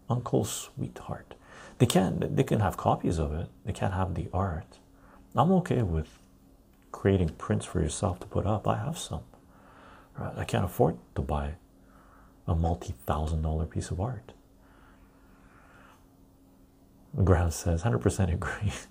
[0.10, 1.36] Uncle sweetheart
[1.80, 3.48] they can't they can have copies of it.
[3.66, 4.80] They can't have the art.
[5.36, 6.20] I'm okay with
[6.92, 8.68] creating prints for yourself to put up.
[8.68, 9.22] I have some
[10.18, 10.34] right?
[10.38, 11.54] I can't afford to buy
[12.48, 14.34] a multi-thousand dollar piece of art.
[17.24, 18.72] Graham says 100% agree.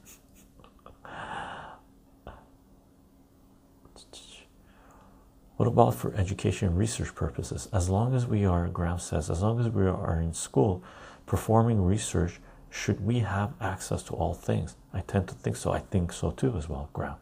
[5.56, 7.68] What about for education and research purposes?
[7.72, 10.84] As long as we are Graham says as long as we are in school
[11.26, 14.76] performing research should we have access to all things?
[14.92, 15.72] I tend to think so.
[15.72, 17.16] I think so too as well Graham.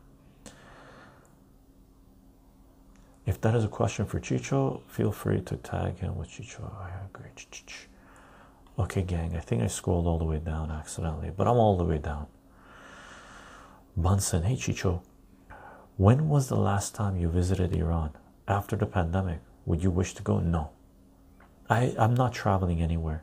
[3.25, 6.73] If that is a question for Chycho feel free to tag him with Chycho.
[6.81, 7.31] I agree.
[8.79, 11.85] Okay gang I think I scrolled all the way down accidentally but I'm all the
[11.85, 12.27] way down.
[13.97, 15.03] Bunsen hey Chycho.
[15.97, 18.11] When was the last time you visited Iran?
[18.49, 20.41] After the pandemic would you wish to go?
[20.41, 20.71] No.
[21.69, 23.23] I I'm not traveling anywhere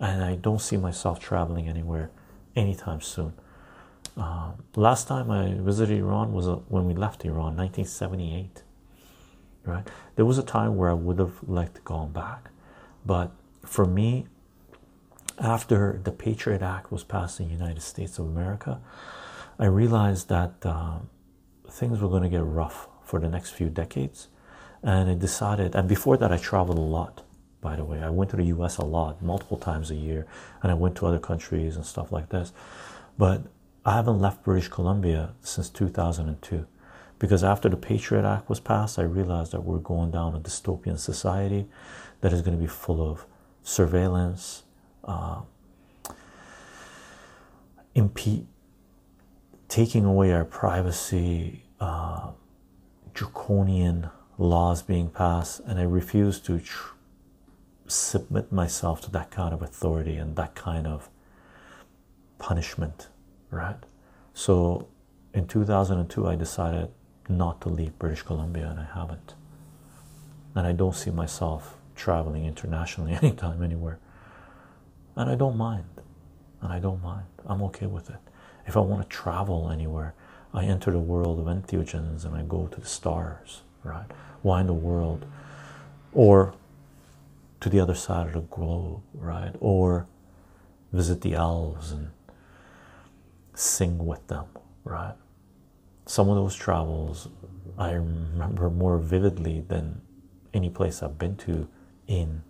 [0.00, 2.10] and I don't see myself traveling anywhere
[2.54, 3.32] anytime soon.
[4.16, 8.62] Uh, last time I visited Iran was uh, when we left Iran 1978
[9.66, 9.86] right?
[10.14, 12.50] There was a time where I would have liked to go back.
[13.04, 13.32] But
[13.64, 14.26] for me
[15.38, 18.80] after the Patriot Act was passed in the United States of America
[19.58, 20.98] I realized that uh,
[21.68, 24.28] things were going to get rough for the next few decades.
[24.82, 27.22] And I decided, and before that, I traveled a lot,
[27.60, 28.02] by the way.
[28.02, 30.26] I went to the US a lot, multiple times a year,
[30.62, 32.52] and I went to other countries and stuff like this.
[33.18, 33.42] But
[33.84, 36.66] I haven't left British Columbia since 2002
[37.18, 40.98] because after the Patriot Act was passed, I realized that we're going down a dystopian
[40.98, 41.66] society
[42.20, 43.26] that is going to be full of
[43.62, 44.64] surveillance,
[45.04, 45.40] uh,
[47.94, 48.46] impede,
[49.68, 52.30] taking away our privacy, uh,
[53.14, 56.60] draconian laws being passed, and I refuse to
[57.88, 61.08] submit myself to that kind of authority and that kind of
[62.38, 63.08] punishment,
[63.50, 63.76] right?
[64.34, 64.88] So
[65.32, 66.88] in 2002, I decided
[67.28, 69.34] not to leave British Columbia, and I haven't.
[70.54, 73.98] And I don't see myself traveling internationally anytime, anywhere.
[75.16, 75.84] And I don't mind.
[76.60, 77.26] And I don't mind.
[77.46, 78.16] I'm okay with it.
[78.66, 80.14] If I want to travel anywhere,
[80.52, 84.10] I enter the world of entheogens and I go to the stars, right?
[84.42, 85.26] Why in the world?
[86.12, 86.54] Or
[87.60, 89.54] to the other side of the globe, right?
[89.60, 90.06] Or
[90.92, 92.10] visit the elves and
[93.54, 94.46] sing with them,
[94.84, 95.14] right?
[96.06, 97.28] Some of those travels
[97.78, 100.00] I remember more vividly than
[100.54, 101.68] any place I've been to
[102.06, 102.42] in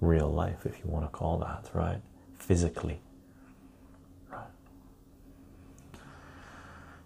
[0.00, 2.00] real life, if you want to call that, right?
[2.38, 3.00] Physically?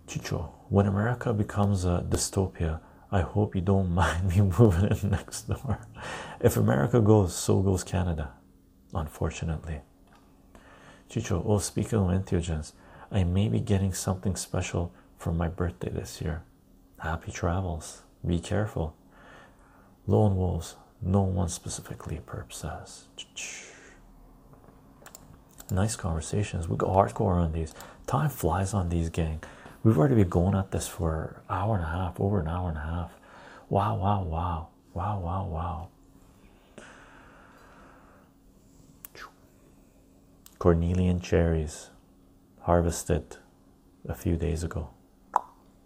[0.08, 2.80] Chycho, when America becomes a dystopia,
[3.10, 5.80] I hope you don't mind me moving in next door.
[6.40, 8.32] If America goes, so goes Canada,
[8.94, 9.80] unfortunately.
[11.08, 12.72] Chycho, oh, speaking of entheogens,
[13.10, 16.42] I may be getting something special for my birthday this year.
[16.98, 18.02] Happy travels.
[18.26, 18.94] Be careful.
[20.06, 23.04] Lone wolves, no one specifically, Perp says.
[25.70, 26.68] Nice conversations.
[26.68, 27.74] We go hardcore on these.
[28.06, 29.42] Time flies on these, gang.
[29.84, 32.68] We've already been going at this for an hour and a half, over an hour
[32.68, 33.12] and a half.
[33.68, 34.68] Wow, wow, wow.
[34.94, 35.88] Wow, wow, wow.
[40.58, 41.90] Cornelian cherries
[42.62, 43.36] harvested
[44.08, 44.90] a few days ago,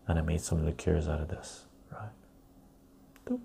[0.08, 1.66] and I made some liqueurs out of this.
[1.92, 3.38] Right?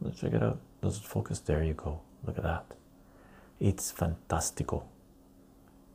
[0.00, 0.58] Let's check it out.
[0.82, 1.38] Does it focus?
[1.38, 2.00] There you go.
[2.24, 2.66] Look at that.
[3.60, 4.82] It's fantastico.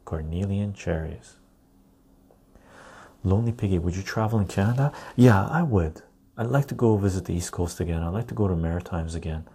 [0.05, 1.35] Cornelian cherries.
[3.23, 4.91] Lonely Piggy, would you travel in Canada?
[5.15, 6.01] Yeah, I would.
[6.37, 8.01] I'd like to go visit the East Coast again.
[8.01, 9.45] I'd like to go to Maritimes again.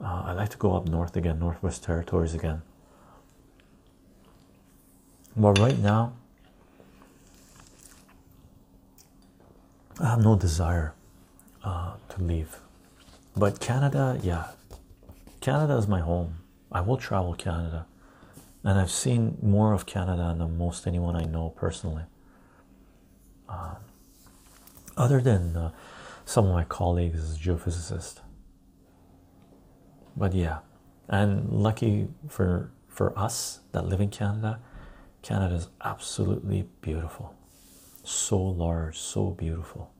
[0.00, 2.62] Uh, I'd like to go up north again, Northwest Territories again.
[5.36, 6.12] But right now,
[10.00, 10.94] I have no desire
[11.64, 12.58] uh, to leave.
[13.36, 14.48] But Canada, yeah,
[15.40, 16.36] Canada is my home.
[16.72, 17.86] I will travel Canada,
[18.64, 22.04] and I've seen more of Canada than most anyone I know personally.
[23.50, 23.74] Uh,
[24.96, 25.72] other than uh,
[26.24, 28.20] some of my colleagues as geophysicists.
[30.16, 30.58] But yeah,
[31.08, 34.60] and lucky for for us that live in Canada,
[35.22, 37.34] Canada is absolutely beautiful.
[38.04, 39.92] So large, so beautiful.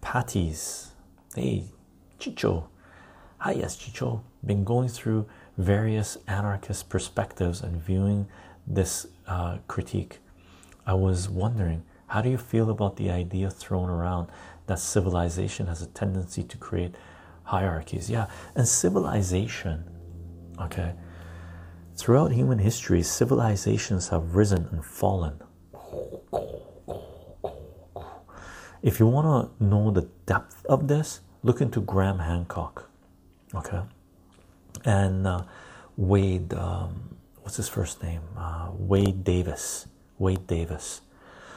[0.00, 0.92] Patties.
[1.34, 1.64] Hey,
[2.18, 2.68] Chycho.
[3.38, 4.22] Hi, yes, Chycho.
[4.44, 5.26] Been going through
[5.56, 8.28] various anarchist perspectives and viewing
[8.66, 10.20] this uh, critique.
[10.88, 14.28] I was wondering, how do you feel about the idea thrown around
[14.68, 16.94] that civilization has a tendency to create
[17.44, 18.08] hierarchies?
[18.08, 19.84] Yeah, and civilization,
[20.58, 20.94] okay,
[21.94, 25.42] throughout human history, civilizations have risen and fallen.
[28.80, 29.26] If you want
[29.58, 32.88] to know the depth of this, look into Graham Hancock,
[33.54, 33.82] okay,
[34.86, 35.42] and uh,
[35.98, 36.54] Wade.
[36.54, 38.22] Um, what's his first name?
[38.38, 39.86] Uh, Wade Davis.
[40.18, 41.02] Wade Davis.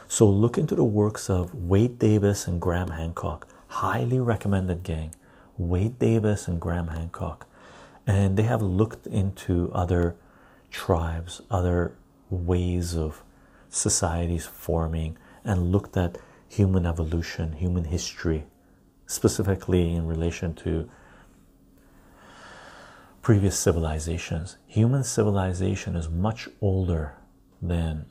[0.08, 3.48] So look into the works of Wade Davis and Graham Hancock.
[3.68, 5.16] Highly recommended, gang.
[5.58, 7.46] Wade Davis and Graham Hancock,
[8.08, 10.16] and they have looked into other
[10.72, 11.94] tribes, other
[12.30, 13.22] ways of
[13.70, 16.18] societies forming, and looked at
[16.48, 18.46] human evolution, human history,
[19.06, 20.90] specifically in relation to
[23.22, 24.58] previous civilizations.
[24.68, 27.14] Human civilization is much older
[27.62, 28.06] than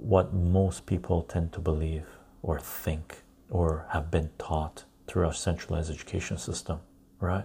[0.00, 2.06] what most people tend to believe
[2.42, 6.80] or think or have been taught through our centralized education system,
[7.20, 7.44] right?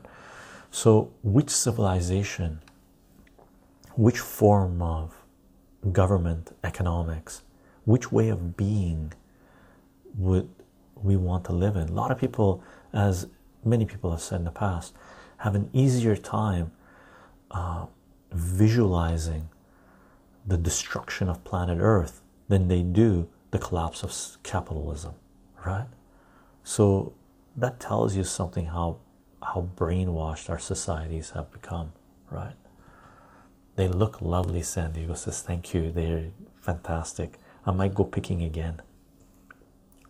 [0.72, 2.62] So, which civilization,
[3.96, 5.14] which form of
[5.92, 7.42] government, economics,
[7.86, 9.14] which way of being
[10.16, 10.50] would
[10.96, 11.90] we want to live in?
[11.90, 12.64] A lot of people,
[12.94, 13.28] as
[13.64, 14.94] many people have said in the past,
[15.38, 16.72] have an easier time
[17.52, 17.86] uh,
[18.32, 19.50] visualizing
[20.46, 22.21] the destruction of planet Earth
[22.52, 24.14] than they do the collapse of
[24.44, 25.14] capitalism,
[25.66, 25.88] right?
[26.66, 27.14] So
[27.56, 28.98] that tells you something how
[29.42, 31.94] how brainwashed our societies have become,
[32.30, 32.58] right?
[33.78, 36.26] They look lovely, San Diego says, Thank you, they're
[36.60, 37.40] fantastic.
[37.66, 38.82] I might go picking again.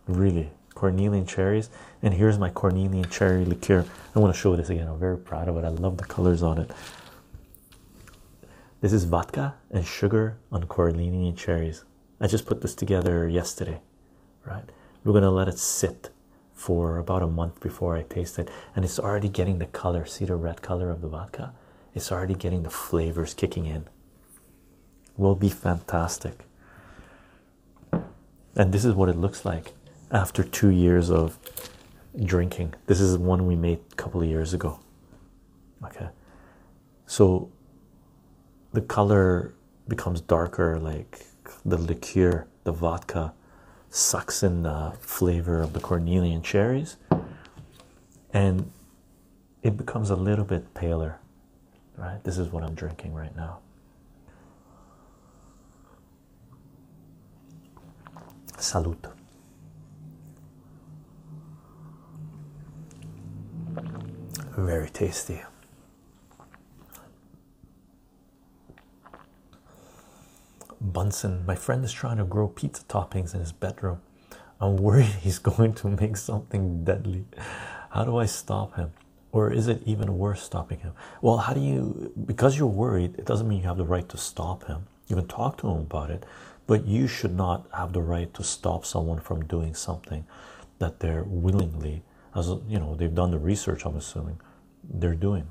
[0.08, 1.70] Really, cornelian cherries.
[2.02, 3.86] And here's my cornelian cherry liqueur.
[4.16, 4.88] I want to show this again.
[4.88, 5.64] I'm very proud of it.
[5.64, 6.72] I love the colors on it.
[8.80, 11.84] This is vodka and sugar on cornelian cherries.
[12.22, 13.80] I just put this together yesterday,
[14.46, 14.70] right?
[15.02, 16.10] We're gonna let it sit
[16.54, 20.06] for about a month before I taste it, and it's already getting the color.
[20.06, 21.52] See the red color of the vodka?
[21.94, 23.88] It's already getting the flavors kicking in.
[25.16, 26.46] Will be fantastic.
[28.54, 29.72] And this is what it looks like
[30.12, 31.40] after two years of
[32.24, 32.74] drinking.
[32.86, 34.78] This is one we made a couple of years ago.
[35.84, 36.10] Okay,
[37.04, 37.50] so
[38.72, 39.54] the color
[39.88, 41.26] becomes darker, like
[41.64, 43.32] the liqueur, the vodka
[43.90, 46.96] sucks in the flavor of the cornelian cherries,
[48.32, 48.70] and
[49.62, 51.18] it becomes a little bit paler.
[51.96, 53.58] Right, this is what I'm drinking right now.
[58.58, 59.06] Salute.
[64.56, 65.42] Very tasty.
[70.82, 74.00] Bunsen, my friend is trying to grow pizza toppings in his bedroom.
[74.60, 77.24] I'm worried he's going to make something deadly.
[77.90, 78.92] How do I stop him?
[79.30, 80.92] Or is it even worse stopping him?
[81.20, 84.18] Well, how do you, because you're worried, it doesn't mean you have the right to
[84.18, 84.86] stop him.
[85.06, 86.24] You can talk to him about it,
[86.66, 90.26] but you should not have the right to stop someone from doing something
[90.80, 92.02] that they're willingly,
[92.34, 94.40] as you know, they've done the research, I'm assuming,
[94.82, 95.48] they're doing.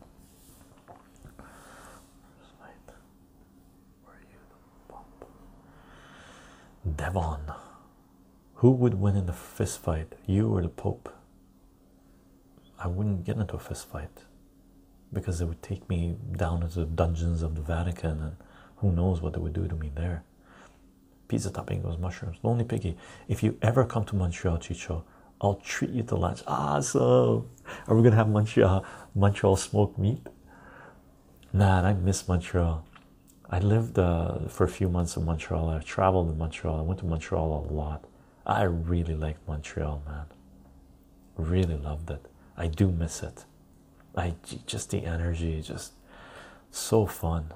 [6.84, 7.42] Devon,
[8.56, 11.14] who would win in the fist fight, you or the Pope?
[12.80, 14.24] I wouldn't get into a fist fight
[15.14, 18.36] because it would take me down into the dungeons of the Vatican, and
[18.78, 20.24] who knows what they would do to me there.
[21.28, 22.38] Pizza topping those mushrooms.
[22.42, 22.98] Lonely Piggy,
[23.28, 25.04] if you ever come to Montreal, Chycho,
[25.40, 26.40] I'll treat you to lunch.
[26.84, 27.46] So
[27.88, 28.84] are we gonna have Montreal
[29.14, 30.26] Montreal smoked meat?
[31.54, 32.86] Man, I miss Montreal.
[33.52, 35.70] I lived uh, for a few months in Montreal.
[35.70, 36.80] I traveled in Montreal.
[36.80, 38.06] I went to Montreal a lot.
[38.46, 40.26] I really liked Montreal, man.
[41.36, 42.26] Really loved it.
[42.56, 43.44] I do miss it.
[44.16, 45.94] I just the energy, just
[46.72, 47.54] so fun.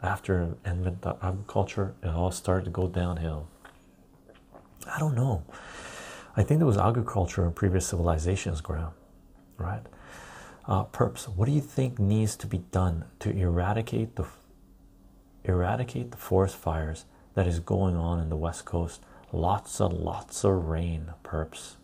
[0.00, 3.48] After agriculture, it all started to go downhill.
[4.86, 5.42] I don't know.
[6.36, 8.92] I think there was agriculture in previous civilizations, Graham.
[9.58, 9.82] Right?
[10.66, 14.26] Uh, Perps, what do you think needs to be done to eradicate the
[15.48, 17.04] eradicate the forest fires
[17.34, 19.02] that is going on in the west coast.
[19.32, 21.76] Lots and lots of rain, perps.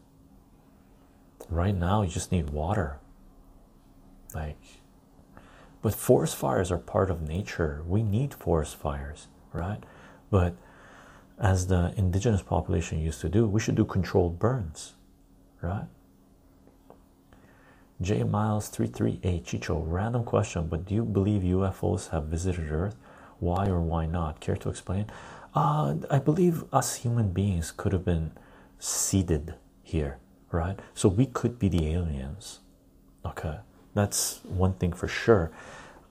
[1.49, 2.99] Right now, you just need water.
[4.35, 4.57] Like,
[5.83, 7.83] but forest fires are part of nature.
[7.87, 9.83] We need forest fires, right?
[10.31, 10.55] But
[11.39, 14.95] as the indigenous population used to do, we should do controlled burns,
[15.61, 15.87] right?
[18.01, 22.97] J Miles 338 Chycho, random question, but do you believe UFOs have visited Earth?
[23.43, 24.39] Why or why not?
[24.39, 25.07] Care to explain?
[25.53, 28.31] Uh, I believe us human beings could have been
[28.79, 30.19] seeded here,
[30.53, 30.79] right?
[30.95, 32.61] So we could be the aliens.
[33.27, 33.57] Okay,
[33.95, 35.51] that's one thing for sure.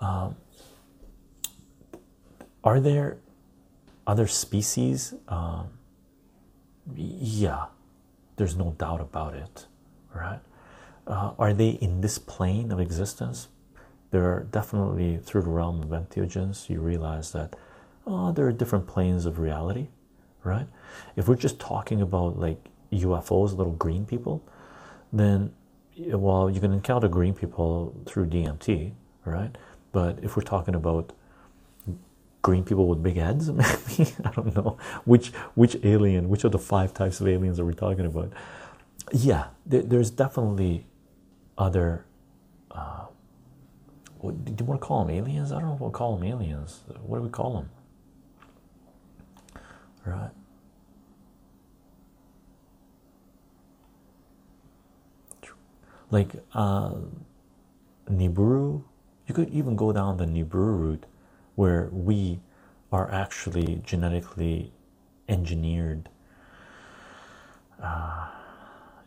[0.01, 0.35] Um,
[2.65, 3.17] are there
[4.05, 5.13] other species?
[5.29, 5.69] Um,
[6.93, 7.67] yeah,
[8.35, 9.67] there's no doubt about it,
[10.13, 10.41] right?
[11.07, 13.47] Uh, are they in this plane of existence?
[14.11, 17.55] There are definitely through the realm of entheogens you realize that
[18.05, 19.87] oh there are different planes of reality
[20.43, 20.65] right?
[21.15, 22.57] If we're just talking about like
[22.91, 24.43] ufos little green people
[25.13, 25.53] then
[25.97, 28.91] well you can encounter green people through dmt
[29.25, 29.55] right?
[29.91, 31.13] But if we're talking about
[32.41, 34.75] green people with big heads maybe i don't know
[35.05, 38.31] which which alien which of the five types of aliens are we talking about?
[39.11, 40.85] Yeah there, there's definitely
[41.57, 42.05] other
[42.71, 43.05] uh,
[44.21, 45.51] what, do you want to call them aliens?
[45.51, 46.81] I don't know we'll call them aliens.
[47.01, 47.69] What do we call them?
[50.05, 50.29] Right.
[56.11, 56.95] Like uh,
[58.09, 58.83] Nibiru,
[59.27, 61.05] you could even go down the Nibiru route
[61.55, 62.39] where we
[62.91, 64.71] are actually genetically
[65.29, 66.09] engineered.
[67.81, 68.27] Uh,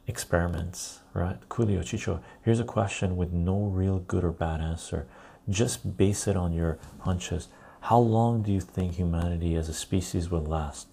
[0.07, 1.37] experiments, right?
[1.49, 5.07] Coolio Chycho, here's a question with no real good or bad answer.
[5.49, 7.49] Just base it on your hunches.
[7.83, 10.89] How long do you think humanity as a species will last?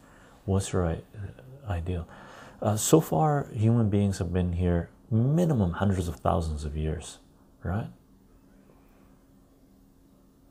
[0.46, 0.98] What's your
[1.68, 2.08] ideal?
[2.62, 7.20] Uh, so far, human beings have been here minimum hundreds of thousands of years,
[7.64, 7.88] right?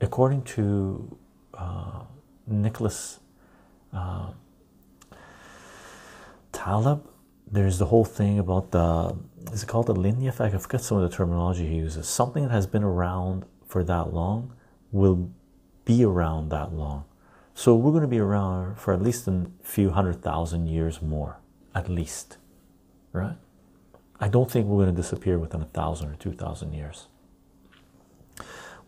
[0.01, 1.17] According to
[1.55, 2.03] uh,
[2.47, 3.21] Nicholas
[3.93, 4.31] uh,
[6.53, 7.07] Taleb,
[7.51, 9.17] there's the whole thing about the
[9.53, 10.55] is it called the Lindy effect?
[10.55, 12.09] I forget some of the terminology he uses.
[12.09, 14.53] Something that has been around for that long
[14.93, 15.31] will
[15.85, 17.05] be around that long.
[17.55, 21.39] So we're going to be around for at least a few hundred thousand years more,
[21.75, 22.39] at least,
[23.13, 23.37] right?
[24.21, 27.09] I don't think we're going to disappear within a thousand or two thousand years.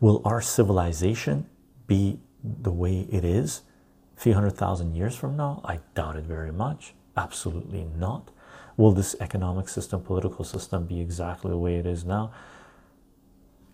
[0.00, 1.46] Will our civilization
[1.86, 3.62] be the way it is
[4.16, 5.60] a few hundred thousand years from now?
[5.64, 6.94] I doubt it very much.
[7.16, 8.30] Absolutely not.
[8.76, 12.32] Will this economic system, political system be exactly the way it is now?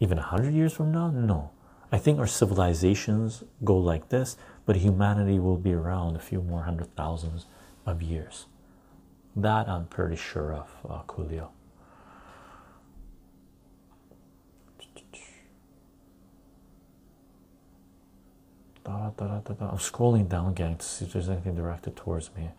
[0.01, 1.11] Even a hundred years from now?
[1.11, 1.51] No.
[1.91, 6.65] I think our civilizations go like this, but humanity will be around a few more
[6.65, 7.47] hundred thousands
[7.87, 8.47] of years.
[9.35, 11.49] That I'm pretty sure of, uh, Coolio.
[19.61, 22.51] I'm scrolling down, gang, to see if there's anything directed towards me.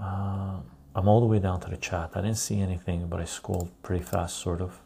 [0.00, 0.58] Uh,
[0.94, 2.10] I'm all the way down to the chat.
[2.14, 4.80] I didn't see anything, but I scrolled pretty fast, sort of.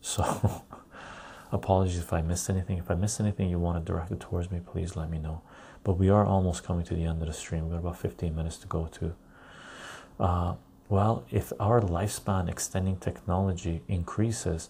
[0.00, 0.62] So,
[1.52, 2.78] apologies if I missed anything.
[2.78, 5.42] If I missed anything you want to direct it towards me, please let me know.
[5.82, 7.64] But we are almost coming to the end of the stream.
[7.64, 9.14] We've got about 15 minutes to go to.
[10.20, 10.54] Uh,
[10.88, 14.68] well, if our lifespan extending technology increases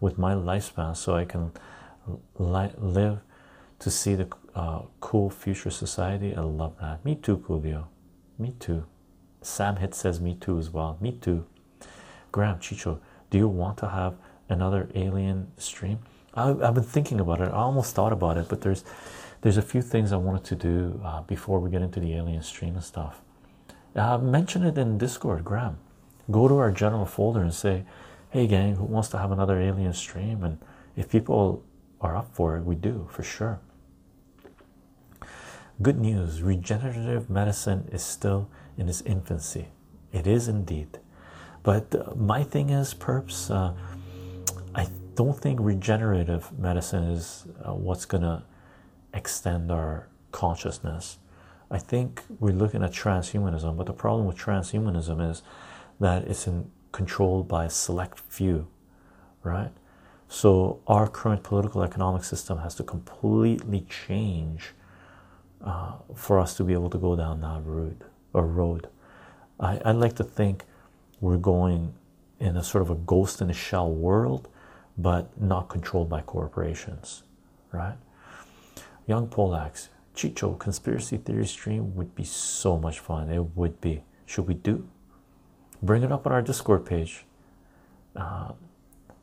[0.00, 1.52] with my lifespan, so I can
[2.38, 3.20] li live
[3.78, 7.04] to see the uh, cool future society, I love that.
[7.04, 7.86] Me too, Coolio.
[8.38, 8.84] Me too.
[9.48, 10.98] Sam Hit says me too as well.
[11.00, 11.46] Me too.
[12.30, 13.00] Graham Chycho,
[13.30, 14.14] do you want to have
[14.48, 15.98] another alien stream?
[16.34, 17.48] I, have been thinking about it.
[17.48, 18.84] I almost thought about it, but there's
[19.40, 22.42] there's a few things I wanted to do uh, before we get into the alien
[22.42, 23.22] stream and stuff.
[23.94, 25.78] Uh, mention it in Discord, Graham.
[26.30, 27.84] Go to our general folder and say,
[28.30, 30.58] "Hey, gang, who wants to have another alien stream?" And
[30.96, 31.64] if people
[32.00, 33.60] are up for it, we do for sure.
[35.80, 39.68] Good news: regenerative medicine is still in its infancy.
[40.12, 41.00] It is indeed.
[41.62, 43.74] But uh, my thing is, perps, uh,
[44.74, 44.86] I
[45.16, 48.42] don't think regenerative medicine is uh, what's going to
[49.12, 51.18] extend our consciousness.
[51.70, 55.42] I think we're looking at transhumanism, but the problem with transhumanism is
[56.00, 58.68] that it's in, controlled by a select few,
[59.42, 59.72] right?
[60.28, 64.74] So our current political economic system has to completely change
[65.62, 68.02] uh, for us to be able to go down that route
[68.32, 68.88] or road.
[69.60, 70.64] I, I like to think
[71.20, 71.94] we're going
[72.40, 74.48] in a sort of a ghost in a shell world,
[74.96, 77.22] but not controlled by corporations,
[77.72, 77.96] right?
[79.06, 83.30] Young Polacks, Chycho conspiracy theory stream would be so much fun.
[83.30, 84.02] It would be.
[84.26, 84.86] Should we do?
[85.82, 87.24] Bring it up on our Discord page.
[88.14, 88.52] Uh,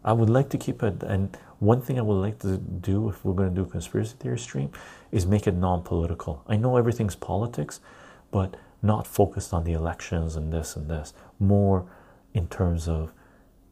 [0.04, 3.26] I would like to keep it, and one thing I would like to do if
[3.26, 4.70] we're going to do a conspiracy theory stream
[5.12, 6.44] is make it non-political.
[6.48, 7.80] I know everything's politics,
[8.32, 8.56] but
[8.86, 11.86] not focused on the elections and this and this, more
[12.34, 13.12] in terms of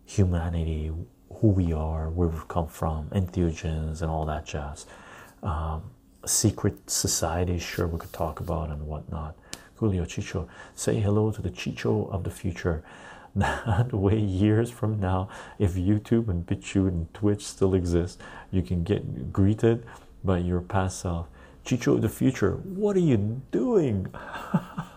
[0.06, 0.92] humanity,
[1.36, 4.86] who we are, where we've come from, entheogens, and all that jazz.
[5.42, 5.84] Um,
[6.26, 9.36] secret societies, sure, we could talk about and whatnot.
[9.76, 12.84] Julio Chycho, say hello to the Chycho of the future.
[13.36, 15.28] That way, years from now,
[15.58, 18.22] if YouTube and BitChute and Twitch still exist,
[18.52, 19.84] you can get greeted
[20.24, 21.28] by your past self.
[21.66, 24.14] Chycho of the future, what are you doing?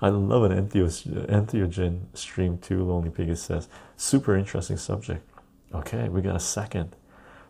[0.00, 2.84] I love an entheogen stream too.
[2.84, 5.28] Lonely Piggy says, super interesting subject.
[5.74, 6.94] Okay, we got a second.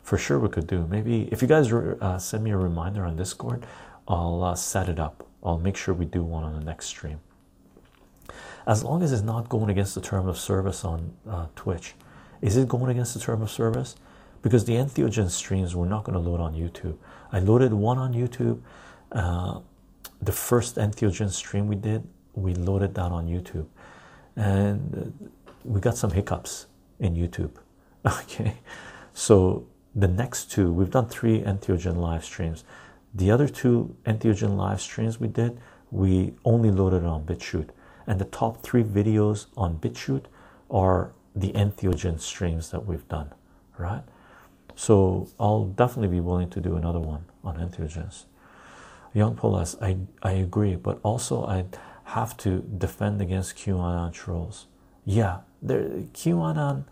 [0.02, 0.86] For sure, we could do.
[0.86, 3.66] Maybe if you guys uh, send me a reminder on Discord,
[4.06, 5.26] I'll uh, set it up.
[5.44, 7.20] I'll make sure we do one on the next stream.
[8.66, 11.94] As long as it's not going against the term of service on uh, Twitch.
[12.40, 13.96] Is it going against the term of service?
[14.42, 16.96] Because the entheogen streams we're not going to load on YouTube.
[17.32, 18.60] I loaded one on YouTube.
[19.12, 19.60] Uh,
[20.22, 22.06] the first entheogen stream we did,
[22.40, 23.66] we loaded that on YouTube,
[24.36, 25.28] and uh,
[25.64, 26.66] we got some hiccups
[26.98, 27.50] in YouTube.
[28.06, 28.54] Okay,
[29.12, 32.64] so the next two, we've done three entheogen live streams.
[33.12, 35.58] The other two entheogen live streams we did,
[35.90, 37.70] we only loaded on BitChute,
[38.06, 40.26] and the top three videos on BitChute
[40.70, 43.32] are the entheogen streams that we've done,
[43.76, 44.02] right?
[44.74, 48.24] So I'll definitely be willing to do another one on entheogens.
[49.14, 51.64] Young Polas, I I agree, but also I
[52.08, 54.66] have to defend against QAnon trolls.
[55.04, 55.82] Yeah, there
[56.14, 56.84] QAnon.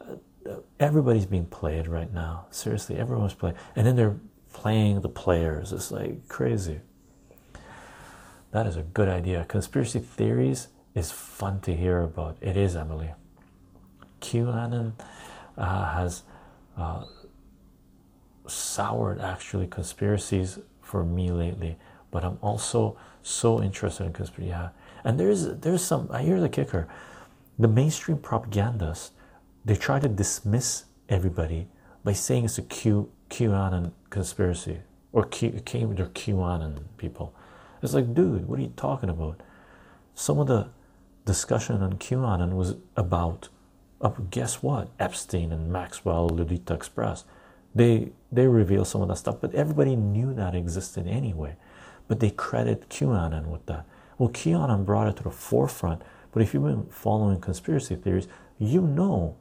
[0.00, 2.46] Uh, everybody's being played right now.
[2.50, 4.16] Seriously, everyone's playing, and then they're
[4.52, 5.72] playing the players.
[5.72, 6.80] It's like crazy.
[8.52, 9.44] That is a good idea.
[9.48, 12.36] Conspiracy theories is fun to hear about.
[12.40, 13.12] It is Emily.
[14.20, 14.92] QAnon
[15.58, 16.22] uh, has
[16.76, 17.04] uh,
[18.46, 21.76] soured actually conspiracies for me lately,
[22.12, 24.50] but I'm also so interested in conspiracy.
[24.50, 24.68] Yeah,
[25.02, 26.08] and there's there's some.
[26.10, 26.86] I hear the kicker.
[27.58, 29.12] The mainstream propagandists
[29.64, 31.68] they try to dismiss everybody
[32.04, 34.80] by saying it's a Q QAnon conspiracy
[35.12, 37.34] or Q, Q they're QAnon people.
[37.82, 39.40] It's like, dude, what are you talking about?
[40.14, 40.68] Some of the
[41.24, 43.48] discussion on QAnon was about,
[44.00, 44.88] uh, guess what?
[44.98, 47.24] Epstein and Maxwell, Lolita Express.
[47.74, 51.56] They they reveal some of that stuff, but everybody knew that existed anyway.
[52.08, 53.86] But they credit QAnon with that.
[54.18, 56.02] Well, QAnon brought it to the forefront.
[56.32, 58.28] But if you've been following conspiracy theories,
[58.58, 59.36] you know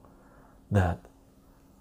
[0.71, 0.99] that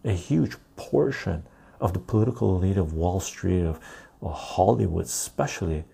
[0.04, 1.44] a huge portion
[1.80, 3.80] of the political elite of Wall Street, of,
[4.20, 5.84] of Hollywood, especially,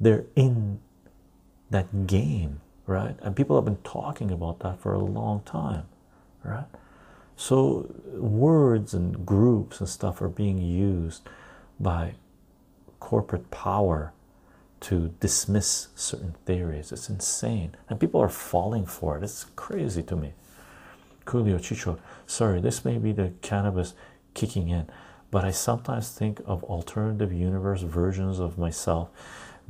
[0.00, 0.80] they're in
[1.70, 3.16] that game, right?
[3.20, 5.84] And people have been talking about that for a long time,
[6.42, 6.66] right?
[7.36, 11.22] So words and groups and stuff are being used
[11.78, 12.14] by
[13.00, 14.12] corporate power
[14.80, 16.92] to dismiss certain theories.
[16.92, 19.24] It's insane, and people are falling for it.
[19.24, 20.34] It's crazy to me.
[21.24, 23.94] Coolio Chycho, sorry, this may be the cannabis
[24.34, 24.88] kicking in,
[25.30, 29.10] but I sometimes think of alternative universe versions of myself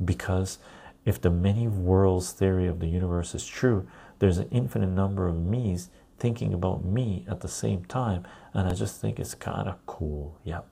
[0.03, 0.59] because
[1.05, 3.87] if the many worlds theory of the universe is true,
[4.19, 8.73] there's an infinite number of me's thinking about me at the same time, and I
[8.73, 10.37] just think it's kind of cool.
[10.43, 10.67] Yep.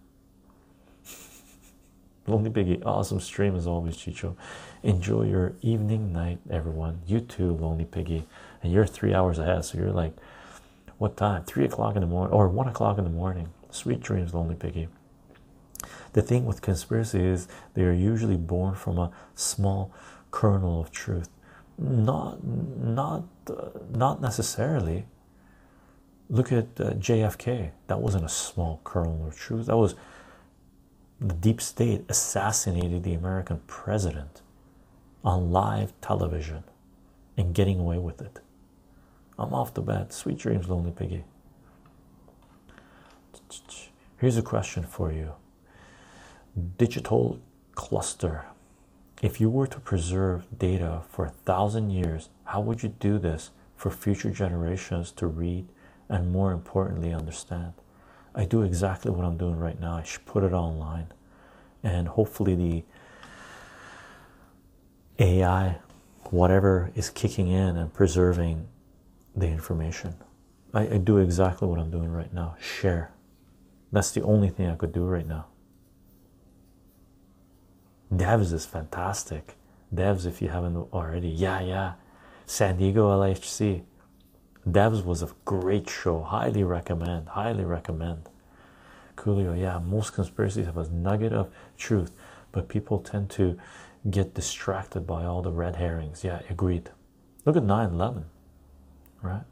[2.28, 4.36] Lonely Biggie, awesome stream as always, Chycho.
[4.84, 7.00] Enjoy your evening, night, everyone.
[7.08, 8.28] You too, Lonely Piggy.
[8.62, 10.14] And you're three hours ahead, so you're like,
[10.98, 11.46] what time?
[11.46, 13.50] Three o'clock in the morning, or one o'clock in the morning.
[13.72, 14.90] Sweet dreams, Lonely Piggy.
[16.14, 19.94] The thing with conspiracy is they are usually born from a small
[20.32, 21.30] kernel of truth.
[21.78, 25.06] Not, not, uh, not necessarily.
[26.30, 27.72] Look at uh, JFK.
[27.88, 29.68] That wasn't a small kernel of truth.
[29.68, 29.96] That was
[31.20, 34.42] the deep state assassinated the American president
[35.24, 36.64] on live television
[37.36, 38.40] and getting away with it.
[39.40, 40.14] I'm off the bat.
[40.14, 41.24] Sweet dreams, lonely piggy.
[44.18, 45.34] Here's a question for you
[46.78, 47.40] Digital
[47.76, 48.46] cluster.
[49.22, 53.52] If you were to preserve data for a thousand years, how would you do this
[53.76, 55.68] for future generations to read
[56.10, 57.74] and, more importantly, understand?
[58.38, 59.98] I do exactly what I'm doing right now.
[59.98, 61.08] I should put it online,
[61.82, 62.84] and hopefully, the
[65.18, 65.80] AI,
[66.26, 68.68] whatever is kicking in and preserving
[69.36, 70.14] the information.
[70.72, 73.12] I, I do exactly what I'm doing right now share.
[73.92, 75.48] That's the only thing I could do right now.
[78.14, 79.56] Devs is fantastic.
[79.94, 81.94] Devs, if you haven't already, yeah, yeah.
[82.46, 83.82] San Diego LHC.
[84.68, 86.22] Devs was a great show.
[86.22, 87.30] Highly recommend.
[87.30, 88.30] Highly recommend.
[89.16, 89.80] Coolio, yeah.
[89.80, 92.12] Most conspiracies have a nugget of truth,
[92.52, 93.58] but people tend to
[94.10, 96.24] get distracted by all the red herrings.
[96.24, 96.90] Yeah, agreed.
[97.46, 98.26] Look at 9 11,
[99.22, 99.44] right?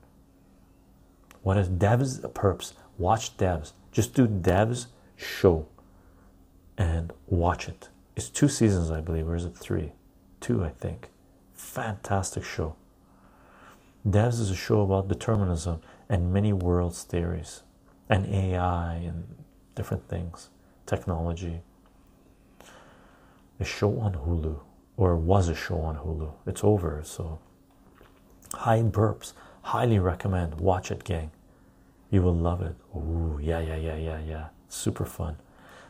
[1.43, 2.73] What is devs perps?
[2.97, 3.73] Watch devs.
[3.91, 5.67] Just do devs show
[6.77, 7.89] and watch it.
[8.15, 9.93] It's two seasons, I believe, or is it three?
[10.41, 11.09] Two, I think.
[11.53, 12.75] Fantastic show.
[14.07, 17.63] Devs is a show about determinism and many worlds theories
[18.07, 19.25] and AI and
[19.73, 20.49] different things,
[20.85, 21.61] technology.
[23.59, 24.59] A show on Hulu,
[24.97, 26.31] or was a show on Hulu.
[26.45, 27.39] It's over, so
[28.53, 29.33] Hide Burps,
[29.63, 30.59] highly recommend.
[30.59, 31.31] Watch it, gang.
[32.11, 32.75] You will love it.
[32.95, 34.45] Ooh, yeah, yeah, yeah, yeah, yeah.
[34.69, 35.37] Super fun.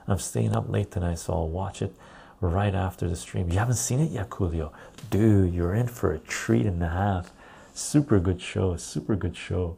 [0.08, 1.96] I'm staying up late tonight, so I'll watch it
[2.40, 3.50] right after the stream.
[3.50, 4.72] You haven't seen it yet, Coolio?
[5.10, 7.34] Dude, you're in for a treat and a half.
[7.76, 8.78] Super good show.
[8.78, 9.78] Super good show.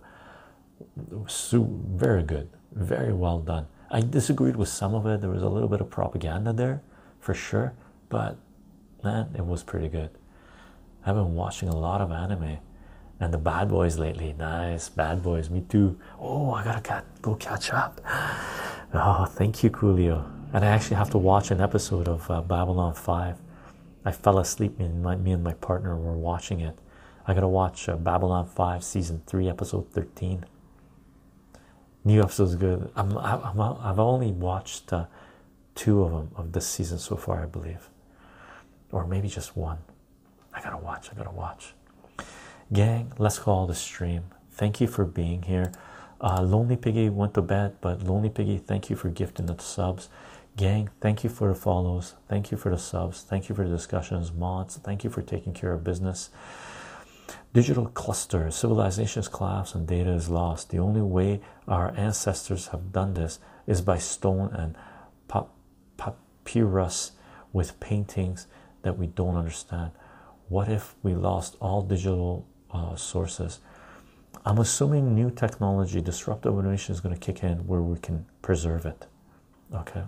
[1.27, 2.47] So, very good.
[2.71, 3.65] Very well done.
[3.89, 5.21] I disagreed with some of it.
[5.21, 6.83] There was a little bit of propaganda there,
[7.19, 7.73] for sure.
[8.09, 8.37] But
[9.03, 10.11] man, it was pretty good.
[11.05, 12.59] I've been watching a lot of anime
[13.19, 14.35] and the bad boys lately.
[14.37, 15.49] Nice, bad boys.
[15.49, 15.99] Me too.
[16.19, 17.99] Oh, I gotta go catch up.
[18.93, 20.23] Oh, thank you, Coolio.
[20.53, 23.37] And I actually have to watch an episode of uh, Babylon 5.
[24.05, 26.77] I fell asleep, and, my, me and my partner were watching it.
[27.27, 30.45] I gotta watch uh, Babylon 5, season 3, episode 13.
[32.05, 32.89] New episode's good.
[32.95, 35.07] I'm, I'm, I've only watched uh,
[35.75, 37.89] two of them of this season so far, I believe,
[38.93, 39.79] or maybe just one.
[40.53, 41.73] I gotta watch, I gotta watch.
[42.71, 44.23] Gang, let's call the stream.
[44.51, 45.73] Thank you for being here.
[46.21, 50.07] Uh, Lonely Piggy went to bed, but Lonely Piggy, thank you for gifting the subs.
[50.55, 52.15] Gang, thank you for the follows.
[52.27, 53.21] Thank you for the subs.
[53.21, 54.77] Thank you for the discussions, mods.
[54.77, 56.29] Thank you for taking care of business.
[57.57, 60.69] Digital cluster, civilizations collapse and data is lost.
[60.69, 64.75] The only way our ancestors have done this is by stone and
[65.97, 67.13] papyrus
[67.51, 68.45] with paintings
[68.83, 69.89] that we don't understand.
[70.49, 73.59] What if we lost all digital uh, sources?
[74.45, 78.85] I'm assuming new technology, disruptive innovation, is going to kick in where we can preserve
[78.85, 79.07] it.
[79.73, 80.03] Okay.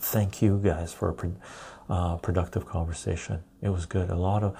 [0.00, 3.44] Thank you guys for a uh, productive conversation.
[3.60, 4.10] It was good.
[4.10, 4.56] A lot of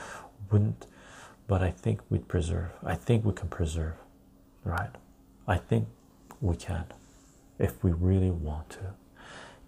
[0.53, 0.87] wouldn't,
[1.53, 2.71] but I think we'd preserve.
[2.83, 3.97] I think we can preserve,
[4.65, 4.89] right?
[5.47, 5.87] I think
[6.41, 6.87] we can
[7.59, 8.95] if we really want to.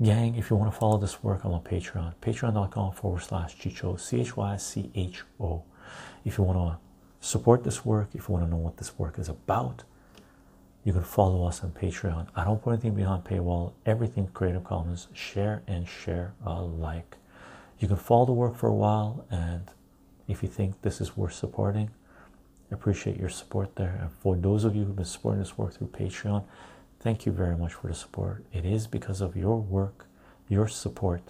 [0.02, 2.14] Gang, if you want to follow this work, I'm on Patreon.
[2.22, 5.62] Patreon.com forward slash Chycho, C H Y C H O.
[6.24, 6.78] If you want to
[7.20, 9.84] support this work, if you want to know what this work is about,
[10.84, 12.28] you can follow us on Patreon.
[12.34, 17.18] I don't put anything behind paywall, everything Creative Commons, share and share alike.
[17.78, 19.68] You can follow the work for a while, and
[20.28, 21.90] if you think this is worth supporting,
[22.70, 23.98] I appreciate your support there.
[24.00, 26.44] And for those of you who've been supporting this work through Patreon,
[27.00, 28.44] thank you very much for the support.
[28.52, 30.06] It is because of your work,
[30.48, 31.22] your support,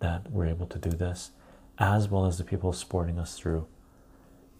[0.00, 1.30] that we're able to do this,
[1.78, 3.66] as well as the people supporting us through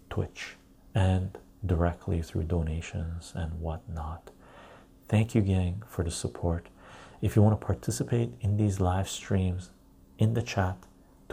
[0.09, 0.55] Twitch
[0.95, 4.31] and directly through donations and whatnot.
[5.07, 6.67] Thank you, gang, for the support.
[7.21, 9.69] If you want to participate in these live streams
[10.17, 10.77] in the chat,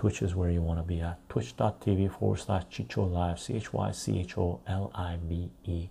[0.01, 1.19] Twitch is where you want to be at.
[1.29, 5.91] Twitch.tv forward slash Chycho Live, C H Y C H O L I V E.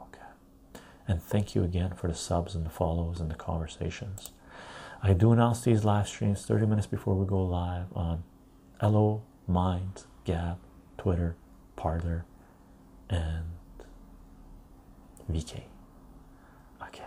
[0.00, 0.26] Okay.
[1.06, 4.32] And thank you again for the subs and the follows and the conversations.
[5.04, 8.24] I do announce these live streams 30 minutes before we go live on
[8.80, 10.58] Ello, Mind, Gab,
[10.98, 11.36] Twitter,
[11.76, 12.24] Parler,
[13.08, 13.44] and
[15.30, 15.62] VK.
[16.82, 17.04] Okay.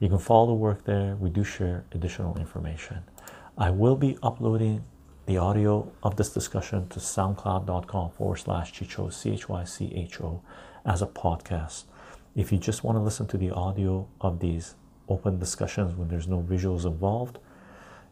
[0.00, 1.16] You can follow the work there.
[1.16, 3.02] We do share additional information.
[3.58, 4.84] I will be uploading
[5.28, 10.22] the audio of this discussion to soundcloud.com forward slash Chycho, C H Y C H
[10.22, 10.40] O,
[10.86, 11.84] as a podcast.
[12.34, 14.74] If you just want to listen to the audio of these
[15.06, 17.38] open discussions when there's no visuals involved,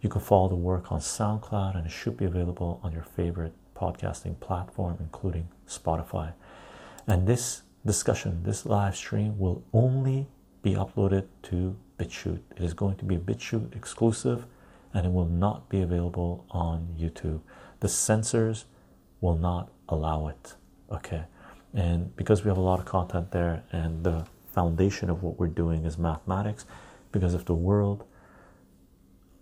[0.02, 3.54] you can follow the work on SoundCloud and it should be available on your favorite
[3.74, 6.34] podcasting platform, including Spotify.
[7.06, 10.26] And this discussion, this live stream will only
[10.60, 12.42] be uploaded to BitChute.
[12.56, 14.44] It is going to be a BitChute exclusive
[14.96, 17.42] and it will not be available on YouTube.
[17.80, 18.64] The censors
[19.20, 20.54] will not allow it.
[20.90, 21.24] Okay,
[21.74, 25.48] and because we have a lot of content there, and the foundation of what we're
[25.48, 26.64] doing is mathematics,
[27.12, 28.04] because if the world,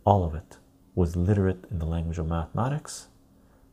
[0.04, 0.58] all of it,
[0.96, 3.06] was literate in the language of mathematics,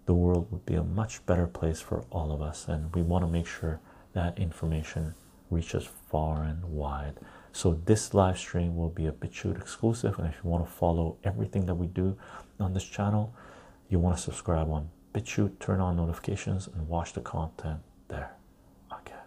[0.05, 3.25] the world would be a much better place for all of us, and we want
[3.25, 3.79] to make sure
[4.13, 5.15] that information
[5.49, 7.15] reaches far and wide.
[7.53, 11.17] So this live stream will be a BitChute exclusive, and if you want to follow
[11.23, 12.17] everything that we do
[12.59, 13.33] on this channel,
[13.89, 18.31] you want to subscribe on BitChute, turn on notifications, and watch the content there.
[18.93, 19.19] Okay,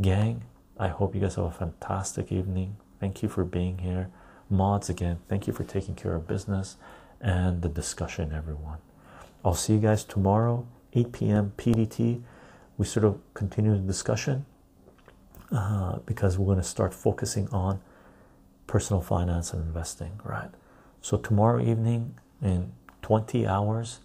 [0.00, 0.44] gang.
[0.78, 2.76] I hope you guys have a fantastic evening.
[3.00, 4.10] Thank you for being here,
[4.50, 4.88] mods.
[4.88, 6.76] Again, thank you for taking care of business
[7.20, 8.78] and the discussion, everyone.
[9.44, 11.52] I'll see you guys tomorrow, 8 p.m.
[11.56, 12.22] PDT.
[12.76, 14.46] We sort of continue the discussion
[15.50, 17.80] uh, because we're going to start focusing on
[18.66, 20.50] personal finance and investing, right?
[21.00, 22.72] So, tomorrow evening in
[23.02, 24.00] 20 hours,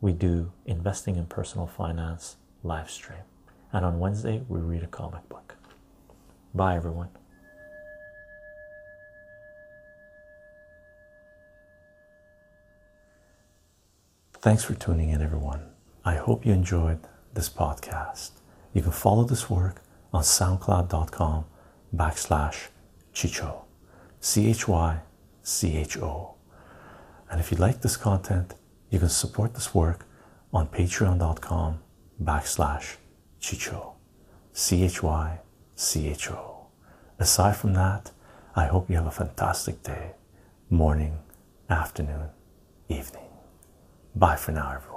[0.00, 3.22] we do investing in personal finance live stream,
[3.72, 5.56] and on Wednesday, we read a comic book.
[6.54, 7.08] Bye, everyone.
[14.34, 15.70] Thanks for tuning in, everyone.
[16.04, 16.98] I hope you enjoyed
[17.32, 18.32] this podcast.
[18.74, 19.81] You can follow this work
[20.12, 21.44] on soundcloud.com
[21.94, 22.68] backslash
[23.14, 23.64] chycho
[24.20, 25.00] C H Y
[25.42, 26.34] C H O.
[27.30, 28.54] And if you like this content,
[28.90, 30.06] you can support this work
[30.52, 31.80] on patreon.com
[32.22, 32.96] backslash
[33.40, 33.94] chycho
[34.52, 35.38] C H Y
[35.74, 36.66] C H O.
[37.18, 38.10] Aside from that,
[38.54, 40.12] I hope you have a fantastic day,
[40.68, 41.18] morning,
[41.70, 42.28] afternoon,
[42.88, 43.30] evening.
[44.14, 44.91] Bye for now, everyone.